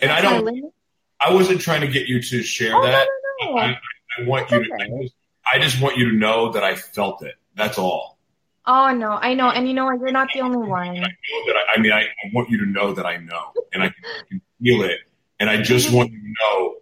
And 0.00 0.10
That's 0.10 0.24
I 0.24 0.40
don't, 0.40 0.72
I 1.20 1.34
wasn't 1.34 1.60
trying 1.60 1.82
to 1.82 1.88
get 1.88 2.06
you 2.06 2.22
to 2.22 2.42
share 2.42 2.74
oh, 2.74 2.82
that. 2.82 3.08
No, 3.40 3.46
no, 3.46 3.54
no. 3.54 3.60
I, 3.60 3.78
I, 4.18 4.24
want 4.26 4.50
you 4.50 4.58
okay. 4.58 4.66
to, 4.66 4.74
I 4.74 5.02
just, 5.02 5.14
I 5.52 5.58
just 5.58 5.80
want 5.80 5.96
you 5.96 6.10
to 6.10 6.16
know 6.16 6.52
that 6.52 6.64
I 6.64 6.74
felt 6.74 7.22
it. 7.22 7.34
That's 7.54 7.78
all. 7.78 8.18
Oh 8.66 8.92
no, 8.92 9.12
I 9.12 9.32
know, 9.32 9.48
and 9.48 9.66
you 9.66 9.72
know 9.72 9.86
what? 9.86 9.98
You're 9.98 10.12
not 10.12 10.28
the 10.34 10.42
only 10.42 10.58
one. 10.58 10.98
I, 10.98 11.02
I, 11.02 11.74
I 11.76 11.80
mean, 11.80 11.90
I, 11.90 12.02
I, 12.02 12.30
want 12.34 12.50
you 12.50 12.58
to 12.58 12.66
know 12.66 12.92
that 12.92 13.06
I 13.06 13.16
know, 13.16 13.54
and 13.72 13.82
I 13.82 13.86
can, 13.88 14.04
can 14.28 14.42
feel 14.62 14.82
it, 14.82 14.98
and 15.40 15.48
I 15.48 15.62
just 15.62 15.90
want 15.90 16.12
you 16.12 16.18
to 16.18 16.34
know 16.42 16.74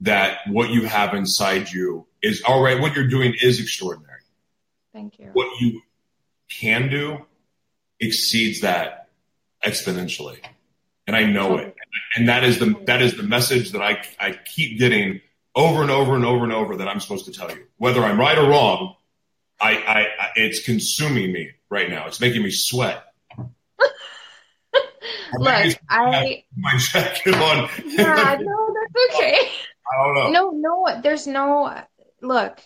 that 0.00 0.38
what 0.46 0.70
you 0.70 0.86
have 0.86 1.12
inside 1.12 1.70
you 1.70 2.06
is 2.22 2.42
all 2.48 2.62
right. 2.62 2.80
What 2.80 2.96
you're 2.96 3.06
doing 3.06 3.34
is 3.42 3.60
extraordinary. 3.60 4.20
Thank 4.94 5.18
you. 5.18 5.26
What 5.34 5.60
you 5.60 5.82
can 6.48 6.88
do 6.88 7.26
exceeds 8.00 8.62
that 8.62 9.10
exponentially, 9.62 10.38
and 11.06 11.14
I 11.14 11.24
know 11.24 11.58
it. 11.58 11.76
And 12.16 12.30
that 12.30 12.44
is 12.44 12.58
the 12.58 12.74
that 12.86 13.02
is 13.02 13.18
the 13.18 13.24
message 13.24 13.72
that 13.72 13.82
I 13.82 14.02
I 14.18 14.38
keep 14.46 14.78
getting 14.78 15.20
over 15.54 15.82
and 15.82 15.90
over 15.90 16.14
and 16.14 16.24
over 16.24 16.44
and 16.44 16.52
over 16.52 16.76
that 16.76 16.88
I'm 16.88 17.00
supposed 17.00 17.26
to 17.26 17.32
tell 17.32 17.50
you, 17.50 17.66
whether 17.76 18.02
I'm 18.02 18.18
right 18.18 18.38
or 18.38 18.48
wrong. 18.48 18.94
I, 19.60 19.72
I, 19.76 20.00
I 20.00 20.28
it's 20.36 20.64
consuming 20.64 21.32
me 21.32 21.50
right 21.68 21.90
now. 21.90 22.06
It's 22.06 22.20
making 22.20 22.42
me 22.42 22.50
sweat. 22.50 23.04
Look, 25.38 25.76
I 25.88 26.44
my 26.56 26.76
jacket 26.78 27.34
on. 27.34 27.68
Yeah, 27.84 28.36
no, 28.40 28.74
that's 28.74 29.14
okay. 29.14 29.50
I 29.92 30.04
don't 30.04 30.14
know. 30.14 30.30
No, 30.30 30.50
no, 30.50 31.00
there's 31.02 31.26
no 31.26 31.82
look. 32.20 32.60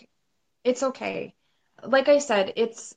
It's 0.63 0.83
okay. 0.83 1.33
Like 1.83 2.07
I 2.07 2.19
said, 2.19 2.53
it's. 2.55 2.95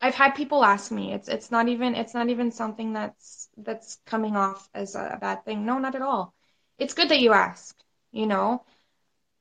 I've 0.00 0.14
had 0.14 0.34
people 0.34 0.64
ask 0.64 0.90
me. 0.92 1.12
It's 1.12 1.28
it's 1.28 1.50
not 1.50 1.68
even 1.68 1.94
it's 1.94 2.14
not 2.14 2.28
even 2.30 2.52
something 2.52 2.92
that's 2.92 3.48
that's 3.56 3.98
coming 4.06 4.36
off 4.36 4.68
as 4.72 4.94
a 4.94 5.18
bad 5.20 5.44
thing. 5.44 5.66
No, 5.66 5.78
not 5.78 5.94
at 5.94 6.02
all. 6.02 6.34
It's 6.78 6.94
good 6.94 7.08
that 7.08 7.20
you 7.20 7.32
ask. 7.32 7.76
You 8.12 8.26
know, 8.26 8.64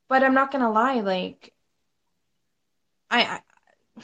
but 0.09 0.23
I'm 0.23 0.33
not 0.33 0.51
gonna 0.51 0.71
lie. 0.71 0.99
Like, 1.01 1.53
I, 3.09 3.23
I 3.23 4.01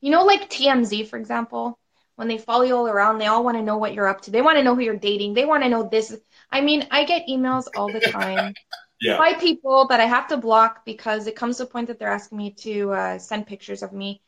you 0.00 0.10
know, 0.10 0.24
like 0.24 0.50
TMZ 0.50 1.08
for 1.08 1.16
example 1.16 1.78
when 2.16 2.28
they 2.28 2.38
follow 2.38 2.62
you 2.62 2.74
all 2.74 2.88
around, 2.88 3.18
they 3.18 3.26
all 3.26 3.44
want 3.44 3.58
to 3.58 3.62
know 3.62 3.76
what 3.76 3.92
you're 3.92 4.08
up 4.08 4.22
to. 4.22 4.30
They 4.30 4.42
want 4.42 4.56
to 4.56 4.64
know 4.64 4.74
who 4.74 4.80
you're 4.80 4.96
dating. 4.96 5.34
They 5.34 5.44
want 5.44 5.62
to 5.62 5.68
know 5.68 5.88
this. 5.88 6.16
I 6.50 6.62
mean, 6.62 6.88
I 6.90 7.04
get 7.04 7.28
emails 7.28 7.66
all 7.76 7.92
the 7.92 8.00
time 8.00 8.54
yeah. 9.00 9.18
by 9.18 9.34
people 9.34 9.86
that 9.88 10.00
I 10.00 10.06
have 10.06 10.28
to 10.28 10.38
block 10.38 10.84
because 10.86 11.26
it 11.26 11.36
comes 11.36 11.58
to 11.58 11.64
a 11.64 11.66
point 11.66 11.88
that 11.88 11.98
they're 11.98 12.08
asking 12.08 12.38
me 12.38 12.52
to 12.52 12.92
uh, 12.92 13.18
send 13.18 13.46
pictures 13.46 13.82
of 13.82 13.92
me. 13.92 14.22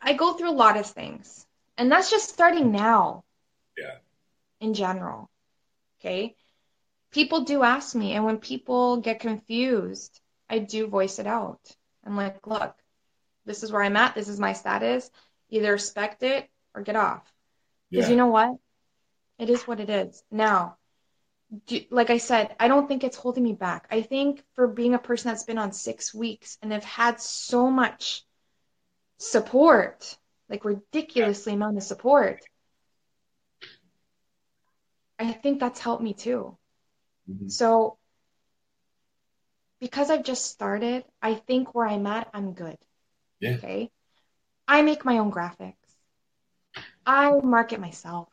I 0.00 0.12
go 0.12 0.34
through 0.34 0.50
a 0.50 0.52
lot 0.52 0.76
of 0.76 0.86
things, 0.86 1.46
and 1.78 1.90
that's 1.90 2.10
just 2.10 2.28
starting 2.28 2.70
now. 2.72 3.24
Yeah. 3.78 3.96
In 4.60 4.74
general, 4.74 5.30
okay. 6.00 6.34
People 7.16 7.40
do 7.44 7.62
ask 7.62 7.94
me, 7.94 8.12
and 8.12 8.26
when 8.26 8.36
people 8.36 8.98
get 8.98 9.20
confused, 9.20 10.20
I 10.50 10.58
do 10.58 10.86
voice 10.86 11.18
it 11.18 11.26
out. 11.26 11.60
I'm 12.04 12.14
like, 12.14 12.46
look, 12.46 12.74
this 13.46 13.62
is 13.62 13.72
where 13.72 13.82
I'm 13.82 13.96
at. 13.96 14.14
This 14.14 14.28
is 14.28 14.38
my 14.38 14.52
status. 14.52 15.10
Either 15.48 15.72
respect 15.72 16.22
it 16.22 16.46
or 16.74 16.82
get 16.82 16.94
off. 16.94 17.22
Because 17.90 18.04
yeah. 18.04 18.10
you 18.10 18.16
know 18.16 18.26
what? 18.26 18.58
It 19.38 19.48
is 19.48 19.66
what 19.66 19.80
it 19.80 19.88
is. 19.88 20.22
Now, 20.30 20.76
do, 21.66 21.80
like 21.88 22.10
I 22.10 22.18
said, 22.18 22.54
I 22.60 22.68
don't 22.68 22.86
think 22.86 23.02
it's 23.02 23.16
holding 23.16 23.44
me 23.44 23.54
back. 23.54 23.86
I 23.90 24.02
think 24.02 24.44
for 24.54 24.68
being 24.68 24.92
a 24.92 24.98
person 24.98 25.30
that's 25.30 25.44
been 25.44 25.56
on 25.56 25.72
six 25.72 26.12
weeks 26.12 26.58
and 26.60 26.70
have 26.70 26.84
had 26.84 27.18
so 27.18 27.70
much 27.70 28.26
support, 29.16 30.18
like 30.50 30.66
ridiculously 30.66 31.54
amount 31.54 31.78
of 31.78 31.82
support, 31.82 32.44
I 35.18 35.32
think 35.32 35.60
that's 35.60 35.80
helped 35.80 36.02
me 36.02 36.12
too. 36.12 36.58
Mm-hmm. 37.30 37.48
So, 37.48 37.98
because 39.80 40.10
I've 40.10 40.24
just 40.24 40.46
started, 40.46 41.04
I 41.20 41.34
think 41.34 41.74
where 41.74 41.86
I'm 41.86 42.06
at, 42.06 42.28
I'm 42.32 42.52
good. 42.52 42.78
Yeah. 43.40 43.56
Okay. 43.56 43.90
I 44.68 44.82
make 44.82 45.04
my 45.04 45.18
own 45.18 45.30
graphics. 45.30 45.74
I 47.06 47.30
market 47.30 47.80
myself. 47.80 48.28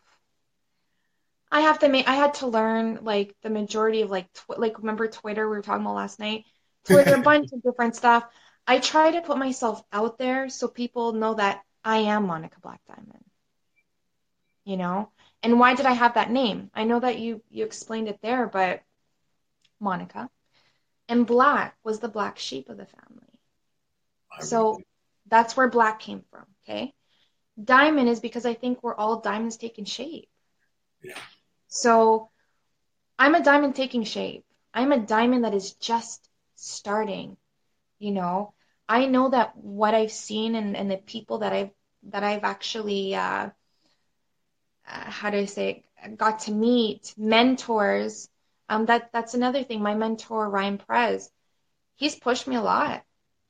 I 1.51 1.61
have 1.61 1.79
to 1.79 1.89
make. 1.89 2.07
I 2.07 2.15
had 2.15 2.33
to 2.35 2.47
learn 2.47 2.99
like 3.03 3.35
the 3.43 3.51
majority 3.51 4.01
of 4.01 4.09
like 4.09 4.31
tw- 4.33 4.57
like 4.57 4.79
remember 4.79 5.07
Twitter 5.07 5.47
we 5.47 5.55
were 5.55 5.61
talking 5.61 5.83
about 5.83 5.95
last 5.95 6.19
night. 6.19 6.45
Twitter, 6.85 7.13
a 7.13 7.21
bunch 7.21 7.51
of 7.53 7.61
different 7.61 7.95
stuff. 7.95 8.25
I 8.65 8.79
try 8.79 9.11
to 9.11 9.21
put 9.21 9.37
myself 9.37 9.83
out 9.91 10.17
there 10.17 10.49
so 10.49 10.67
people 10.67 11.13
know 11.13 11.35
that 11.35 11.61
I 11.83 11.97
am 11.97 12.25
Monica 12.25 12.59
Black 12.61 12.81
Diamond. 12.87 13.23
You 14.65 14.77
know, 14.77 15.11
and 15.43 15.59
why 15.59 15.75
did 15.75 15.85
I 15.85 15.91
have 15.91 16.15
that 16.15 16.31
name? 16.31 16.71
I 16.73 16.85
know 16.85 16.99
that 16.99 17.19
you 17.19 17.43
you 17.49 17.65
explained 17.65 18.07
it 18.07 18.19
there, 18.21 18.47
but 18.47 18.81
Monica 19.79 20.29
and 21.09 21.27
Black 21.27 21.75
was 21.83 21.99
the 21.99 22.07
black 22.07 22.39
sheep 22.39 22.69
of 22.69 22.77
the 22.77 22.85
family. 22.85 23.27
So 24.39 24.79
that's 25.27 25.55
where 25.55 25.69
Black 25.69 25.99
came 25.99 26.23
from. 26.31 26.45
Okay, 26.63 26.93
Diamond 27.61 28.09
is 28.09 28.19
because 28.19 28.45
I 28.45 28.53
think 28.53 28.81
we're 28.81 28.95
all 28.95 29.19
diamonds 29.19 29.57
taking 29.57 29.85
shape. 29.85 30.29
Yeah. 31.03 31.19
So 31.67 32.29
I'm 33.19 33.35
a 33.35 33.43
diamond 33.43 33.75
taking 33.75 34.03
shape. 34.03 34.45
I'm 34.73 34.91
a 34.91 34.99
diamond 34.99 35.43
that 35.43 35.53
is 35.53 35.73
just 35.73 36.27
starting. 36.55 37.37
You 37.99 38.11
know, 38.11 38.53
I 38.87 39.05
know 39.05 39.29
that 39.29 39.55
what 39.55 39.93
I've 39.93 40.11
seen 40.11 40.55
and, 40.55 40.75
and 40.75 40.89
the 40.89 40.97
people 40.97 41.39
that 41.39 41.53
I've 41.53 41.71
that 42.09 42.23
I've 42.23 42.43
actually 42.43 43.15
uh, 43.15 43.49
uh, 44.87 45.09
how 45.09 45.29
do 45.29 45.37
I 45.37 45.45
say 45.45 45.83
it, 46.03 46.17
got 46.17 46.39
to 46.39 46.51
meet 46.51 47.13
mentors. 47.17 48.29
Um, 48.69 48.85
that 48.85 49.11
that's 49.11 49.33
another 49.33 49.63
thing. 49.63 49.81
My 49.81 49.95
mentor 49.95 50.49
Ryan 50.49 50.77
Perez, 50.77 51.29
he's 51.95 52.15
pushed 52.15 52.47
me 52.47 52.55
a 52.55 52.61
lot. 52.61 53.03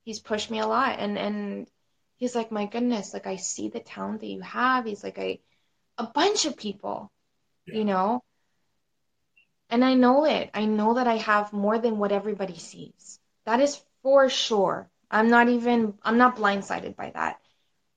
He's 0.03 0.19
pushed 0.19 0.51
me 0.51 0.59
a 0.59 0.67
lot, 0.67 0.99
and 0.99 1.17
and 1.17 1.67
he's 2.17 2.35
like, 2.35 2.51
my 2.51 2.65
goodness, 2.65 3.13
like 3.13 3.27
I 3.27 3.37
see 3.37 3.69
the 3.69 3.79
talent 3.79 4.21
that 4.21 4.27
you 4.27 4.41
have. 4.41 4.85
He's 4.85 5.03
like, 5.03 5.19
I, 5.19 5.39
a 5.97 6.07
bunch 6.07 6.45
of 6.45 6.57
people, 6.57 7.11
yeah. 7.67 7.75
you 7.75 7.85
know, 7.85 8.23
and 9.69 9.83
I 9.83 9.93
know 9.95 10.25
it. 10.25 10.49
I 10.53 10.65
know 10.65 10.95
that 10.95 11.07
I 11.07 11.17
have 11.17 11.53
more 11.53 11.79
than 11.79 11.97
what 11.97 12.11
everybody 12.11 12.57
sees. 12.57 13.19
That 13.45 13.59
is 13.59 13.81
for 14.03 14.29
sure. 14.29 14.89
I'm 15.09 15.29
not 15.29 15.49
even, 15.49 15.95
I'm 16.03 16.17
not 16.17 16.37
blindsided 16.37 16.95
by 16.95 17.11
that. 17.11 17.39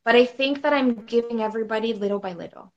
But 0.04 0.14
I 0.14 0.26
think 0.26 0.62
that 0.62 0.72
I'm 0.72 1.06
giving 1.06 1.42
everybody 1.42 1.92
little 1.92 2.18
by 2.18 2.32
little. 2.32 2.72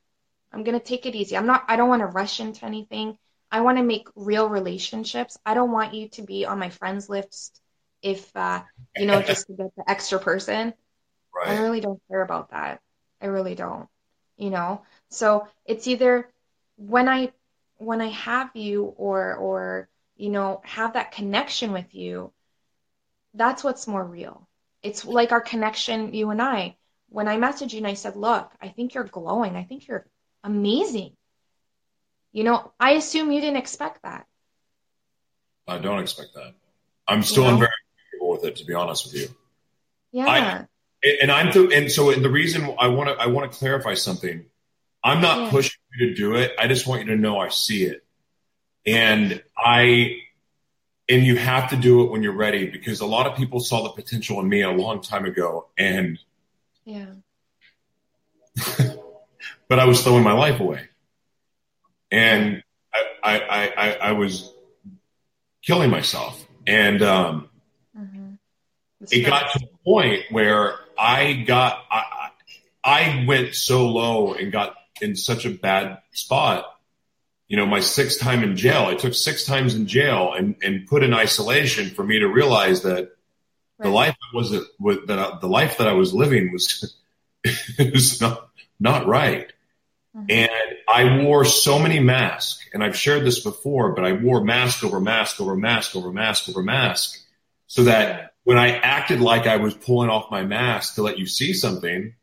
I'm 0.51 0.63
going 0.63 0.77
to 0.77 0.83
take 0.83 1.05
it 1.05 1.15
easy. 1.15 1.37
I'm 1.37 1.45
not, 1.45 1.65
I 1.67 1.75
don't 1.75 1.89
want 1.89 2.01
to 2.01 2.07
rush 2.07 2.39
into 2.39 2.65
anything. 2.65 3.17
I 3.51 3.61
want 3.61 3.77
to 3.77 3.83
make 3.83 4.07
real 4.15 4.47
relationships. 4.47 5.37
I 5.45 5.53
don't 5.53 5.71
want 5.71 5.93
you 5.93 6.09
to 6.09 6.21
be 6.21 6.45
on 6.45 6.59
my 6.59 6.69
friends 6.69 7.09
list 7.09 7.61
if 8.01 8.35
uh, 8.35 8.61
you 8.95 9.05
know 9.05 9.21
just 9.21 9.47
to 9.47 9.53
get 9.53 9.75
the 9.75 9.89
extra 9.89 10.19
person. 10.19 10.73
Right. 11.33 11.49
I 11.49 11.61
really 11.61 11.81
don't 11.81 12.01
care 12.09 12.21
about 12.21 12.51
that. 12.51 12.79
I 13.21 13.27
really 13.27 13.55
don't. 13.55 13.87
You 14.37 14.51
know. 14.51 14.83
So 15.09 15.47
it's 15.65 15.87
either 15.87 16.29
when 16.77 17.09
I 17.09 17.31
when 17.77 18.01
I 18.01 18.09
have 18.09 18.51
you 18.55 18.85
or 18.97 19.35
or 19.35 19.89
you 20.15 20.29
know 20.29 20.61
have 20.63 20.93
that 20.93 21.11
connection 21.11 21.71
with 21.71 21.95
you, 21.95 22.31
that's 23.33 23.63
what's 23.63 23.87
more 23.87 24.03
real. 24.03 24.47
It's 24.83 25.05
like 25.05 25.31
our 25.31 25.41
connection, 25.41 26.13
you 26.13 26.29
and 26.29 26.41
I. 26.41 26.77
When 27.09 27.27
I 27.27 27.37
messaged 27.37 27.73
you 27.73 27.79
and 27.79 27.87
I 27.87 27.95
said, 27.95 28.15
"Look, 28.15 28.51
I 28.61 28.69
think 28.69 28.93
you're 28.93 29.03
glowing. 29.03 29.55
I 29.55 29.63
think 29.63 29.87
you're 29.87 30.05
amazing." 30.43 31.15
You 32.31 32.43
know, 32.43 32.71
I 32.79 32.91
assume 32.91 33.31
you 33.31 33.41
didn't 33.41 33.57
expect 33.57 34.03
that. 34.03 34.25
I 35.67 35.77
don't 35.79 35.99
expect 35.99 36.33
that. 36.35 36.53
I'm 37.07 37.23
still 37.23 37.45
know? 37.45 37.57
very 37.57 37.71
comfortable 38.11 38.31
with 38.31 38.43
it, 38.45 38.55
to 38.57 38.65
be 38.65 38.73
honest 38.73 39.05
with 39.05 39.15
you. 39.15 39.27
Yeah. 40.11 40.27
I, 40.27 40.65
and 41.21 41.31
I'm 41.31 41.51
th- 41.51 41.71
and 41.73 41.91
so 41.91 42.11
and 42.11 42.23
the 42.23 42.29
reason 42.29 42.75
I 42.77 42.87
want 42.87 43.09
to 43.09 43.15
I 43.15 43.27
want 43.27 43.51
to 43.51 43.57
clarify 43.57 43.93
something. 43.93 44.45
I'm 45.03 45.21
not 45.21 45.37
yeah. 45.37 45.49
pushing 45.49 45.79
you 45.97 46.09
to 46.09 46.15
do 46.15 46.35
it. 46.35 46.51
I 46.59 46.67
just 46.67 46.85
want 46.85 47.01
you 47.01 47.07
to 47.07 47.15
know 47.15 47.39
I 47.39 47.49
see 47.49 47.85
it, 47.85 48.03
and 48.85 49.41
I 49.57 50.17
and 51.07 51.23
you 51.23 51.37
have 51.37 51.69
to 51.69 51.77
do 51.77 52.03
it 52.03 52.11
when 52.11 52.21
you're 52.21 52.33
ready 52.33 52.69
because 52.69 52.99
a 52.99 53.05
lot 53.05 53.25
of 53.25 53.37
people 53.37 53.61
saw 53.61 53.83
the 53.83 53.89
potential 53.89 54.39
in 54.41 54.49
me 54.49 54.61
a 54.61 54.71
long 54.71 55.01
time 55.01 55.25
ago, 55.25 55.67
and 55.77 56.19
yeah. 56.83 57.05
but 59.69 59.79
I 59.79 59.85
was 59.85 60.03
throwing 60.03 60.23
my 60.23 60.33
life 60.33 60.59
away 60.59 60.89
and 62.11 62.63
I, 62.93 63.39
I, 63.39 63.73
I, 63.77 63.97
I 64.09 64.11
was 64.13 64.51
killing 65.61 65.89
myself. 65.89 66.45
And 66.65 67.01
um, 67.01 67.49
mm-hmm. 67.97 68.33
it 69.11 69.25
got 69.25 69.51
to 69.53 69.65
a 69.65 69.77
point 69.83 70.23
where 70.31 70.75
I 70.97 71.33
got, 71.33 71.83
I, 71.89 72.29
I 72.83 73.25
went 73.27 73.55
so 73.55 73.87
low 73.87 74.33
and 74.33 74.51
got 74.51 74.75
in 75.01 75.15
such 75.15 75.45
a 75.45 75.49
bad 75.49 75.99
spot. 76.11 76.65
You 77.47 77.57
know, 77.57 77.65
my 77.65 77.79
sixth 77.79 78.19
time 78.19 78.43
in 78.43 78.55
jail, 78.55 78.85
I 78.85 78.95
took 78.95 79.13
six 79.13 79.43
times 79.43 79.75
in 79.75 79.87
jail 79.87 80.33
and, 80.33 80.55
and 80.63 80.87
put 80.87 81.03
in 81.03 81.13
isolation 81.13 81.89
for 81.89 82.03
me 82.03 82.19
to 82.19 82.27
realize 82.27 82.83
that 82.83 82.97
right. 82.97 83.09
the 83.81 83.89
life 83.89 84.15
was 84.33 84.51
that 84.51 84.67
the 85.41 85.47
life 85.47 85.79
that 85.79 85.87
I 85.87 85.93
was 85.93 86.13
living 86.13 86.51
was, 86.51 86.95
was 87.79 88.21
not, 88.21 88.49
not 88.79 89.07
right. 89.07 89.51
Mm-hmm. 90.15 90.25
And 90.29 90.51
I 90.87 91.23
wore 91.23 91.45
so 91.45 91.79
many 91.79 91.99
masks, 91.99 92.67
and 92.73 92.83
I've 92.83 92.95
shared 92.95 93.25
this 93.25 93.41
before, 93.41 93.93
but 93.93 94.05
I 94.05 94.13
wore 94.13 94.43
mask 94.43 94.83
over 94.83 94.99
mask 94.99 95.39
over 95.39 95.55
mask 95.55 95.95
over 95.95 96.11
mask 96.11 96.49
over 96.49 96.63
mask 96.63 97.19
so 97.67 97.83
that 97.83 98.31
when 98.43 98.57
I 98.57 98.77
acted 98.77 99.21
like 99.21 99.45
I 99.45 99.57
was 99.57 99.75
pulling 99.75 100.09
off 100.09 100.31
my 100.31 100.43
mask 100.43 100.95
to 100.95 101.03
let 101.03 101.19
you 101.19 101.27
see 101.27 101.53
something, 101.53 102.15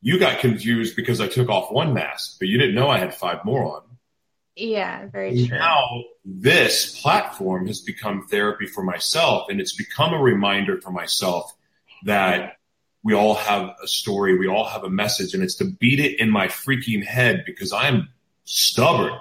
you 0.00 0.18
got 0.18 0.40
confused 0.40 0.96
because 0.96 1.20
I 1.20 1.28
took 1.28 1.50
off 1.50 1.70
one 1.70 1.92
mask, 1.92 2.36
but 2.38 2.48
you 2.48 2.58
didn't 2.58 2.74
know 2.74 2.88
I 2.88 2.98
had 2.98 3.14
five 3.14 3.44
more 3.44 3.64
on. 3.64 3.82
Yeah, 4.54 5.06
very 5.12 5.46
true. 5.46 5.58
Now, 5.58 6.04
this 6.24 6.98
platform 7.02 7.66
has 7.66 7.82
become 7.82 8.26
therapy 8.26 8.66
for 8.66 8.82
myself, 8.82 9.48
and 9.50 9.60
it's 9.60 9.76
become 9.76 10.14
a 10.14 10.18
reminder 10.18 10.80
for 10.80 10.90
myself 10.90 11.54
that 12.04 12.55
we 13.06 13.14
all 13.14 13.34
have 13.34 13.76
a 13.80 13.86
story, 13.86 14.36
we 14.36 14.48
all 14.48 14.64
have 14.64 14.82
a 14.82 14.90
message, 14.90 15.32
and 15.32 15.40
it's 15.40 15.54
to 15.54 15.64
beat 15.64 16.00
it 16.00 16.18
in 16.18 16.28
my 16.28 16.48
freaking 16.48 17.04
head 17.04 17.44
because 17.46 17.72
I'm 17.72 18.08
stubborn. 18.42 19.12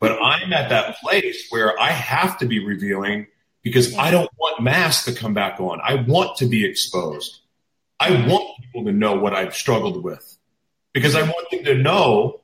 But 0.00 0.12
I'm 0.22 0.54
at 0.54 0.70
that 0.70 0.96
place 1.00 1.48
where 1.50 1.78
I 1.78 1.90
have 1.90 2.38
to 2.38 2.46
be 2.46 2.64
revealing 2.64 3.26
because 3.62 3.94
I 3.94 4.10
don't 4.10 4.30
want 4.38 4.62
masks 4.62 5.04
to 5.04 5.12
come 5.12 5.34
back 5.34 5.60
on. 5.60 5.82
I 5.84 5.96
want 5.96 6.38
to 6.38 6.46
be 6.46 6.64
exposed. 6.64 7.40
I 8.00 8.26
want 8.26 8.56
people 8.58 8.86
to 8.86 8.92
know 8.92 9.16
what 9.16 9.34
I've 9.34 9.54
struggled 9.54 10.02
with 10.02 10.38
because 10.94 11.14
I 11.14 11.24
want 11.24 11.50
them 11.50 11.64
to 11.64 11.74
know 11.74 12.40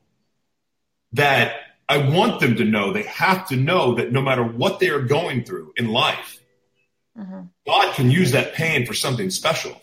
that 1.13 1.55
I 1.89 2.07
want 2.07 2.39
them 2.39 2.57
to 2.57 2.65
know 2.65 2.93
they 2.93 3.03
have 3.03 3.47
to 3.47 3.55
know 3.55 3.95
that 3.95 4.11
no 4.11 4.21
matter 4.21 4.43
what 4.43 4.79
they 4.79 4.89
are 4.89 5.01
going 5.01 5.43
through 5.43 5.73
in 5.75 5.87
life, 5.87 6.39
mm-hmm. 7.17 7.45
God 7.65 7.95
can 7.95 8.11
use 8.11 8.33
that 8.33 8.53
pain 8.53 8.85
for 8.85 8.93
something 8.93 9.31
special. 9.31 9.80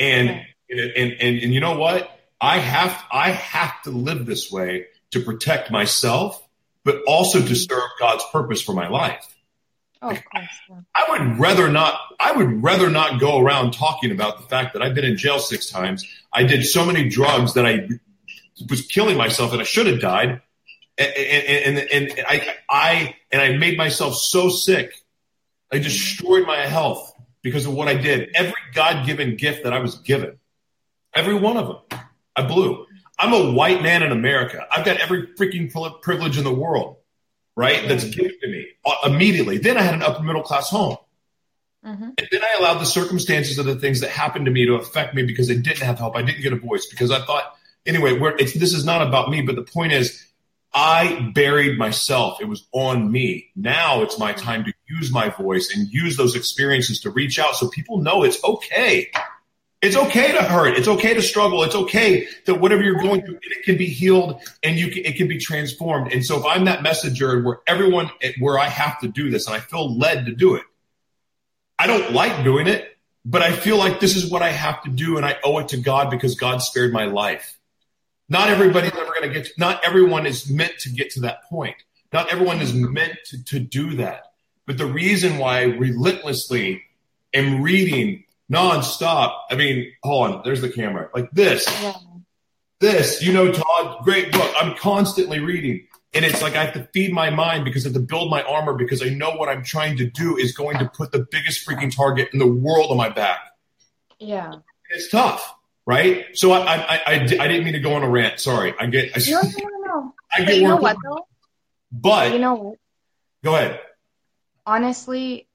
And, 0.00 0.30
and, 0.70 0.80
and, 0.80 1.12
and, 1.20 1.54
you 1.54 1.60
know 1.60 1.76
what? 1.76 2.10
I 2.40 2.58
have, 2.58 3.04
I 3.12 3.30
have 3.32 3.82
to 3.82 3.90
live 3.90 4.24
this 4.24 4.50
way 4.50 4.86
to 5.10 5.20
protect 5.20 5.70
myself, 5.70 6.42
but 6.84 7.02
also 7.06 7.40
to 7.40 7.54
serve 7.54 7.82
God's 7.98 8.24
purpose 8.32 8.62
for 8.62 8.72
my 8.72 8.88
life. 8.88 9.26
Oh, 10.00 10.10
of 10.10 10.18
course. 10.24 10.84
I 10.94 11.04
would 11.10 11.38
rather 11.38 11.70
not. 11.70 12.00
I 12.18 12.32
would 12.32 12.62
rather 12.62 12.88
not 12.88 13.20
go 13.20 13.38
around 13.38 13.72
talking 13.72 14.10
about 14.10 14.40
the 14.40 14.48
fact 14.48 14.72
that 14.72 14.82
I've 14.82 14.94
been 14.94 15.04
in 15.04 15.18
jail 15.18 15.38
six 15.38 15.68
times. 15.68 16.06
I 16.32 16.44
did 16.44 16.64
so 16.64 16.86
many 16.86 17.10
drugs 17.10 17.52
that 17.54 17.66
I 17.66 17.86
was 18.70 18.86
killing 18.86 19.18
myself, 19.18 19.52
and 19.52 19.60
I 19.60 19.64
should 19.64 19.86
have 19.86 20.00
died. 20.00 20.40
And, 20.96 21.12
and, 21.16 21.78
and, 21.78 22.12
and 22.12 22.26
I, 22.26 22.54
I, 22.70 23.16
and 23.30 23.42
I 23.42 23.58
made 23.58 23.76
myself 23.76 24.14
so 24.16 24.48
sick. 24.48 24.94
I 25.70 25.78
destroyed 25.78 26.46
my 26.46 26.66
health 26.66 27.09
because 27.42 27.66
of 27.66 27.74
what 27.74 27.88
I 27.88 27.94
did. 27.94 28.30
Every 28.34 28.52
God 28.74 29.06
given 29.06 29.36
gift 29.36 29.64
that 29.64 29.72
I 29.72 29.78
was 29.78 29.96
given, 29.96 30.38
every 31.14 31.34
one 31.34 31.56
of 31.56 31.66
them, 31.66 32.00
I 32.36 32.42
blew. 32.42 32.86
I'm 33.18 33.32
a 33.32 33.52
white 33.52 33.82
man 33.82 34.02
in 34.02 34.12
America. 34.12 34.66
I've 34.70 34.84
got 34.84 34.96
every 34.98 35.26
freaking 35.38 35.70
privilege 36.02 36.38
in 36.38 36.44
the 36.44 36.52
world, 36.52 36.96
right? 37.54 37.86
That's 37.86 38.04
given 38.04 38.32
to 38.40 38.48
me 38.48 38.66
uh, 38.84 39.10
immediately. 39.10 39.58
Then 39.58 39.76
I 39.76 39.82
had 39.82 39.94
an 39.94 40.02
upper 40.02 40.22
middle 40.22 40.42
class 40.42 40.70
home. 40.70 40.96
Mm-hmm. 41.84 42.02
And 42.02 42.28
then 42.30 42.42
I 42.42 42.56
allowed 42.60 42.78
the 42.78 42.86
circumstances 42.86 43.58
of 43.58 43.66
the 43.66 43.76
things 43.76 44.00
that 44.00 44.10
happened 44.10 44.46
to 44.46 44.50
me 44.50 44.66
to 44.66 44.74
affect 44.74 45.14
me 45.14 45.22
because 45.22 45.50
I 45.50 45.54
didn't 45.54 45.80
have 45.80 45.98
help. 45.98 46.16
I 46.16 46.22
didn't 46.22 46.42
get 46.42 46.52
a 46.52 46.56
voice 46.56 46.86
because 46.86 47.10
I 47.10 47.24
thought, 47.24 47.56
anyway, 47.86 48.18
this 48.38 48.74
is 48.74 48.84
not 48.84 49.06
about 49.06 49.30
me. 49.30 49.42
But 49.42 49.56
the 49.56 49.62
point 49.62 49.92
is, 49.92 50.26
I 50.72 51.32
buried 51.34 51.78
myself. 51.78 52.40
It 52.40 52.48
was 52.48 52.66
on 52.72 53.10
me. 53.10 53.50
Now 53.56 54.02
it's 54.02 54.18
my 54.18 54.32
time 54.32 54.64
to 54.64 54.72
use 54.90 55.12
my 55.12 55.28
voice 55.28 55.74
and 55.74 55.88
use 55.88 56.16
those 56.16 56.34
experiences 56.34 57.00
to 57.00 57.10
reach 57.10 57.38
out 57.38 57.54
so 57.56 57.68
people 57.68 57.98
know 57.98 58.22
it's 58.22 58.42
okay. 58.44 59.10
It's 59.82 59.96
okay 59.96 60.32
to 60.32 60.42
hurt. 60.42 60.76
It's 60.76 60.88
okay 60.88 61.14
to 61.14 61.22
struggle. 61.22 61.62
It's 61.62 61.74
okay 61.74 62.28
that 62.44 62.56
whatever 62.56 62.82
you're 62.82 63.00
going 63.00 63.22
through, 63.22 63.38
it 63.42 63.64
can 63.64 63.78
be 63.78 63.86
healed 63.86 64.42
and 64.62 64.76
you 64.76 64.90
can, 64.90 65.06
it 65.06 65.16
can 65.16 65.26
be 65.26 65.38
transformed. 65.38 66.12
And 66.12 66.24
so 66.24 66.38
if 66.38 66.44
I'm 66.44 66.66
that 66.66 66.82
messenger 66.82 67.42
where 67.42 67.60
everyone, 67.66 68.10
where 68.38 68.58
I 68.58 68.68
have 68.68 69.00
to 69.00 69.08
do 69.08 69.30
this 69.30 69.46
and 69.46 69.56
I 69.56 69.60
feel 69.60 69.96
led 69.96 70.26
to 70.26 70.34
do 70.34 70.56
it, 70.56 70.64
I 71.78 71.86
don't 71.86 72.12
like 72.12 72.44
doing 72.44 72.66
it, 72.66 72.98
but 73.24 73.40
I 73.40 73.52
feel 73.52 73.78
like 73.78 74.00
this 74.00 74.16
is 74.16 74.30
what 74.30 74.42
I 74.42 74.50
have 74.50 74.82
to 74.82 74.90
do 74.90 75.16
and 75.16 75.24
I 75.24 75.38
owe 75.42 75.58
it 75.58 75.68
to 75.68 75.78
God 75.78 76.10
because 76.10 76.34
God 76.34 76.58
spared 76.58 76.92
my 76.92 77.06
life. 77.06 77.58
Not 78.28 78.50
everybody's 78.50 78.92
ever 78.92 79.06
going 79.06 79.22
to 79.22 79.28
get, 79.30 79.48
not 79.56 79.80
everyone 79.84 80.26
is 80.26 80.50
meant 80.50 80.78
to 80.80 80.90
get 80.90 81.10
to 81.12 81.20
that 81.20 81.44
point. 81.44 81.76
Not 82.12 82.30
everyone 82.30 82.60
is 82.60 82.74
meant 82.74 83.14
to, 83.26 83.44
to 83.44 83.58
do 83.60 83.96
that. 83.96 84.29
But 84.70 84.78
the 84.78 84.86
reason 84.86 85.38
why 85.38 85.62
I 85.62 85.64
relentlessly 85.64 86.84
am 87.34 87.60
reading 87.60 88.22
nonstop, 88.48 89.36
I 89.50 89.56
mean, 89.56 89.90
hold 90.04 90.30
on, 90.30 90.42
there's 90.44 90.60
the 90.60 90.70
camera, 90.70 91.10
like 91.12 91.28
this, 91.32 91.66
yeah. 91.82 91.94
this, 92.78 93.20
you 93.20 93.32
know, 93.32 93.50
Todd, 93.50 94.04
great 94.04 94.30
book. 94.30 94.48
I'm 94.56 94.76
constantly 94.76 95.40
reading. 95.40 95.88
And 96.14 96.24
it's 96.24 96.40
like 96.40 96.54
I 96.54 96.66
have 96.66 96.74
to 96.74 96.88
feed 96.94 97.12
my 97.12 97.30
mind 97.30 97.64
because 97.64 97.84
I 97.84 97.88
have 97.88 97.94
to 97.94 98.00
build 98.00 98.30
my 98.30 98.44
armor 98.44 98.74
because 98.74 99.02
I 99.02 99.08
know 99.08 99.32
what 99.32 99.48
I'm 99.48 99.64
trying 99.64 99.96
to 99.96 100.08
do 100.08 100.36
is 100.36 100.52
going 100.52 100.78
to 100.78 100.88
put 100.88 101.10
the 101.10 101.26
biggest 101.28 101.66
freaking 101.66 101.92
target 101.92 102.28
in 102.32 102.38
the 102.38 102.46
world 102.46 102.92
on 102.92 102.96
my 102.96 103.08
back. 103.08 103.40
Yeah. 104.20 104.52
It's 104.90 105.10
tough 105.10 105.52
right? 105.84 106.26
So 106.34 106.52
I, 106.52 106.60
I, 106.60 106.94
I, 106.94 107.14
I, 107.14 107.18
didn't 107.48 107.64
mean 107.64 107.72
to 107.72 107.80
go 107.80 107.94
on 107.94 108.04
a 108.04 108.08
rant. 108.08 108.38
Sorry. 108.38 108.72
I 108.78 108.86
get, 108.86 109.10
I, 109.16 109.20
no, 109.28 109.40
no, 109.40 109.86
no. 109.86 110.14
I 110.32 110.44
get 110.44 110.58
you 110.58 110.68
know 110.68 110.76
what 110.76 110.96
though? 111.02 111.26
But 111.90 112.32
you 112.32 112.38
know 112.38 112.54
what? 112.54 112.78
Go 113.42 113.56
ahead. 113.56 113.80
Honestly, 114.70 115.48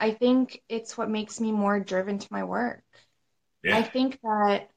I 0.00 0.12
think 0.12 0.62
it's 0.68 0.96
what 0.96 1.10
makes 1.10 1.40
me 1.40 1.52
more 1.52 1.78
driven 1.80 2.18
to 2.18 2.28
my 2.30 2.44
work. 2.44 2.82
Yeah. 3.62 3.76
I 3.76 3.82
think 3.82 4.18
that 4.22 4.70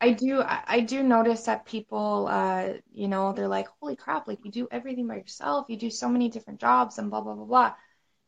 I 0.00 0.12
do 0.12 0.42
I 0.44 0.80
do 0.80 1.02
notice 1.02 1.44
that 1.46 1.64
people 1.64 2.28
uh 2.30 2.74
you 2.92 3.08
know 3.08 3.32
they're 3.32 3.48
like 3.48 3.68
holy 3.80 3.96
crap 3.96 4.28
like 4.28 4.44
you 4.44 4.50
do 4.50 4.68
everything 4.70 5.06
by 5.06 5.16
yourself 5.16 5.66
you 5.70 5.76
do 5.78 5.88
so 5.88 6.08
many 6.08 6.28
different 6.28 6.60
jobs 6.60 6.98
and 6.98 7.08
blah 7.10 7.22
blah 7.22 7.34
blah 7.34 7.44
blah 7.46 7.74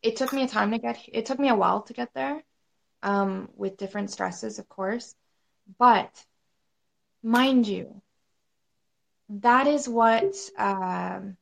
it 0.03 0.17
took 0.17 0.33
me 0.33 0.45
a 0.45 0.49
time 0.49 0.71
to 0.71 0.79
get 0.79 0.99
it 1.13 1.27
took 1.27 1.39
me 1.39 1.51
a 1.51 1.55
while 1.55 1.83
to 1.83 1.93
get 1.93 2.09
there 2.15 2.43
um, 3.03 3.49
with 3.57 3.77
different 3.77 4.11
stresses, 4.11 4.59
of 4.59 4.69
course. 4.69 5.15
But 5.79 6.11
mind 7.23 7.67
you, 7.67 8.01
that 9.29 9.67
is 9.67 9.89
what 9.89 10.35
um, 10.57 11.37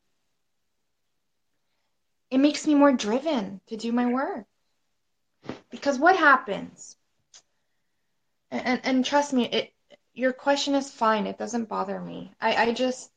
it 2.31 2.39
makes 2.39 2.67
me 2.67 2.75
more 2.75 2.93
driven 2.93 3.61
to 3.69 3.77
do 3.77 3.93
my 3.93 4.07
work. 4.07 4.47
Because 5.71 5.99
what 5.99 6.17
happens? 6.17 6.97
And, 8.51 8.67
and, 8.67 8.81
and 8.85 9.05
trust 9.05 9.33
me, 9.33 9.49
it 9.49 9.73
your 10.15 10.33
question 10.33 10.75
is 10.75 10.91
fine. 10.91 11.27
It 11.27 11.39
doesn't 11.39 11.69
bother 11.69 12.01
me. 12.01 12.33
I, 12.41 12.69
I 12.69 12.73
just 12.73 13.11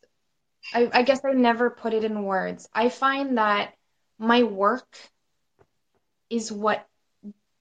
I, 0.73 0.89
I 0.93 1.03
guess 1.03 1.21
I 1.23 1.31
never 1.31 1.69
put 1.69 1.93
it 1.93 2.03
in 2.03 2.23
words. 2.23 2.67
I 2.73 2.89
find 2.89 3.37
that 3.37 3.73
my 4.17 4.43
work 4.43 4.97
is 6.29 6.51
what 6.51 6.85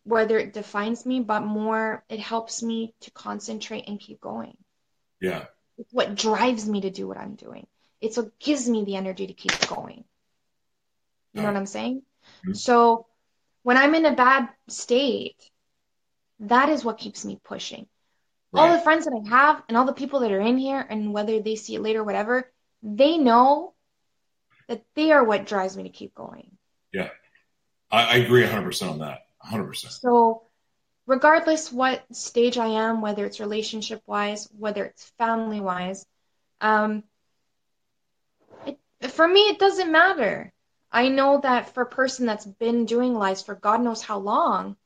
whether 0.05 0.39
it 0.39 0.55
defines 0.55 1.05
me, 1.05 1.21
but 1.21 1.41
more 1.41 2.05
it 2.09 2.19
helps 2.19 2.63
me 2.63 2.95
to 3.01 3.11
concentrate 3.11 3.85
and 3.87 4.01
keep 4.01 4.21
going. 4.21 4.57
Yeah. 5.21 5.45
It's 5.77 5.93
what 5.93 6.15
drives 6.15 6.67
me 6.69 6.81
to 6.81 6.91
do 6.91 7.07
what 7.07 7.19
I'm 7.19 7.35
doing. 7.35 7.67
It's 8.01 8.17
what 8.17 8.39
gives 8.39 8.69
me 8.69 8.85
the 8.85 8.97
energy 8.97 9.27
to 9.27 9.35
keep 9.35 9.69
going. 9.69 10.05
You 11.39 11.43
know 11.43 11.53
what 11.53 11.57
I'm 11.57 11.67
saying? 11.67 12.03
Mhm. 12.45 12.57
So 12.57 13.07
when 13.63 13.77
I'm 13.77 13.95
in 13.95 14.05
a 14.07 14.15
bad 14.15 14.49
state, 14.69 15.37
that 16.41 16.69
is 16.69 16.85
what 16.85 16.99
keeps 16.99 17.25
me 17.25 17.41
pushing. 17.43 17.89
All 18.55 18.73
the 18.73 18.81
friends 18.81 19.05
that 19.05 19.15
I 19.15 19.29
have 19.29 19.63
and 19.69 19.77
all 19.77 19.85
the 19.85 19.93
people 19.93 20.21
that 20.21 20.33
are 20.33 20.41
in 20.41 20.59
here, 20.59 20.81
and 20.81 21.13
whether 21.13 21.41
they 21.41 21.55
see 21.55 21.75
it 21.75 21.83
later 21.83 22.01
or 22.01 22.05
whatever, 22.05 22.51
they 22.83 23.19
know 23.19 23.75
that 24.69 24.85
they 24.95 25.13
are 25.13 25.23
what 25.23 25.47
drives 25.47 25.77
me 25.77 25.85
to 25.85 25.89
keep 25.91 26.15
going. 26.15 26.57
I, 27.91 28.05
I 28.05 28.17
agree 28.17 28.43
100% 28.43 28.91
on 28.91 28.99
that. 28.99 29.21
100%. 29.45 29.91
So, 29.91 30.43
regardless 31.07 31.73
what 31.73 32.05
stage 32.13 32.59
I 32.59 32.67
am, 32.67 33.01
whether 33.01 33.25
it's 33.25 33.41
relationship 33.41 34.03
wise, 34.07 34.49
whether 34.59 34.85
it's 34.85 35.13
family 35.19 35.61
wise, 35.61 36.05
um, 36.61 37.05
it, 38.67 38.79
for 39.11 39.27
me, 39.27 39.41
it 39.43 39.59
doesn't 39.59 39.93
matter. 39.93 40.53
I 40.91 41.09
know 41.09 41.41
that 41.43 41.75
for 41.75 41.83
a 41.83 41.87
person 41.87 42.27
that's 42.27 42.47
been 42.47 42.87
doing 42.87 43.15
lives 43.15 43.43
for 43.43 43.55
God 43.55 43.83
knows 43.83 44.03
how 44.03 44.19
long, 44.19 44.77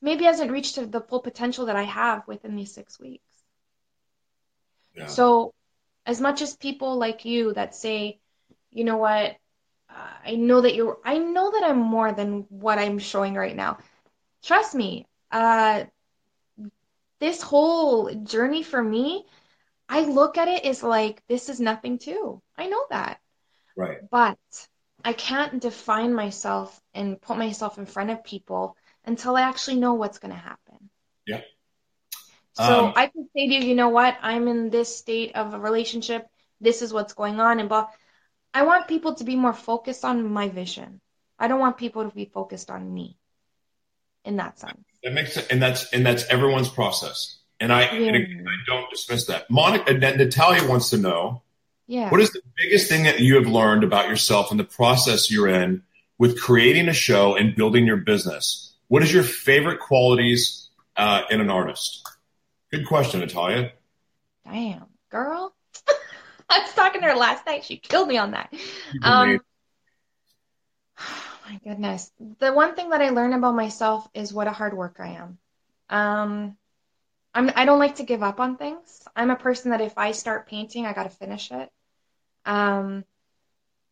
maybe 0.00 0.24
hasn't 0.24 0.50
reached 0.50 0.76
the 0.90 1.00
full 1.00 1.20
potential 1.20 1.66
that 1.66 1.76
I 1.76 1.82
have 1.82 2.26
within 2.26 2.56
these 2.56 2.72
six 2.72 2.98
weeks. 2.98 3.24
Yeah. 4.96 5.06
So, 5.06 5.54
as 6.06 6.20
much 6.20 6.40
as 6.40 6.56
people 6.56 6.96
like 6.96 7.24
you 7.24 7.52
that 7.54 7.74
say, 7.74 8.20
you 8.70 8.84
know 8.84 8.96
what, 8.96 9.36
uh, 9.90 10.10
I 10.24 10.34
know 10.36 10.62
that 10.62 10.74
you're, 10.74 10.98
I 11.04 11.18
know 11.18 11.50
that 11.52 11.64
I'm 11.64 11.78
more 11.78 12.12
than 12.12 12.46
what 12.48 12.78
I'm 12.78 12.98
showing 12.98 13.34
right 13.34 13.54
now. 13.54 13.78
Trust 14.42 14.74
me, 14.74 15.06
uh, 15.30 15.84
this 17.20 17.42
whole 17.42 18.14
journey 18.14 18.62
for 18.62 18.82
me, 18.82 19.26
I 19.88 20.02
look 20.02 20.38
at 20.38 20.48
it 20.48 20.64
as 20.64 20.82
like 20.82 21.22
this 21.28 21.48
is 21.48 21.60
nothing 21.60 21.98
too. 21.98 22.42
I 22.56 22.66
know 22.66 22.84
that, 22.90 23.20
right. 23.76 23.98
but 24.10 24.38
I 25.08 25.14
can't 25.14 25.58
define 25.58 26.12
myself 26.12 26.78
and 26.92 27.18
put 27.18 27.38
myself 27.38 27.78
in 27.78 27.86
front 27.86 28.10
of 28.10 28.22
people 28.24 28.76
until 29.06 29.38
I 29.38 29.40
actually 29.40 29.76
know 29.76 29.94
what's 29.94 30.18
going 30.18 30.34
to 30.34 30.44
happen. 30.52 30.90
Yeah. 31.26 31.40
So 32.52 32.88
Um, 32.88 32.92
I 32.94 33.06
can 33.06 33.26
say 33.34 33.48
to 33.48 33.54
you, 33.54 33.60
you 33.60 33.74
know 33.74 33.88
what? 33.88 34.18
I'm 34.20 34.48
in 34.48 34.68
this 34.68 34.94
state 34.94 35.34
of 35.34 35.54
a 35.54 35.58
relationship. 35.58 36.26
This 36.60 36.82
is 36.82 36.92
what's 36.92 37.14
going 37.14 37.40
on, 37.40 37.58
and 37.58 37.70
blah. 37.70 37.86
I 38.52 38.64
want 38.64 38.86
people 38.86 39.14
to 39.14 39.24
be 39.24 39.34
more 39.34 39.54
focused 39.54 40.04
on 40.04 40.30
my 40.30 40.50
vision. 40.50 41.00
I 41.38 41.48
don't 41.48 41.60
want 41.60 41.78
people 41.78 42.04
to 42.04 42.14
be 42.14 42.26
focused 42.26 42.68
on 42.70 42.92
me. 42.92 43.16
In 44.26 44.36
that 44.36 44.58
sense, 44.58 44.84
That 45.04 45.14
makes 45.14 45.32
sense, 45.32 45.46
and 45.46 45.62
that's 45.62 45.90
and 45.94 46.04
that's 46.04 46.24
everyone's 46.28 46.68
process. 46.68 47.38
And 47.60 47.72
I 47.72 47.82
and 47.84 48.14
again, 48.14 48.44
I 48.46 48.56
don't 48.70 48.90
dismiss 48.90 49.24
that. 49.28 49.48
Monica, 49.48 49.88
and 49.90 50.18
Natalia 50.18 50.68
wants 50.68 50.90
to 50.90 50.98
know 50.98 51.42
yeah. 51.88 52.10
what 52.10 52.20
is 52.20 52.30
the 52.30 52.42
biggest 52.56 52.88
thing 52.88 53.04
that 53.04 53.18
you 53.18 53.34
have 53.36 53.46
learned 53.46 53.82
about 53.82 54.08
yourself 54.08 54.50
and 54.50 54.60
the 54.60 54.64
process 54.64 55.30
you're 55.30 55.48
in 55.48 55.82
with 56.18 56.40
creating 56.40 56.88
a 56.88 56.92
show 56.92 57.34
and 57.34 57.56
building 57.56 57.86
your 57.86 57.96
business. 57.96 58.74
What 58.88 59.02
is 59.02 59.12
your 59.12 59.22
favorite 59.22 59.80
qualities 59.80 60.68
uh, 60.96 61.22
in 61.30 61.40
an 61.40 61.50
artist? 61.50 62.06
Good 62.70 62.86
question, 62.86 63.20
Natalia. 63.20 63.72
Damn, 64.44 64.86
girl. 65.10 65.54
I 66.50 66.60
was 66.60 66.72
talking 66.74 67.00
to 67.00 67.06
her 67.06 67.16
last 67.16 67.46
night. 67.46 67.64
She 67.64 67.76
killed 67.76 68.08
me 68.08 68.18
on 68.18 68.32
that. 68.32 68.52
Um, 69.02 69.28
made- 69.28 69.40
my 71.48 71.60
goodness. 71.64 72.10
The 72.38 72.52
one 72.52 72.74
thing 72.74 72.90
that 72.90 73.00
I 73.00 73.10
learned 73.10 73.34
about 73.34 73.54
myself 73.54 74.06
is 74.12 74.32
what 74.32 74.46
a 74.46 74.52
hard 74.52 74.76
worker 74.76 75.02
I 75.02 75.12
am. 75.12 75.38
Um, 75.88 76.56
I'm, 77.34 77.50
I 77.54 77.64
don't 77.64 77.78
like 77.78 77.96
to 77.96 78.02
give 78.02 78.22
up 78.22 78.40
on 78.40 78.56
things. 78.56 79.02
I'm 79.14 79.30
a 79.30 79.36
person 79.36 79.70
that 79.70 79.80
if 79.80 79.96
I 79.96 80.12
start 80.12 80.48
painting, 80.48 80.86
I 80.86 80.92
got 80.92 81.04
to 81.04 81.10
finish 81.10 81.50
it. 81.50 81.70
Um, 82.48 83.06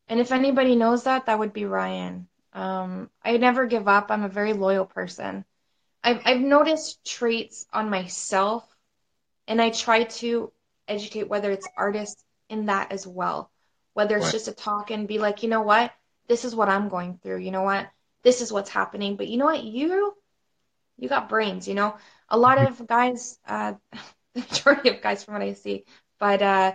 and 0.08 0.20
if 0.20 0.32
anybody 0.32 0.76
knows 0.76 1.04
that, 1.04 1.26
that 1.26 1.38
would 1.38 1.52
be 1.54 1.66
Ryan. 1.66 2.28
Um, 2.54 3.10
I 3.24 3.36
never 3.38 3.66
give 3.66 3.88
up. 3.88 4.10
I'm 4.10 4.24
a 4.24 4.28
very 4.28 4.54
loyal 4.54 4.86
person. 4.86 5.44
I've, 6.04 6.22
I've 6.24 6.40
noticed 6.40 7.04
traits 7.06 7.66
on 7.72 7.90
myself, 7.90 8.64
and 9.48 9.60
I 9.62 9.70
try 9.70 10.04
to 10.04 10.52
educate 10.88 11.28
whether 11.28 11.50
it's 11.52 11.68
artists 11.76 12.24
in 12.48 12.66
that 12.66 12.92
as 12.92 13.06
well. 13.06 13.50
Whether 13.94 14.16
it's 14.18 14.30
Right. 14.30 14.32
just 14.32 14.48
a 14.48 14.52
talk 14.54 14.90
and 14.90 15.08
be 15.08 15.18
like, 15.18 15.42
you 15.42 15.48
know 15.50 15.62
what, 15.62 15.92
this 16.28 16.44
is 16.44 16.54
what 16.54 16.68
I'm 16.68 16.88
going 16.88 17.18
through. 17.22 17.38
You 17.38 17.52
know 17.52 17.62
what, 17.62 17.88
this 18.22 18.42
is 18.42 18.52
what's 18.52 18.70
happening. 18.70 19.16
But 19.16 19.28
you 19.28 19.38
know 19.38 19.46
what, 19.46 19.64
you, 19.64 20.14
you 20.98 21.08
got 21.08 21.28
brains. 21.28 21.68
You 21.68 21.74
know, 21.74 21.96
a 22.28 22.38
lot 22.38 22.58
of 22.58 22.86
guys, 22.86 23.38
uh, 23.46 23.74
the 24.34 24.40
majority 24.40 24.90
of 24.90 25.02
guys 25.02 25.24
from 25.24 25.34
what 25.34 25.42
I 25.42 25.52
see, 25.54 25.84
but 26.18 26.42
uh, 26.42 26.72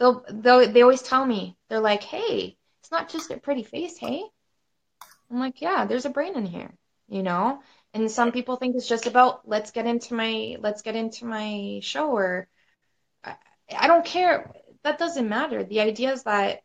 they'll, 0.00 0.24
they'll 0.28 0.72
they 0.72 0.82
always 0.82 1.02
tell 1.02 1.24
me 1.24 1.56
they're 1.68 1.78
like, 1.78 2.02
hey, 2.02 2.56
it's 2.80 2.90
not 2.90 3.08
just 3.08 3.30
a 3.30 3.36
pretty 3.36 3.62
face, 3.62 3.96
hey. 3.96 4.24
I'm 5.30 5.38
like, 5.38 5.60
yeah, 5.60 5.84
there's 5.84 6.06
a 6.06 6.10
brain 6.10 6.34
in 6.34 6.46
here, 6.46 6.74
you 7.08 7.22
know. 7.22 7.60
And 7.94 8.10
some 8.10 8.32
people 8.32 8.56
think 8.56 8.74
it's 8.74 8.88
just 8.88 9.06
about 9.06 9.46
let's 9.46 9.70
get 9.70 9.86
into 9.86 10.14
my 10.14 10.56
let's 10.60 10.82
get 10.82 10.96
into 10.96 11.24
my 11.24 11.80
show 11.82 12.10
or 12.10 12.48
I, 13.22 13.36
I 13.76 13.86
don't 13.86 14.04
care. 14.04 14.52
That 14.82 14.98
doesn't 14.98 15.28
matter. 15.28 15.62
The 15.62 15.80
idea 15.80 16.12
is 16.12 16.24
that 16.24 16.62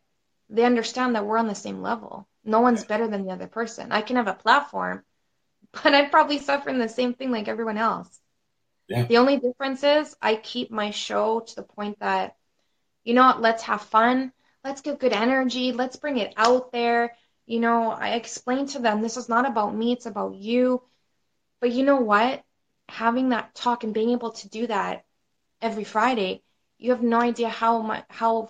they 0.50 0.64
understand 0.64 1.16
that 1.16 1.26
we're 1.26 1.38
on 1.38 1.48
the 1.48 1.56
same 1.56 1.82
level. 1.82 2.28
No 2.44 2.62
one's 2.62 2.86
better 2.86 3.08
than 3.08 3.26
the 3.26 3.34
other 3.34 3.48
person. 3.48 3.92
I 3.92 4.02
can 4.02 4.16
have 4.16 4.28
a 4.28 4.34
platform, 4.34 5.04
but 5.72 5.94
I'm 5.94 6.10
probably 6.10 6.40
suffering 6.40 6.80
the 6.80 6.90
same 6.90 7.14
thing 7.14 7.32
like 7.32 7.48
everyone 7.48 7.78
else. 7.78 8.20
Yeah. 8.88 9.04
The 9.06 9.18
only 9.18 9.38
difference 9.38 9.84
is 9.84 10.16
I 10.22 10.36
keep 10.36 10.70
my 10.72 10.92
show 10.92 11.40
to 11.40 11.56
the 11.56 11.64
point 11.64 12.00
that, 12.00 12.36
you 13.06 13.14
know 13.14 13.24
what, 13.28 13.41
let's 13.41 13.64
have 13.64 13.82
fun. 13.82 14.34
Let's 14.64 14.82
get 14.82 14.99
good 14.99 15.14
energy. 15.14 15.72
Let's 15.72 15.95
bring 15.95 16.18
it 16.18 16.34
out 16.36 16.72
there. 16.72 17.16
You 17.45 17.60
know, 17.60 17.91
I 17.91 18.16
explain 18.16 18.66
to 18.70 18.80
them 18.80 19.01
this 19.01 19.16
is 19.16 19.30
not 19.30 19.47
about 19.47 19.76
me, 19.76 19.93
it's 19.93 20.08
about 20.08 20.36
you. 20.36 20.82
But 21.62 21.72
you 21.72 21.84
know 21.86 21.97
what? 22.01 22.43
Having 22.89 23.30
that 23.30 23.53
talk 23.56 23.84
and 23.84 23.93
being 23.93 24.10
able 24.10 24.32
to 24.32 24.49
do 24.49 24.68
that 24.68 25.06
every 25.62 25.84
Friday, 25.84 26.43
you 26.78 26.91
have 26.91 27.03
no 27.03 27.22
idea 27.22 27.47
how 27.47 27.82
much 27.82 28.06
how 28.10 28.49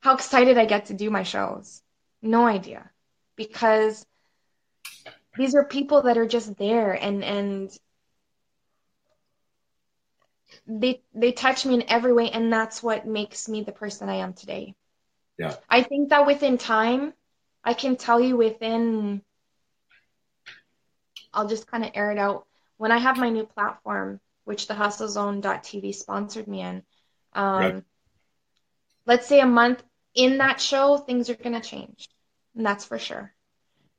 how 0.00 0.14
excited 0.14 0.58
I 0.58 0.66
get 0.66 0.86
to 0.86 0.94
do 0.94 1.10
my 1.10 1.22
shows. 1.22 1.82
No 2.20 2.46
idea. 2.46 2.90
Because 3.36 4.04
these 5.36 5.54
are 5.54 5.64
people 5.64 6.02
that 6.02 6.18
are 6.18 6.26
just 6.26 6.56
there 6.56 6.92
and 6.92 7.22
and 7.22 7.78
they 10.68 11.02
they 11.14 11.32
touch 11.32 11.64
me 11.64 11.74
in 11.74 11.84
every 11.88 12.12
way 12.12 12.30
and 12.30 12.52
that's 12.52 12.82
what 12.82 13.06
makes 13.06 13.48
me 13.48 13.62
the 13.62 13.72
person 13.72 14.08
I 14.08 14.16
am 14.16 14.34
today. 14.34 14.74
Yeah. 15.38 15.56
I 15.68 15.82
think 15.82 16.10
that 16.10 16.26
within 16.26 16.58
time, 16.58 17.14
I 17.64 17.74
can 17.74 17.96
tell 17.96 18.20
you 18.20 18.36
within 18.36 19.22
I'll 21.32 21.48
just 21.48 21.66
kind 21.66 21.84
of 21.84 21.90
air 21.94 22.10
it 22.12 22.18
out. 22.18 22.46
When 22.76 22.92
I 22.92 22.98
have 22.98 23.16
my 23.16 23.30
new 23.30 23.44
platform, 23.44 24.20
which 24.44 24.66
the 24.66 24.74
hustlezone.tv 24.74 25.94
sponsored 25.94 26.48
me 26.48 26.62
in, 26.62 26.82
um, 27.32 27.60
Right. 27.60 27.84
let's 29.06 29.26
say 29.26 29.40
a 29.40 29.46
month 29.46 29.82
in 30.14 30.38
that 30.38 30.60
show, 30.60 30.96
things 30.96 31.28
are 31.28 31.34
going 31.34 31.60
to 31.60 31.66
change. 31.66 32.08
And 32.54 32.64
that's 32.64 32.84
for 32.84 32.98
sure. 32.98 33.32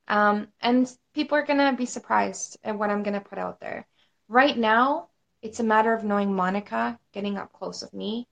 Um, 0.08 0.48
and 0.60 0.90
people 1.14 1.38
are 1.38 1.46
going 1.46 1.58
to 1.58 1.76
be 1.76 1.86
surprised 1.86 2.58
at 2.64 2.76
what 2.76 2.90
I'm 2.90 3.02
going 3.02 3.14
to 3.14 3.20
put 3.20 3.38
out 3.38 3.60
there. 3.60 3.86
Right 4.28 4.56
now, 4.56 5.09
it's 5.42 5.60
a 5.60 5.64
matter 5.64 5.92
of 5.94 6.04
knowing 6.04 6.34
Monica, 6.34 6.98
getting 7.12 7.36
up 7.38 7.52
close 7.52 7.82
with 7.82 7.94
me, 7.94 8.26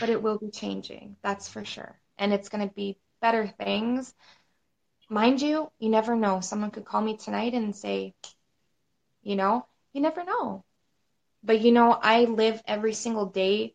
but 0.00 0.08
it 0.08 0.22
will 0.22 0.38
be 0.38 0.50
changing. 0.50 1.16
That's 1.22 1.48
for 1.48 1.64
sure. 1.64 1.98
And 2.18 2.32
it's 2.32 2.48
going 2.48 2.66
to 2.66 2.74
be 2.74 2.98
better 3.20 3.46
things. 3.46 4.14
Mind 5.08 5.42
you, 5.42 5.70
you 5.78 5.88
never 5.88 6.16
know. 6.16 6.40
Someone 6.40 6.70
could 6.70 6.84
call 6.84 7.00
me 7.00 7.16
tonight 7.16 7.54
and 7.54 7.74
say, 7.74 8.14
you 9.22 9.36
know, 9.36 9.66
you 9.92 10.00
never 10.00 10.24
know. 10.24 10.64
But 11.44 11.60
you 11.60 11.72
know, 11.72 11.92
I 11.92 12.24
live 12.24 12.62
every 12.66 12.94
single 12.94 13.26
day 13.26 13.74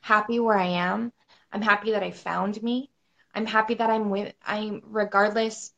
happy 0.00 0.40
where 0.40 0.58
I 0.58 0.66
am. 0.66 1.12
I'm 1.52 1.62
happy 1.62 1.92
that 1.92 2.02
I 2.02 2.10
found 2.10 2.62
me. 2.62 2.90
I'm 3.34 3.46
happy 3.46 3.74
that 3.74 3.90
I'm 3.90 4.10
with 4.10 4.34
I'm 4.44 4.82
regardless 4.84 5.72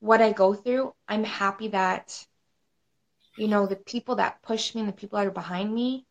what 0.00 0.20
I 0.20 0.32
go 0.32 0.52
through, 0.52 0.92
I'm 1.08 1.24
happy 1.24 1.68
that 1.68 2.26
you 3.36 3.48
know, 3.48 3.66
the 3.66 3.76
people 3.76 4.16
that 4.16 4.42
push 4.42 4.74
me 4.74 4.80
and 4.80 4.88
the 4.88 4.92
people 4.92 5.18
that 5.18 5.26
are 5.26 5.30
behind 5.32 5.72
me 5.74 6.06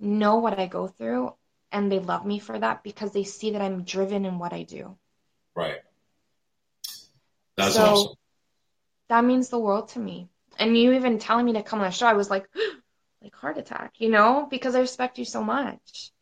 know 0.00 0.36
what 0.36 0.58
I 0.58 0.66
go 0.66 0.86
through 0.86 1.34
and 1.72 1.90
they 1.90 1.98
love 1.98 2.24
me 2.24 2.38
for 2.38 2.58
that 2.58 2.82
because 2.82 3.12
they 3.12 3.24
see 3.24 3.50
that 3.52 3.62
I'm 3.62 3.84
driven 3.84 4.24
in 4.24 4.38
what 4.38 4.52
I 4.52 4.62
do. 4.62 4.96
Right. 5.54 5.80
That's 7.56 7.74
So- 7.74 7.84
awesome. 7.84 8.14
that 9.08 9.24
means 9.24 9.48
the 9.48 9.58
world 9.58 9.88
to 9.90 9.98
me. 9.98 10.28
And 10.58 10.76
you 10.76 10.92
even 10.92 11.18
telling 11.18 11.46
me 11.46 11.52
to 11.54 11.62
come 11.62 11.80
on 11.80 11.86
a 11.86 11.90
show, 11.92 12.06
I 12.06 12.14
was 12.14 12.30
like, 12.30 12.48
like 13.22 13.34
heart 13.34 13.58
attack, 13.58 13.94
you 14.00 14.10
know, 14.10 14.46
because 14.50 14.74
I 14.74 14.80
respect 14.80 15.18
you 15.18 15.24
so 15.24 15.42
much. 15.42 16.12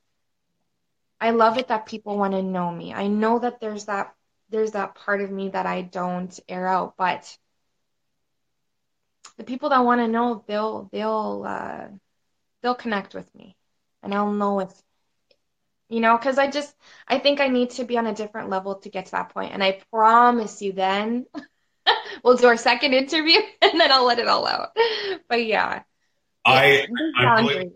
I 1.20 1.30
love 1.30 1.56
it 1.58 1.68
that 1.68 1.86
people 1.86 2.18
want 2.18 2.34
to 2.34 2.42
know 2.42 2.70
me. 2.70 2.92
I 2.92 3.06
know 3.06 3.38
that 3.38 3.60
there's 3.60 3.86
that 3.86 4.14
there's 4.50 4.72
that 4.72 4.94
part 4.94 5.20
of 5.22 5.30
me 5.30 5.48
that 5.48 5.66
I 5.66 5.82
don't 5.82 6.38
air 6.48 6.66
out, 6.68 6.94
but 6.96 7.36
the 9.38 9.44
people 9.44 9.70
that 9.70 9.84
want 9.84 10.00
to 10.00 10.08
know, 10.08 10.44
they'll 10.46 10.88
they'll 10.92 11.44
uh, 11.46 11.88
they'll 12.62 12.74
connect 12.74 13.14
with 13.14 13.32
me, 13.34 13.56
and 14.02 14.14
I'll 14.14 14.32
know 14.32 14.60
if 14.60 14.70
you 15.88 16.00
know, 16.00 16.16
because 16.16 16.38
I 16.38 16.50
just 16.50 16.74
I 17.06 17.18
think 17.18 17.40
I 17.40 17.48
need 17.48 17.70
to 17.70 17.84
be 17.84 17.98
on 17.98 18.06
a 18.06 18.14
different 18.14 18.50
level 18.50 18.76
to 18.76 18.88
get 18.88 19.06
to 19.06 19.12
that 19.12 19.30
point, 19.30 19.52
and 19.52 19.62
I 19.62 19.80
promise 19.92 20.60
you, 20.62 20.72
then 20.72 21.26
we'll 22.24 22.36
do 22.36 22.46
our 22.46 22.56
second 22.56 22.94
interview, 22.94 23.38
and 23.62 23.80
then 23.80 23.92
I'll 23.92 24.06
let 24.06 24.18
it 24.18 24.28
all 24.28 24.46
out. 24.46 24.76
But 25.28 25.44
yeah, 25.44 25.82
I 26.44 26.86
I'm 27.16 27.46
really, 27.46 27.70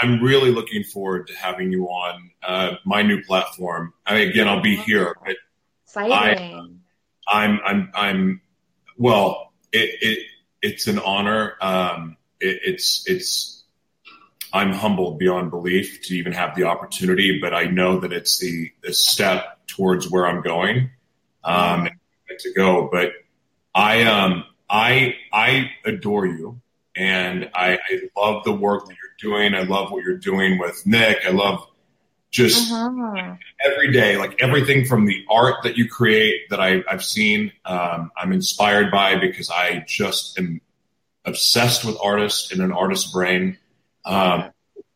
I'm 0.00 0.22
really 0.22 0.50
looking 0.50 0.84
forward 0.84 1.26
to 1.28 1.34
having 1.34 1.72
you 1.72 1.86
on 1.86 2.30
uh, 2.42 2.76
my 2.84 3.02
new 3.02 3.22
platform. 3.22 3.92
I 4.06 4.14
mean, 4.18 4.28
again, 4.28 4.48
I'll 4.48 4.62
be 4.62 4.76
here, 4.76 5.14
but 5.24 5.36
Exciting. 5.86 6.80
I, 7.28 7.36
I'm 7.38 7.60
I'm 7.64 7.90
I'm 7.94 8.40
well. 8.96 9.52
It, 9.72 9.90
it 10.00 10.26
it's 10.62 10.86
an 10.86 10.98
honor. 10.98 11.56
Um, 11.60 12.16
it, 12.40 12.60
it's 12.64 13.04
it's 13.06 13.64
I'm 14.52 14.72
humbled 14.72 15.18
beyond 15.18 15.50
belief 15.50 16.02
to 16.02 16.14
even 16.14 16.32
have 16.32 16.54
the 16.54 16.64
opportunity, 16.64 17.40
but 17.40 17.54
I 17.54 17.64
know 17.64 18.00
that 18.00 18.12
it's 18.12 18.38
the, 18.38 18.70
the 18.82 18.92
step 18.92 19.66
towards 19.66 20.10
where 20.10 20.26
I'm 20.26 20.42
going 20.42 20.90
um, 21.42 21.88
to 22.38 22.52
go. 22.52 22.88
But 22.92 23.12
I 23.74 24.02
um 24.04 24.44
I 24.68 25.16
I 25.32 25.70
adore 25.84 26.26
you, 26.26 26.60
and 26.94 27.50
I, 27.54 27.74
I 27.74 28.00
love 28.16 28.44
the 28.44 28.52
work 28.52 28.86
that 28.86 28.94
you're 28.94 29.32
doing. 29.32 29.54
I 29.54 29.62
love 29.62 29.90
what 29.90 30.04
you're 30.04 30.18
doing 30.18 30.58
with 30.58 30.86
Nick. 30.86 31.18
I 31.26 31.30
love 31.30 31.66
just 32.32 32.72
uh-huh. 32.72 33.36
every 33.64 33.92
day, 33.92 34.16
like 34.16 34.42
everything 34.42 34.86
from 34.86 35.04
the 35.04 35.24
art 35.30 35.56
that 35.64 35.76
you 35.76 35.88
create 35.88 36.48
that 36.48 36.60
I, 36.60 36.82
have 36.88 37.04
seen, 37.04 37.52
um, 37.66 38.10
I'm 38.16 38.32
inspired 38.32 38.90
by 38.90 39.16
because 39.16 39.50
I 39.50 39.84
just 39.86 40.38
am 40.38 40.62
obsessed 41.26 41.84
with 41.84 41.96
artists 42.02 42.50
and 42.50 42.62
an 42.62 42.72
artist's 42.72 43.12
brain. 43.12 43.58
Um, 44.06 44.50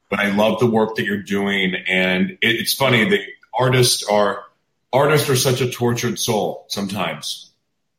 but 0.08 0.18
I 0.18 0.34
love 0.34 0.60
the 0.60 0.66
work 0.66 0.96
that 0.96 1.04
you're 1.04 1.22
doing, 1.22 1.74
and 1.86 2.30
it, 2.30 2.38
it's 2.40 2.72
funny 2.72 3.08
that 3.10 3.20
artists 3.56 4.02
are 4.04 4.42
artists 4.92 5.28
are 5.28 5.36
such 5.36 5.60
a 5.60 5.70
tortured 5.70 6.18
soul 6.18 6.64
sometimes 6.68 7.52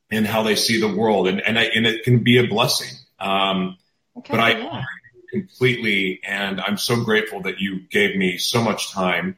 in 0.09 0.25
how 0.25 0.41
they 0.41 0.55
see 0.55 0.81
the 0.81 0.93
world, 0.93 1.27
and 1.27 1.41
and, 1.41 1.59
I, 1.59 1.63
and 1.63 1.85
it 1.85 2.03
can 2.03 2.23
be 2.23 2.37
a 2.37 2.47
blessing. 2.47 2.97
Um, 3.19 3.77
okay, 4.17 4.33
but 4.33 4.39
I 4.39 4.57
yeah 4.57 4.83
completely, 5.29 6.21
and 6.25 6.59
I'm 6.61 6.77
so 6.77 7.03
grateful 7.03 7.41
that 7.43 7.59
you 7.59 7.81
gave 7.89 8.15
me 8.15 8.37
so 8.37 8.61
much 8.61 8.91
time. 8.91 9.37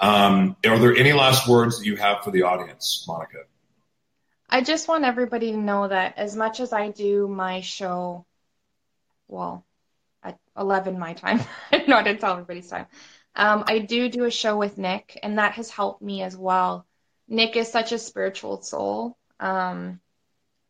Um, 0.00 0.56
are 0.66 0.78
there 0.78 0.94
any 0.94 1.12
last 1.12 1.48
words 1.48 1.78
that 1.78 1.86
you 1.86 1.96
have 1.96 2.24
for 2.24 2.30
the 2.30 2.42
audience, 2.42 3.04
Monica? 3.06 3.38
I 4.48 4.62
just 4.62 4.88
want 4.88 5.04
everybody 5.04 5.52
to 5.52 5.56
know 5.58 5.88
that 5.88 6.18
as 6.18 6.36
much 6.36 6.60
as 6.60 6.72
I 6.72 6.90
do 6.90 7.26
my 7.26 7.60
show, 7.60 8.26
well, 9.28 9.64
at 10.22 10.38
11 10.56 10.98
my 10.98 11.14
time, 11.14 11.40
not 11.88 12.06
until 12.06 12.32
everybody's 12.32 12.68
time, 12.68 12.86
um, 13.36 13.64
I 13.66 13.80
do 13.80 14.08
do 14.08 14.24
a 14.24 14.30
show 14.30 14.56
with 14.56 14.78
Nick, 14.78 15.18
and 15.22 15.38
that 15.38 15.52
has 15.52 15.70
helped 15.70 16.02
me 16.02 16.22
as 16.22 16.36
well. 16.36 16.86
Nick 17.26 17.56
is 17.56 17.70
such 17.70 17.92
a 17.92 17.98
spiritual 17.98 18.62
soul. 18.62 19.16
Um, 19.40 20.00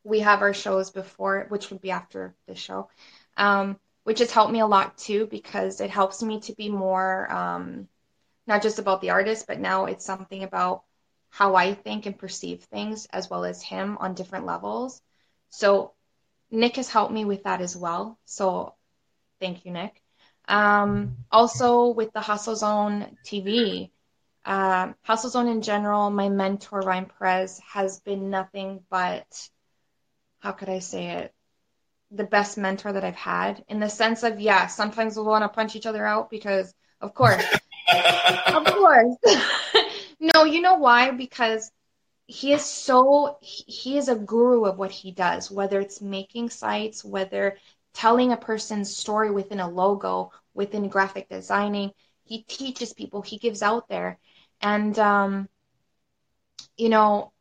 we 0.05 0.21
have 0.21 0.43
our 0.43 0.55
shows 0.55 0.91
before, 0.91 1.47
which 1.49 1.71
would 1.71 1.81
be 1.81 1.91
after 1.91 2.35
the 2.47 2.55
show. 2.55 2.89
Um, 3.37 3.79
which 4.05 4.21
has 4.21 4.31
helped 4.31 4.53
me 4.53 4.61
a 4.61 4.67
lot 4.67 4.97
too 4.97 5.27
because 5.27 5.81
it 5.81 5.91
helps 5.91 6.23
me 6.23 6.41
to 6.41 6.55
be 6.55 6.69
more 6.69 7.31
um, 7.33 7.89
not 8.47 8.63
just 8.63 8.79
about 8.79 9.01
the 9.01 9.11
artist, 9.11 9.47
but 9.47 9.59
now 9.59 9.87
it's 9.87 10.05
something 10.05 10.43
about 10.43 10.83
how 11.31 11.57
I 11.57 11.75
think 11.75 12.07
and 12.07 12.17
perceive 12.17 12.63
things 12.65 13.07
as 13.07 13.29
well 13.29 13.45
as 13.45 13.63
him 13.63 13.97
on 13.99 14.15
different 14.15 14.47
levels. 14.47 15.03
So 15.51 15.93
Nick 16.51 16.77
has 16.77 16.89
helped 16.89 17.13
me 17.13 17.25
with 17.25 17.45
that 17.45 17.61
as 17.61 17.77
well. 17.77 18.19
So 18.25 18.75
thank 19.41 19.65
you, 19.65 19.73
Nick. 19.73 20.01
Um, 20.47 21.17
also 21.33 21.89
with 21.89 22.13
the 22.13 22.21
Hustle 22.21 22.55
Zone 22.55 23.17
TV, 23.25 23.91
uh, 24.45 24.93
Hustle 25.03 25.31
Zone 25.31 25.49
in 25.49 25.63
general, 25.63 26.11
my 26.11 26.29
mentor 26.29 26.81
Ryan 26.81 27.07
Perez 27.07 27.61
has 27.73 28.01
been 28.01 28.31
nothing 28.31 28.85
but 28.91 29.49
how 30.41 30.53
could 30.53 30.69
I 30.69 30.81
say 30.81 31.07
it? 31.07 31.35
The 32.15 32.25
best 32.25 32.57
mentor 32.57 32.93
that 32.93 33.05
I've 33.05 33.15
had 33.15 33.65
in 33.69 33.81
the 33.81 33.89
sense 33.89 34.23
of, 34.23 34.41
yeah, 34.41 34.67
sometimes 34.67 35.17
we'll 35.17 35.27
want 35.27 35.43
to 35.43 35.49
punch 35.49 35.77
each 35.77 35.87
other 35.87 36.05
out 36.07 36.31
because, 36.31 36.73
of 37.01 37.15
course, 37.15 37.45
of 38.47 38.65
course. 38.65 39.17
no, 40.21 40.45
you 40.45 40.61
know 40.61 40.77
why? 40.77 41.11
Because 41.11 41.71
he 42.27 42.53
is 42.53 42.65
so, 42.65 43.39
he 43.41 43.99
is 43.99 44.09
a 44.09 44.17
guru 44.17 44.65
of 44.65 44.79
what 44.79 44.91
he 44.91 45.12
does, 45.12 45.51
whether 45.51 45.81
it's 45.81 46.01
making 46.01 46.51
sites, 46.51 47.05
whether 47.05 47.57
telling 47.93 48.33
a 48.33 48.37
person's 48.37 48.95
story 48.95 49.31
within 49.31 49.61
a 49.61 49.69
logo, 49.69 50.33
within 50.55 50.89
graphic 50.89 51.29
designing. 51.29 51.93
He 52.25 52.43
teaches 52.43 52.93
people, 52.93 53.23
he 53.23 53.39
gives 53.39 53.62
out 53.62 53.89
there. 53.89 54.19
And, 54.61 54.99
um, 54.99 55.49
you 56.77 56.89
know, 56.89 57.33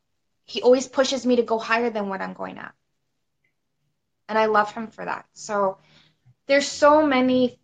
he 0.45 0.61
always 0.61 0.87
pushes 0.87 1.25
me 1.25 1.37
to 1.37 1.43
go 1.43 1.57
higher 1.57 1.89
than 1.89 2.09
what 2.09 2.21
I'm 2.21 2.33
going 2.33 2.57
at 2.57 2.73
and 4.29 4.37
I 4.37 4.45
love 4.45 4.71
him 4.71 4.87
for 4.87 5.05
that. 5.05 5.25
So 5.33 5.77
there's 6.47 6.67
so 6.67 7.05
many 7.05 7.59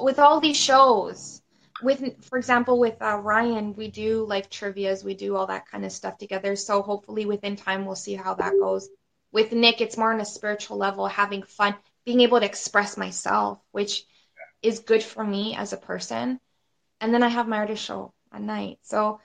with 0.00 0.18
all 0.18 0.40
these 0.40 0.56
shows. 0.56 1.42
With, 1.82 2.24
for 2.24 2.38
example, 2.38 2.78
with 2.78 3.00
uh, 3.02 3.18
Ryan, 3.18 3.74
we 3.74 3.88
do 3.88 4.24
like 4.24 4.48
trivia's, 4.48 5.04
we 5.04 5.14
do 5.14 5.36
all 5.36 5.46
that 5.48 5.68
kind 5.68 5.84
of 5.84 5.92
stuff 5.92 6.16
together. 6.16 6.56
So 6.56 6.80
hopefully, 6.80 7.26
within 7.26 7.56
time, 7.56 7.84
we'll 7.84 7.96
see 7.96 8.14
how 8.14 8.34
that 8.34 8.54
goes. 8.58 8.88
With 9.30 9.52
Nick, 9.52 9.82
it's 9.82 9.98
more 9.98 10.12
on 10.12 10.20
a 10.20 10.24
spiritual 10.24 10.78
level, 10.78 11.06
having 11.06 11.42
fun, 11.42 11.74
being 12.06 12.20
able 12.20 12.40
to 12.40 12.46
express 12.46 12.96
myself, 12.96 13.58
which 13.72 14.04
is 14.62 14.78
good 14.78 15.02
for 15.02 15.22
me 15.22 15.54
as 15.54 15.74
a 15.74 15.76
person. 15.76 16.40
And 17.00 17.12
then 17.12 17.22
I 17.22 17.28
have 17.28 17.46
my 17.46 17.58
artist 17.58 17.84
show 17.84 18.14
at 18.32 18.40
night. 18.40 18.78
So 18.82 19.20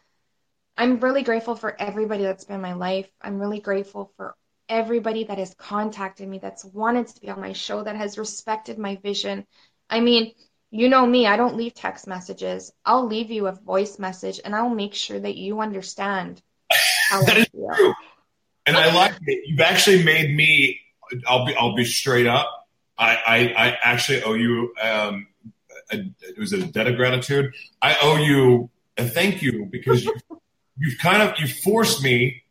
I'm 0.76 1.00
really 1.00 1.24
grateful 1.24 1.56
for 1.56 1.80
everybody 1.80 2.24
that's 2.24 2.44
been 2.44 2.56
in 2.58 2.62
my 2.62 2.74
life. 2.74 3.10
I'm 3.22 3.40
really 3.40 3.62
grateful 3.62 4.12
for 4.18 4.36
everybody 4.72 5.26
that 5.26 5.38
has 5.38 5.54
contacted 5.56 6.28
me, 6.28 6.40
that's 6.40 6.64
wanted 6.64 7.08
to 7.08 7.22
be 7.22 7.30
on 7.30 7.42
my 7.42 7.52
show, 7.52 7.84
that 7.84 7.98
has 7.98 8.18
respected 8.18 8.80
my 8.80 8.96
vision. 9.04 9.46
I 9.90 10.00
mean, 10.00 10.34
you 10.72 10.88
know 10.88 11.06
me, 11.06 11.28
I 11.28 11.36
don't 11.36 11.58
leave 11.58 11.74
text 11.74 12.08
messages. 12.08 12.72
I'll 12.86 13.06
leave 13.06 13.30
you 13.30 13.48
a 13.48 13.52
voice 13.52 14.00
message 14.00 14.40
and 14.44 14.56
I'll 14.56 14.70
make 14.70 14.94
sure 14.94 15.20
that 15.20 15.36
you 15.36 15.60
understand 15.60 16.42
how 17.10 17.22
that 17.24 17.38
is 17.38 17.48
feel. 17.50 17.70
True. 17.76 17.94
And 18.66 18.78
I 18.78 18.94
like 18.94 19.14
it. 19.28 19.44
You've 19.46 19.60
actually 19.60 20.04
made 20.04 20.34
me 20.34 20.80
I'll 21.28 21.46
be 21.46 21.54
I'll 21.56 21.76
be 21.76 21.84
straight 21.84 22.28
up. 22.28 22.48
I 22.98 23.16
I, 23.16 23.38
I 23.68 23.78
actually 23.84 24.24
owe 24.24 24.36
you 24.36 24.74
um 24.82 25.28
a, 25.92 25.98
it 26.22 26.38
was 26.38 26.54
a 26.54 26.66
debt 26.66 26.88
of 26.88 26.96
gratitude. 26.96 27.54
I 27.82 27.98
owe 28.02 28.16
you 28.16 28.70
a 28.98 29.06
thank 29.06 29.42
you 29.42 29.68
because 29.70 30.06
you 30.06 30.14
you've 30.78 30.98
kind 31.00 31.22
of 31.22 31.38
you 31.38 31.48
forced 31.48 32.02
me 32.02 32.44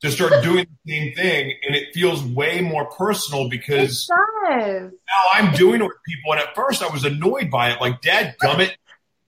to 0.00 0.10
start 0.10 0.44
doing 0.44 0.66
the 0.84 0.92
same 0.92 1.14
thing 1.14 1.54
and 1.66 1.74
it 1.74 1.92
feels 1.92 2.22
way 2.22 2.60
more 2.60 2.86
personal 2.86 3.48
because 3.48 4.08
now 4.08 4.90
I'm 5.32 5.52
doing 5.54 5.80
it 5.80 5.84
with 5.84 5.96
people 6.06 6.32
and 6.32 6.40
at 6.40 6.54
first 6.54 6.82
I 6.82 6.88
was 6.88 7.04
annoyed 7.04 7.50
by 7.50 7.70
it 7.70 7.80
like 7.80 8.00
dad 8.00 8.36
dumb 8.40 8.58
gummit 8.58 8.72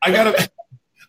I 0.03 0.12
gotta 0.12 0.51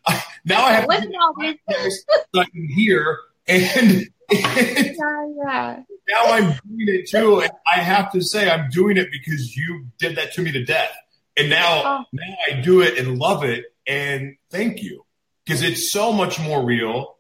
I, 0.06 0.24
now 0.46 0.66
I 0.66 0.72
have 0.74 0.88
to 0.88 1.92
so 2.34 2.42
I 2.42 2.46
can 2.46 2.68
hear 2.68 3.20
and, 3.48 3.64
and 3.64 4.10
yeah, 4.32 5.28
yeah. 5.46 5.84
now 6.10 6.24
I'm 6.26 6.44
doing 6.44 6.88
it 6.88 7.10
too 7.10 7.42
and 7.42 7.52
I 7.72 7.80
have 7.80 8.12
to 8.14 8.22
say 8.22 8.50
I'm 8.50 8.70
doing 8.70 8.98
it 8.98 9.10
because 9.12 9.56
you 9.56 9.88
did 10.00 10.16
that 10.16 10.34
to 10.34 10.42
me 10.42 10.52
to 10.54 10.66
death 10.66 10.96
and 11.38 11.50
now 11.50 11.84
oh. 11.86 12.04
now 12.14 12.36
I 12.50 12.62
do 12.62 12.82
it 12.82 12.98
and 12.98 13.20
love 13.20 13.44
it 13.44 13.66
and 13.88 14.38
thank 14.50 14.82
you 14.82 15.06
because 15.46 15.62
it's 15.62 15.92
so 15.92 16.12
much 16.12 16.40
more 16.40 16.64
real 16.64 17.18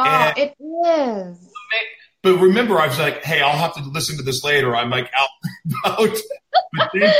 Oh, 0.00 0.04
and, 0.04 0.38
it 0.38 0.54
is. 0.60 1.47
But 2.22 2.38
remember, 2.38 2.78
I 2.78 2.88
was 2.88 2.98
like, 2.98 3.24
hey, 3.24 3.40
I'll 3.40 3.56
have 3.56 3.74
to 3.74 3.82
listen 3.82 4.16
to 4.16 4.22
this 4.22 4.42
later. 4.42 4.74
I'm 4.74 4.90
like 4.90 5.10
out 5.16 5.28
about. 5.84 6.18
But 6.76 6.90
thank, 6.92 7.14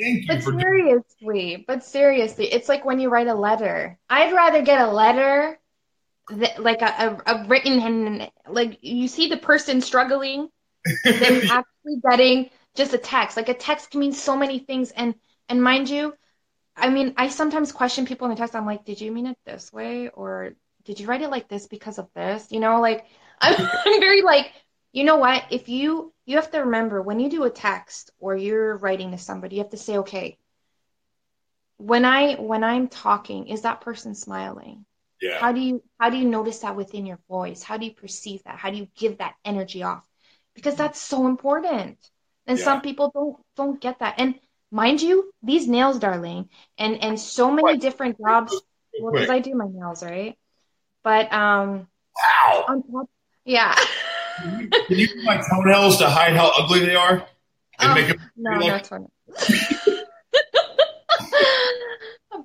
thank 0.00 0.22
you 0.22 0.26
but 0.28 0.60
seriously, 0.60 1.64
but 1.66 1.84
seriously, 1.84 2.46
it's 2.46 2.70
like 2.70 2.86
when 2.86 3.00
you 3.00 3.10
write 3.10 3.26
a 3.26 3.34
letter. 3.34 3.98
I'd 4.08 4.32
rather 4.32 4.62
get 4.62 4.80
a 4.80 4.90
letter, 4.90 5.58
that, 6.30 6.62
like 6.62 6.80
a, 6.80 7.20
a, 7.26 7.34
a 7.34 7.46
written 7.48 7.80
and 7.80 8.30
like 8.48 8.78
you 8.80 9.08
see 9.08 9.28
the 9.28 9.36
person 9.36 9.82
struggling, 9.82 10.48
than 11.04 11.50
actually 11.50 12.00
getting 12.08 12.50
just 12.74 12.94
a 12.94 12.98
text. 12.98 13.36
Like 13.36 13.48
a 13.48 13.54
text 13.54 13.90
can 13.90 14.00
mean 14.00 14.12
so 14.12 14.36
many 14.36 14.58
things, 14.58 14.90
and 14.90 15.14
and 15.48 15.62
mind 15.62 15.90
you, 15.90 16.14
I 16.76 16.88
mean, 16.90 17.14
I 17.16 17.28
sometimes 17.28 17.72
question 17.72 18.06
people 18.06 18.26
in 18.26 18.30
the 18.30 18.38
text. 18.38 18.54
I'm 18.54 18.66
like, 18.66 18.84
did 18.84 19.00
you 19.00 19.12
mean 19.12 19.26
it 19.26 19.38
this 19.44 19.72
way, 19.72 20.08
or 20.08 20.52
did 20.84 21.00
you 21.00 21.06
write 21.06 21.22
it 21.22 21.30
like 21.30 21.48
this 21.48 21.66
because 21.66 21.98
of 21.98 22.08
this? 22.14 22.46
You 22.50 22.60
know, 22.60 22.80
like 22.80 23.04
I'm, 23.40 23.70
I'm 23.86 24.00
very 24.00 24.22
like, 24.22 24.52
you 24.92 25.04
know 25.04 25.16
what? 25.16 25.44
If 25.50 25.68
you 25.68 26.12
you 26.26 26.36
have 26.36 26.50
to 26.52 26.60
remember 26.60 27.02
when 27.02 27.20
you 27.20 27.30
do 27.30 27.44
a 27.44 27.50
text 27.50 28.10
or 28.18 28.36
you're 28.36 28.76
writing 28.76 29.12
to 29.12 29.18
somebody, 29.18 29.56
you 29.56 29.62
have 29.62 29.70
to 29.72 29.76
say, 29.78 29.98
okay, 29.98 30.38
when 31.78 32.04
I 32.04 32.34
when 32.34 32.64
I'm 32.64 32.88
talking, 32.88 33.48
is 33.48 33.62
that 33.62 33.80
person 33.80 34.14
smiling? 34.14 34.84
Yeah. 35.20 35.38
How 35.40 35.52
do 35.52 35.60
you 35.60 35.82
how 35.98 36.10
do 36.10 36.16
you 36.16 36.28
notice 36.28 36.60
that 36.60 36.76
within 36.76 37.06
your 37.06 37.18
voice? 37.28 37.62
How 37.62 37.76
do 37.76 37.86
you 37.86 37.92
perceive 37.94 38.42
that? 38.44 38.58
How 38.58 38.70
do 38.70 38.76
you 38.76 38.88
give 38.96 39.18
that 39.18 39.34
energy 39.44 39.82
off? 39.82 40.04
Because 40.54 40.74
that's 40.76 41.00
so 41.00 41.26
important. 41.26 41.98
And 42.46 42.58
Yeah. 42.58 42.64
some 42.64 42.80
people 42.80 43.10
don't 43.14 43.36
don't 43.56 43.80
get 43.80 44.00
that. 44.00 44.14
And 44.18 44.34
mind 44.70 45.00
you, 45.02 45.32
these 45.42 45.68
nails, 45.68 45.98
darling, 45.98 46.48
and 46.78 47.02
and 47.02 47.18
so 47.20 47.50
many 47.50 47.74
Right. 47.74 47.80
different 47.80 48.16
jobs. 48.18 48.62
Well, 48.98 49.12
because 49.12 49.30
I 49.30 49.38
do 49.38 49.54
my 49.54 49.66
nails, 49.70 50.02
right? 50.02 50.36
But 51.04 51.32
um, 51.32 51.88
Wow. 52.16 52.64
on 52.68 52.82
top, 52.82 53.08
yeah. 53.48 53.74
Can 54.40 54.70
you 54.90 54.96
use 54.96 55.14
my 55.24 55.40
toenails 55.50 55.98
to 55.98 56.08
hide 56.08 56.36
how 56.36 56.52
ugly 56.56 56.80
they 56.80 56.94
are 56.94 57.26
and 57.80 57.90
Oh, 57.90 57.94
make 57.94 58.08
them 58.08 58.30
No, 58.36 58.58
like- 58.58 58.72
that's 58.72 58.88
fine. 58.88 59.08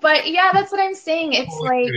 but 0.02 0.30
yeah, 0.30 0.52
that's 0.54 0.72
what 0.72 0.82
I'm 0.82 0.96
saying. 0.96 1.34
It's 1.34 1.56
like 1.60 1.92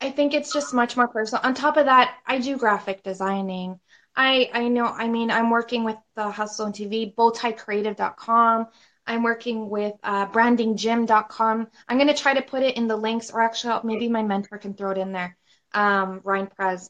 I 0.00 0.10
think 0.10 0.34
it's 0.34 0.52
just 0.52 0.72
much 0.72 0.96
more 0.96 1.08
personal. 1.08 1.42
On 1.44 1.54
top 1.54 1.76
of 1.76 1.86
that, 1.86 2.16
I 2.26 2.38
do 2.38 2.56
graphic 2.56 3.02
designing. 3.02 3.78
I 4.16 4.50
I 4.52 4.68
know, 4.68 4.86
I 4.86 5.08
mean, 5.08 5.30
I'm 5.30 5.50
working 5.50 5.84
with 5.84 5.96
the 6.16 6.30
Hustle 6.30 6.66
Zone 6.66 6.72
TV, 6.72 7.14
bowtiecreative.com. 7.14 8.66
I'm 9.06 9.22
working 9.22 9.68
with 9.68 9.94
uh, 10.02 10.26
brandinggym.com. 10.26 11.68
I'm 11.88 11.96
going 11.96 12.08
to 12.08 12.14
try 12.22 12.34
to 12.34 12.42
put 12.42 12.62
it 12.62 12.76
in 12.76 12.86
the 12.86 12.96
links, 12.96 13.30
or 13.30 13.40
actually, 13.40 13.80
maybe 13.84 14.08
my 14.08 14.22
mentor 14.22 14.58
can 14.58 14.74
throw 14.74 14.90
it 14.92 14.98
in 14.98 15.12
there, 15.12 15.36
um, 15.74 16.20
Ryan 16.22 16.46
Prez. 16.46 16.88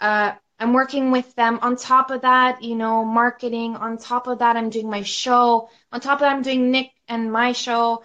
Uh, 0.00 0.32
I'm 0.58 0.72
working 0.72 1.10
with 1.10 1.34
them. 1.34 1.58
On 1.62 1.76
top 1.76 2.10
of 2.10 2.22
that, 2.22 2.62
you 2.62 2.76
know, 2.76 3.04
marketing. 3.04 3.76
On 3.76 3.98
top 3.98 4.26
of 4.26 4.38
that, 4.38 4.56
I'm 4.56 4.70
doing 4.70 4.88
my 4.88 5.02
show. 5.02 5.68
On 5.92 6.00
top 6.00 6.14
of 6.14 6.20
that, 6.20 6.32
I'm 6.32 6.42
doing 6.42 6.70
Nick 6.70 6.90
and 7.08 7.30
my 7.30 7.52
show. 7.52 8.02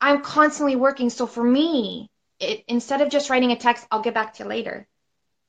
I'm 0.00 0.22
constantly 0.22 0.76
working. 0.76 1.10
So 1.10 1.26
for 1.26 1.44
me, 1.44 2.10
it, 2.40 2.64
instead 2.68 3.00
of 3.02 3.10
just 3.10 3.30
writing 3.30 3.52
a 3.52 3.56
text, 3.56 3.86
I'll 3.90 4.02
get 4.02 4.14
back 4.14 4.34
to 4.34 4.42
you 4.44 4.48
later. 4.48 4.88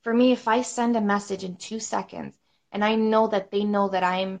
For 0.02 0.12
me, 0.12 0.32
if 0.32 0.46
I 0.46 0.62
send 0.62 0.96
a 0.96 1.00
message 1.00 1.42
in 1.44 1.56
two 1.56 1.80
seconds 1.80 2.36
and 2.70 2.84
I 2.84 2.96
know 2.96 3.28
that 3.28 3.50
they 3.50 3.64
know 3.64 3.88
that 3.88 4.02
I'm 4.02 4.40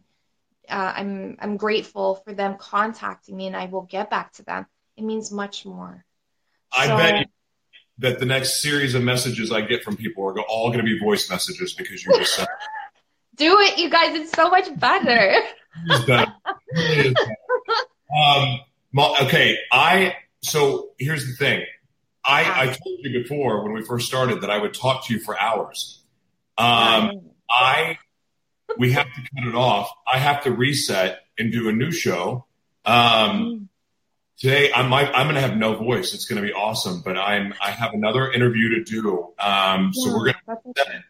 uh, 0.68 0.92
I'm 0.96 1.36
I'm 1.40 1.56
grateful 1.56 2.16
for 2.16 2.32
them 2.32 2.56
contacting 2.58 3.36
me 3.36 3.46
and 3.48 3.56
I 3.56 3.66
will 3.66 3.82
get 3.82 4.10
back 4.10 4.32
to 4.34 4.44
them, 4.44 4.66
it 4.96 5.02
means 5.02 5.30
much 5.32 5.66
more. 5.66 6.04
I 6.72 6.86
So- 6.86 6.96
bet 6.96 7.20
you 7.20 7.26
that 7.98 8.18
the 8.18 8.26
next 8.26 8.62
series 8.62 8.94
of 8.94 9.02
messages 9.02 9.52
I 9.52 9.62
get 9.62 9.84
from 9.84 9.96
people 9.96 10.24
are 10.24 10.40
all 10.40 10.68
going 10.68 10.78
to 10.78 10.84
be 10.84 10.98
voice 10.98 11.28
messages 11.30 11.74
because 11.74 12.04
you 12.04 12.16
just 12.18 12.34
said 12.34 12.46
Do 13.36 13.58
it, 13.60 13.78
you 13.78 13.88
guys. 13.88 14.14
It's 14.14 14.32
so 14.32 14.50
much 14.50 14.68
better. 14.78 15.34
better. 16.06 16.32
It 16.46 16.78
really 16.78 17.08
is 17.08 17.14
better. 17.14 17.34
Um, 18.14 18.60
okay, 19.22 19.56
I 19.72 20.16
so 20.42 20.90
here's 20.98 21.26
the 21.26 21.32
thing. 21.32 21.64
I, 22.24 22.62
I 22.62 22.66
told 22.66 22.98
you 23.00 23.22
before 23.22 23.64
when 23.64 23.72
we 23.72 23.82
first 23.82 24.06
started 24.06 24.42
that 24.42 24.50
I 24.50 24.58
would 24.58 24.74
talk 24.74 25.06
to 25.06 25.14
you 25.14 25.20
for 25.20 25.38
hours. 25.40 26.02
Um, 26.58 27.22
I 27.50 27.98
we 28.76 28.92
have 28.92 29.06
to 29.06 29.20
cut 29.34 29.48
it 29.48 29.54
off. 29.54 29.90
I 30.10 30.18
have 30.18 30.44
to 30.44 30.52
reset 30.52 31.20
and 31.38 31.50
do 31.50 31.68
a 31.68 31.72
new 31.72 31.90
show. 31.90 32.46
Um, 32.84 33.68
today 34.42 34.72
I 34.72 34.82
might 34.86 35.08
I'm 35.14 35.26
going 35.26 35.36
to 35.36 35.40
have 35.40 35.56
no 35.56 35.76
voice. 35.76 36.14
It's 36.14 36.24
going 36.26 36.42
to 36.42 36.46
be 36.46 36.52
awesome, 36.52 37.00
but 37.00 37.16
I'm 37.16 37.54
I 37.62 37.70
have 37.70 37.94
another 37.94 38.30
interview 38.30 38.70
to 38.70 38.84
do. 38.84 39.32
Um, 39.38 39.94
so 39.94 40.12
we're 40.12 40.32
going 40.32 40.34
to 40.76 41.04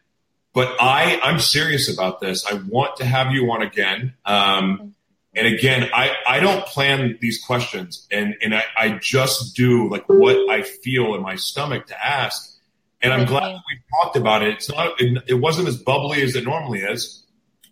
but 0.53 0.75
I, 0.79 1.19
I'm 1.23 1.39
serious 1.39 1.91
about 1.91 2.21
this. 2.21 2.45
I 2.45 2.53
want 2.53 2.97
to 2.97 3.05
have 3.05 3.31
you 3.31 3.51
on 3.51 3.63
again. 3.63 4.13
Um, 4.23 4.93
and 5.35 5.47
again, 5.47 5.89
I, 5.91 6.11
I 6.27 6.39
don't 6.41 6.63
plan 6.67 7.17
these 7.19 7.43
questions 7.43 8.07
and, 8.11 8.35
and 8.39 8.53
I, 8.53 8.63
I 8.77 8.89
just 9.01 9.55
do 9.55 9.89
like 9.89 10.07
what 10.07 10.37
I 10.51 10.61
feel 10.61 11.15
in 11.15 11.23
my 11.23 11.37
stomach 11.37 11.87
to 11.87 12.05
ask. 12.05 12.55
And 13.01 13.11
I'm 13.11 13.25
glad 13.25 13.45
Okay. 13.45 13.53
we 13.67 13.79
talked 13.99 14.15
about 14.15 14.43
it. 14.43 14.49
It's 14.49 14.69
not, 14.69 15.01
it, 15.01 15.23
it 15.25 15.33
wasn't 15.33 15.69
as 15.69 15.75
bubbly 15.75 16.21
as 16.21 16.35
it 16.35 16.43
normally 16.43 16.81
is, 16.81 17.25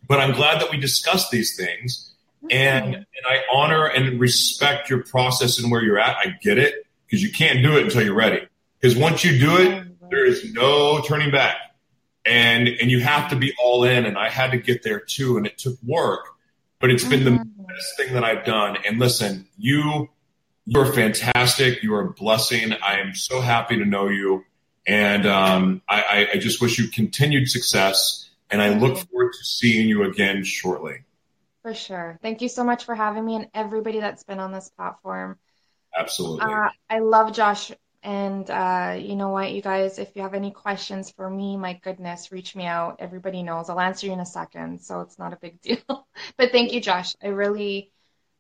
but 0.08 0.20
I'm 0.20 0.32
glad 0.32 0.60
that 0.60 0.72
we 0.72 0.78
discussed 0.78 1.30
these 1.30 1.56
things 1.56 2.11
and, 2.50 2.96
and 2.96 3.06
I 3.28 3.42
honor 3.54 3.86
and 3.86 4.20
respect 4.20 4.90
your 4.90 5.04
process 5.04 5.60
and 5.60 5.72
where 5.72 5.84
you're 5.84 6.00
at. 6.00 6.18
I 6.18 6.36
get 6.42 6.58
it 6.58 6.86
because 7.06 7.22
you 7.24 7.32
can't 7.32 7.62
do 7.64 7.78
it 7.78 7.84
until 7.84 8.04
you're 8.04 8.16
ready. 8.16 8.48
Because 8.80 8.98
once 8.98 9.24
you 9.24 9.38
do 9.40 9.58
it, 9.58 10.10
there 10.10 10.26
is 10.26 10.52
no 10.54 11.02
turning 11.02 11.32
back. 11.32 11.58
And 12.26 12.68
and 12.68 12.92
you 12.92 13.00
have 13.00 13.30
to 13.32 13.36
be 13.36 13.52
all 13.58 13.84
in 13.84 14.06
and 14.06 14.16
i 14.16 14.30
had 14.30 14.52
to 14.52 14.58
get 14.60 14.84
there 14.84 15.00
too 15.00 15.38
and 15.38 15.48
it 15.48 15.58
took 15.58 15.76
work 15.82 16.20
but 16.80 16.92
it's 16.92 17.04
been 17.04 17.24
the 17.24 17.32
Mhm. 17.32 17.68
best 17.68 17.98
thing 17.98 18.14
that 18.14 18.24
i've 18.24 18.46
done. 18.46 18.78
And 18.88 19.00
listen 19.00 19.48
you 19.58 20.08
you're 20.68 20.86
fantastic. 20.94 21.82
You're 21.82 22.02
a 22.02 22.12
blessing. 22.12 22.74
I 22.74 23.00
am 23.00 23.16
so 23.16 23.42
happy 23.42 23.78
to 23.78 23.84
know 23.86 24.08
you. 24.10 24.46
And 24.86 25.26
um, 25.26 25.82
I, 25.90 26.02
I, 26.04 26.28
I 26.36 26.38
just 26.38 26.62
wish 26.62 26.78
you 26.78 26.88
continued 26.90 27.50
success 27.50 28.30
and 28.52 28.62
i 28.62 28.70
look 28.70 29.00
forward 29.10 29.34
to 29.34 29.44
seeing 29.44 29.90
you 29.90 30.04
again 30.04 30.44
shortly 30.44 31.00
For 31.62 31.74
sure. 31.74 32.18
Thank 32.22 32.42
you 32.42 32.50
so 32.50 32.64
much 32.64 32.86
for 32.86 32.96
having 32.96 33.26
me 33.26 33.36
and 33.36 33.48
everybody 33.54 34.00
that's 34.00 34.24
been 34.24 34.40
on 34.40 34.52
this 34.52 34.70
platform. 34.70 35.38
absolutely 35.96 36.42
Uh, 36.42 36.70
I 36.90 37.00
love 37.00 37.34
Josh. 37.34 37.72
And 38.04 38.50
uh, 38.50 38.98
you 39.00 39.16
know 39.16 39.30
what, 39.30 39.52
you 39.52 39.62
guys, 39.62 40.00
if 40.00 40.16
you 40.16 40.24
have 40.24 40.34
any 40.34 40.50
questions 40.50 41.12
for 41.12 41.30
me, 41.30 41.56
my 41.56 41.74
goodness, 41.74 42.32
reach 42.32 42.56
me 42.56 42.66
out. 42.66 42.96
Everybody 42.98 43.44
knows. 43.44 43.70
I'll 43.70 43.80
answer 43.80 44.08
you 44.08 44.14
in 44.14 44.20
a 44.20 44.26
second, 44.26 44.82
so 44.82 45.02
it's 45.02 45.20
not 45.20 45.34
a 45.34 45.38
big 45.38 45.62
deal. 45.64 46.08
but 46.36 46.52
thank 46.52 46.74
you, 46.74 46.82
Josh. 46.82 47.16
I 47.24 47.28
really 47.28 47.92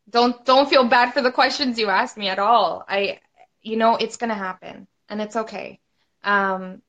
don't 0.09 0.43
don't 0.45 0.67
feel 0.67 0.85
bad 0.85 1.13
for 1.13 1.21
the 1.21 1.31
questions 1.31 1.77
you 1.77 1.89
asked 1.89 2.17
me 2.17 2.27
at 2.27 2.39
all. 2.39 2.83
I 2.87 3.19
you 3.61 3.77
know, 3.77 3.97
it's 3.97 4.17
gonna 4.17 4.33
happen 4.33 4.87
and 5.09 5.21
it's 5.21 5.35
okay. 5.35 5.79
Um, 6.23 6.81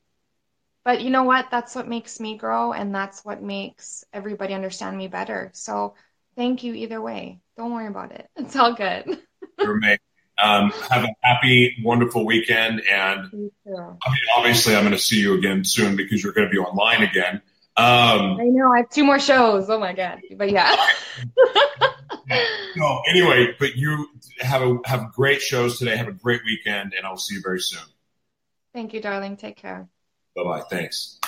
but 0.82 1.02
you 1.02 1.10
know 1.10 1.24
what? 1.24 1.48
That's 1.50 1.74
what 1.74 1.86
makes 1.86 2.18
me 2.18 2.38
grow 2.38 2.72
and 2.72 2.94
that's 2.94 3.22
what 3.22 3.42
makes 3.42 4.04
everybody 4.14 4.54
understand 4.54 4.96
me 4.96 5.08
better. 5.08 5.50
So 5.52 5.94
thank 6.36 6.62
you 6.62 6.74
either 6.74 7.00
way. 7.00 7.40
Don't 7.56 7.72
worry 7.72 7.86
about 7.86 8.12
it. 8.12 8.28
It's 8.36 8.56
all 8.56 8.74
good. 8.74 9.18
You're 9.58 9.76
amazing. 9.76 9.98
Um, 10.42 10.70
have 10.90 11.04
a 11.04 11.14
happy 11.22 11.76
wonderful 11.84 12.24
weekend 12.24 12.80
and 12.80 13.20
I 13.26 13.36
mean, 13.36 13.50
obviously 14.34 14.74
i'm 14.74 14.82
going 14.82 14.92
to 14.92 14.98
see 14.98 15.20
you 15.20 15.34
again 15.34 15.62
soon 15.62 15.94
because 15.94 16.24
you're 16.24 16.32
going 16.32 16.48
to 16.48 16.50
be 16.50 16.58
online 16.58 17.02
again 17.02 17.42
um, 17.74 18.38
I 18.38 18.44
know. 18.44 18.70
I 18.70 18.78
have 18.78 18.90
two 18.90 19.02
more 19.02 19.18
shows. 19.18 19.70
Oh 19.70 19.78
my 19.78 19.94
god. 19.94 20.20
But 20.36 20.50
yeah. 20.50 20.76
No, 22.76 23.02
anyway, 23.10 23.54
but 23.58 23.76
you 23.76 24.08
have 24.40 24.62
a 24.62 24.78
have 24.86 25.12
great 25.12 25.42
shows 25.42 25.78
today. 25.78 25.96
Have 25.96 26.08
a 26.08 26.12
great 26.12 26.40
weekend, 26.46 26.94
and 26.96 27.04
I'll 27.04 27.18
see 27.18 27.34
you 27.34 27.42
very 27.42 27.60
soon. 27.60 27.82
Thank 28.72 28.94
you, 28.94 29.02
darling. 29.02 29.36
Take 29.36 29.56
care. 29.56 29.88
Bye 30.34 30.44
bye. 30.44 30.62
Thanks. 30.70 31.18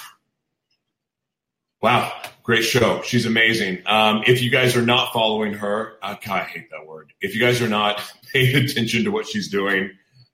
Wow, 1.84 2.10
great 2.42 2.62
show. 2.62 3.02
She's 3.02 3.26
amazing. 3.26 3.82
Um, 3.84 4.22
if 4.26 4.40
you 4.40 4.48
guys 4.48 4.74
are 4.74 4.80
not 4.80 5.12
following 5.12 5.52
her, 5.52 5.98
uh, 6.02 6.14
God, 6.14 6.40
I 6.40 6.44
hate 6.44 6.70
that 6.70 6.86
word. 6.86 7.12
If 7.20 7.34
you 7.34 7.42
guys 7.42 7.60
are 7.60 7.68
not 7.68 8.00
paying 8.32 8.56
attention 8.56 9.04
to 9.04 9.10
what 9.10 9.26
she's 9.26 9.50
doing, 9.50 9.90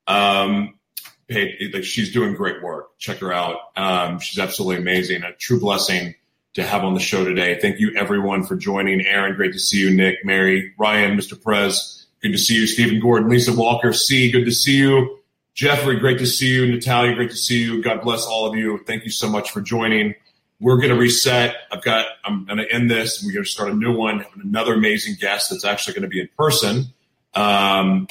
um, 0.06 0.78
pay, 1.26 1.72
like 1.74 1.82
she's 1.82 2.12
doing 2.12 2.34
great 2.34 2.62
work. 2.62 2.96
Check 2.98 3.18
her 3.18 3.32
out. 3.32 3.56
Um, 3.76 4.20
she's 4.20 4.38
absolutely 4.38 4.76
amazing. 4.76 5.24
A 5.24 5.32
true 5.32 5.58
blessing 5.58 6.14
to 6.54 6.62
have 6.62 6.84
on 6.84 6.94
the 6.94 7.00
show 7.00 7.24
today. 7.24 7.58
Thank 7.60 7.80
you 7.80 7.96
everyone 7.96 8.44
for 8.44 8.54
joining. 8.54 9.04
Aaron, 9.04 9.34
great 9.34 9.52
to 9.54 9.58
see 9.58 9.78
you. 9.78 9.90
Nick, 9.90 10.24
Mary, 10.24 10.72
Ryan, 10.78 11.18
Mr. 11.18 11.42
Prez, 11.42 12.06
good 12.22 12.30
to 12.30 12.38
see 12.38 12.54
you. 12.54 12.68
Stephen 12.68 13.00
Gordon, 13.00 13.28
Lisa 13.28 13.52
Walker, 13.52 13.92
C, 13.92 14.30
good 14.30 14.44
to 14.44 14.52
see 14.52 14.76
you. 14.76 15.18
Jeffrey, 15.54 15.98
great 15.98 16.20
to 16.20 16.28
see 16.28 16.54
you. 16.54 16.70
Natalia, 16.70 17.16
great 17.16 17.30
to 17.30 17.36
see 17.36 17.60
you. 17.60 17.82
God 17.82 18.02
bless 18.02 18.24
all 18.24 18.46
of 18.46 18.54
you. 18.54 18.78
Thank 18.86 19.04
you 19.04 19.10
so 19.10 19.28
much 19.28 19.50
for 19.50 19.60
joining. 19.60 20.14
We're 20.60 20.76
going 20.76 20.90
to 20.90 20.96
reset. 20.96 21.56
I've 21.72 21.82
got, 21.82 22.06
I'm 22.24 22.44
going 22.44 22.58
to 22.58 22.72
end 22.72 22.90
this 22.90 23.20
and 23.20 23.28
we're 23.28 23.34
going 23.34 23.44
to 23.44 23.50
start 23.50 23.70
a 23.70 23.74
new 23.74 23.96
one. 23.96 24.20
Having 24.20 24.42
another 24.44 24.74
amazing 24.74 25.16
guest 25.18 25.50
that's 25.50 25.64
actually 25.64 25.94
going 25.94 26.02
to 26.02 26.08
be 26.08 26.20
in 26.20 26.28
person. 26.36 26.86
Um, 27.34 28.06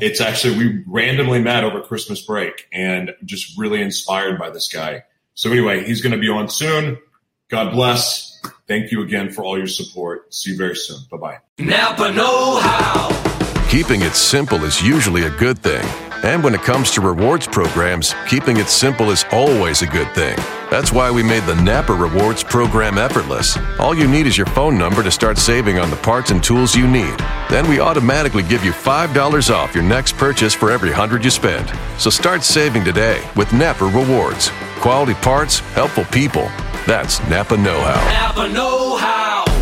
it's 0.00 0.20
actually, 0.20 0.56
we 0.56 0.84
randomly 0.86 1.40
met 1.40 1.64
over 1.64 1.80
Christmas 1.80 2.20
break 2.22 2.68
and 2.72 3.14
just 3.24 3.58
really 3.58 3.80
inspired 3.82 4.38
by 4.38 4.50
this 4.50 4.68
guy. 4.68 5.04
So 5.34 5.50
anyway, 5.50 5.84
he's 5.84 6.00
going 6.00 6.12
to 6.12 6.18
be 6.18 6.28
on 6.28 6.48
soon. 6.48 6.98
God 7.48 7.72
bless. 7.72 8.40
Thank 8.66 8.90
you 8.90 9.02
again 9.02 9.30
for 9.30 9.44
all 9.44 9.58
your 9.58 9.66
support. 9.66 10.32
See 10.32 10.52
you 10.52 10.56
very 10.56 10.76
soon. 10.76 10.98
Bye 11.10 11.16
bye. 11.16 11.38
Napa 11.58 12.12
Know 12.12 12.60
How. 12.60 13.68
Keeping 13.68 14.02
it 14.02 14.14
simple 14.14 14.62
is 14.64 14.82
usually 14.82 15.24
a 15.24 15.30
good 15.30 15.58
thing. 15.58 15.84
And 16.24 16.42
when 16.42 16.54
it 16.54 16.62
comes 16.62 16.90
to 16.92 17.02
rewards 17.02 17.46
programs, 17.46 18.14
keeping 18.26 18.56
it 18.56 18.68
simple 18.68 19.10
is 19.10 19.26
always 19.30 19.82
a 19.82 19.86
good 19.86 20.10
thing. 20.14 20.34
That's 20.70 20.90
why 20.90 21.10
we 21.10 21.22
made 21.22 21.42
the 21.42 21.54
Napa 21.56 21.92
Rewards 21.92 22.42
program 22.42 22.96
effortless. 22.96 23.58
All 23.78 23.94
you 23.94 24.08
need 24.08 24.26
is 24.26 24.38
your 24.38 24.46
phone 24.46 24.78
number 24.78 25.02
to 25.02 25.10
start 25.10 25.36
saving 25.36 25.78
on 25.78 25.90
the 25.90 25.96
parts 25.96 26.30
and 26.30 26.42
tools 26.42 26.74
you 26.74 26.88
need. 26.88 27.14
Then 27.50 27.68
we 27.68 27.78
automatically 27.78 28.42
give 28.42 28.64
you 28.64 28.72
$5 28.72 29.54
off 29.54 29.74
your 29.74 29.84
next 29.84 30.16
purchase 30.16 30.54
for 30.54 30.70
every 30.70 30.88
100 30.88 31.22
you 31.22 31.30
spend. 31.30 31.70
So 31.98 32.08
start 32.08 32.42
saving 32.42 32.84
today 32.84 33.22
with 33.36 33.52
Napa 33.52 33.84
Rewards. 33.84 34.50
Quality 34.80 35.14
parts, 35.14 35.58
helpful 35.74 36.06
people. 36.06 36.48
That's 36.86 37.20
Napa 37.28 37.58
Know 37.58 37.78
How. 37.80 38.32
Napa 38.32 38.48
Know 38.48 38.96
How. 38.96 39.53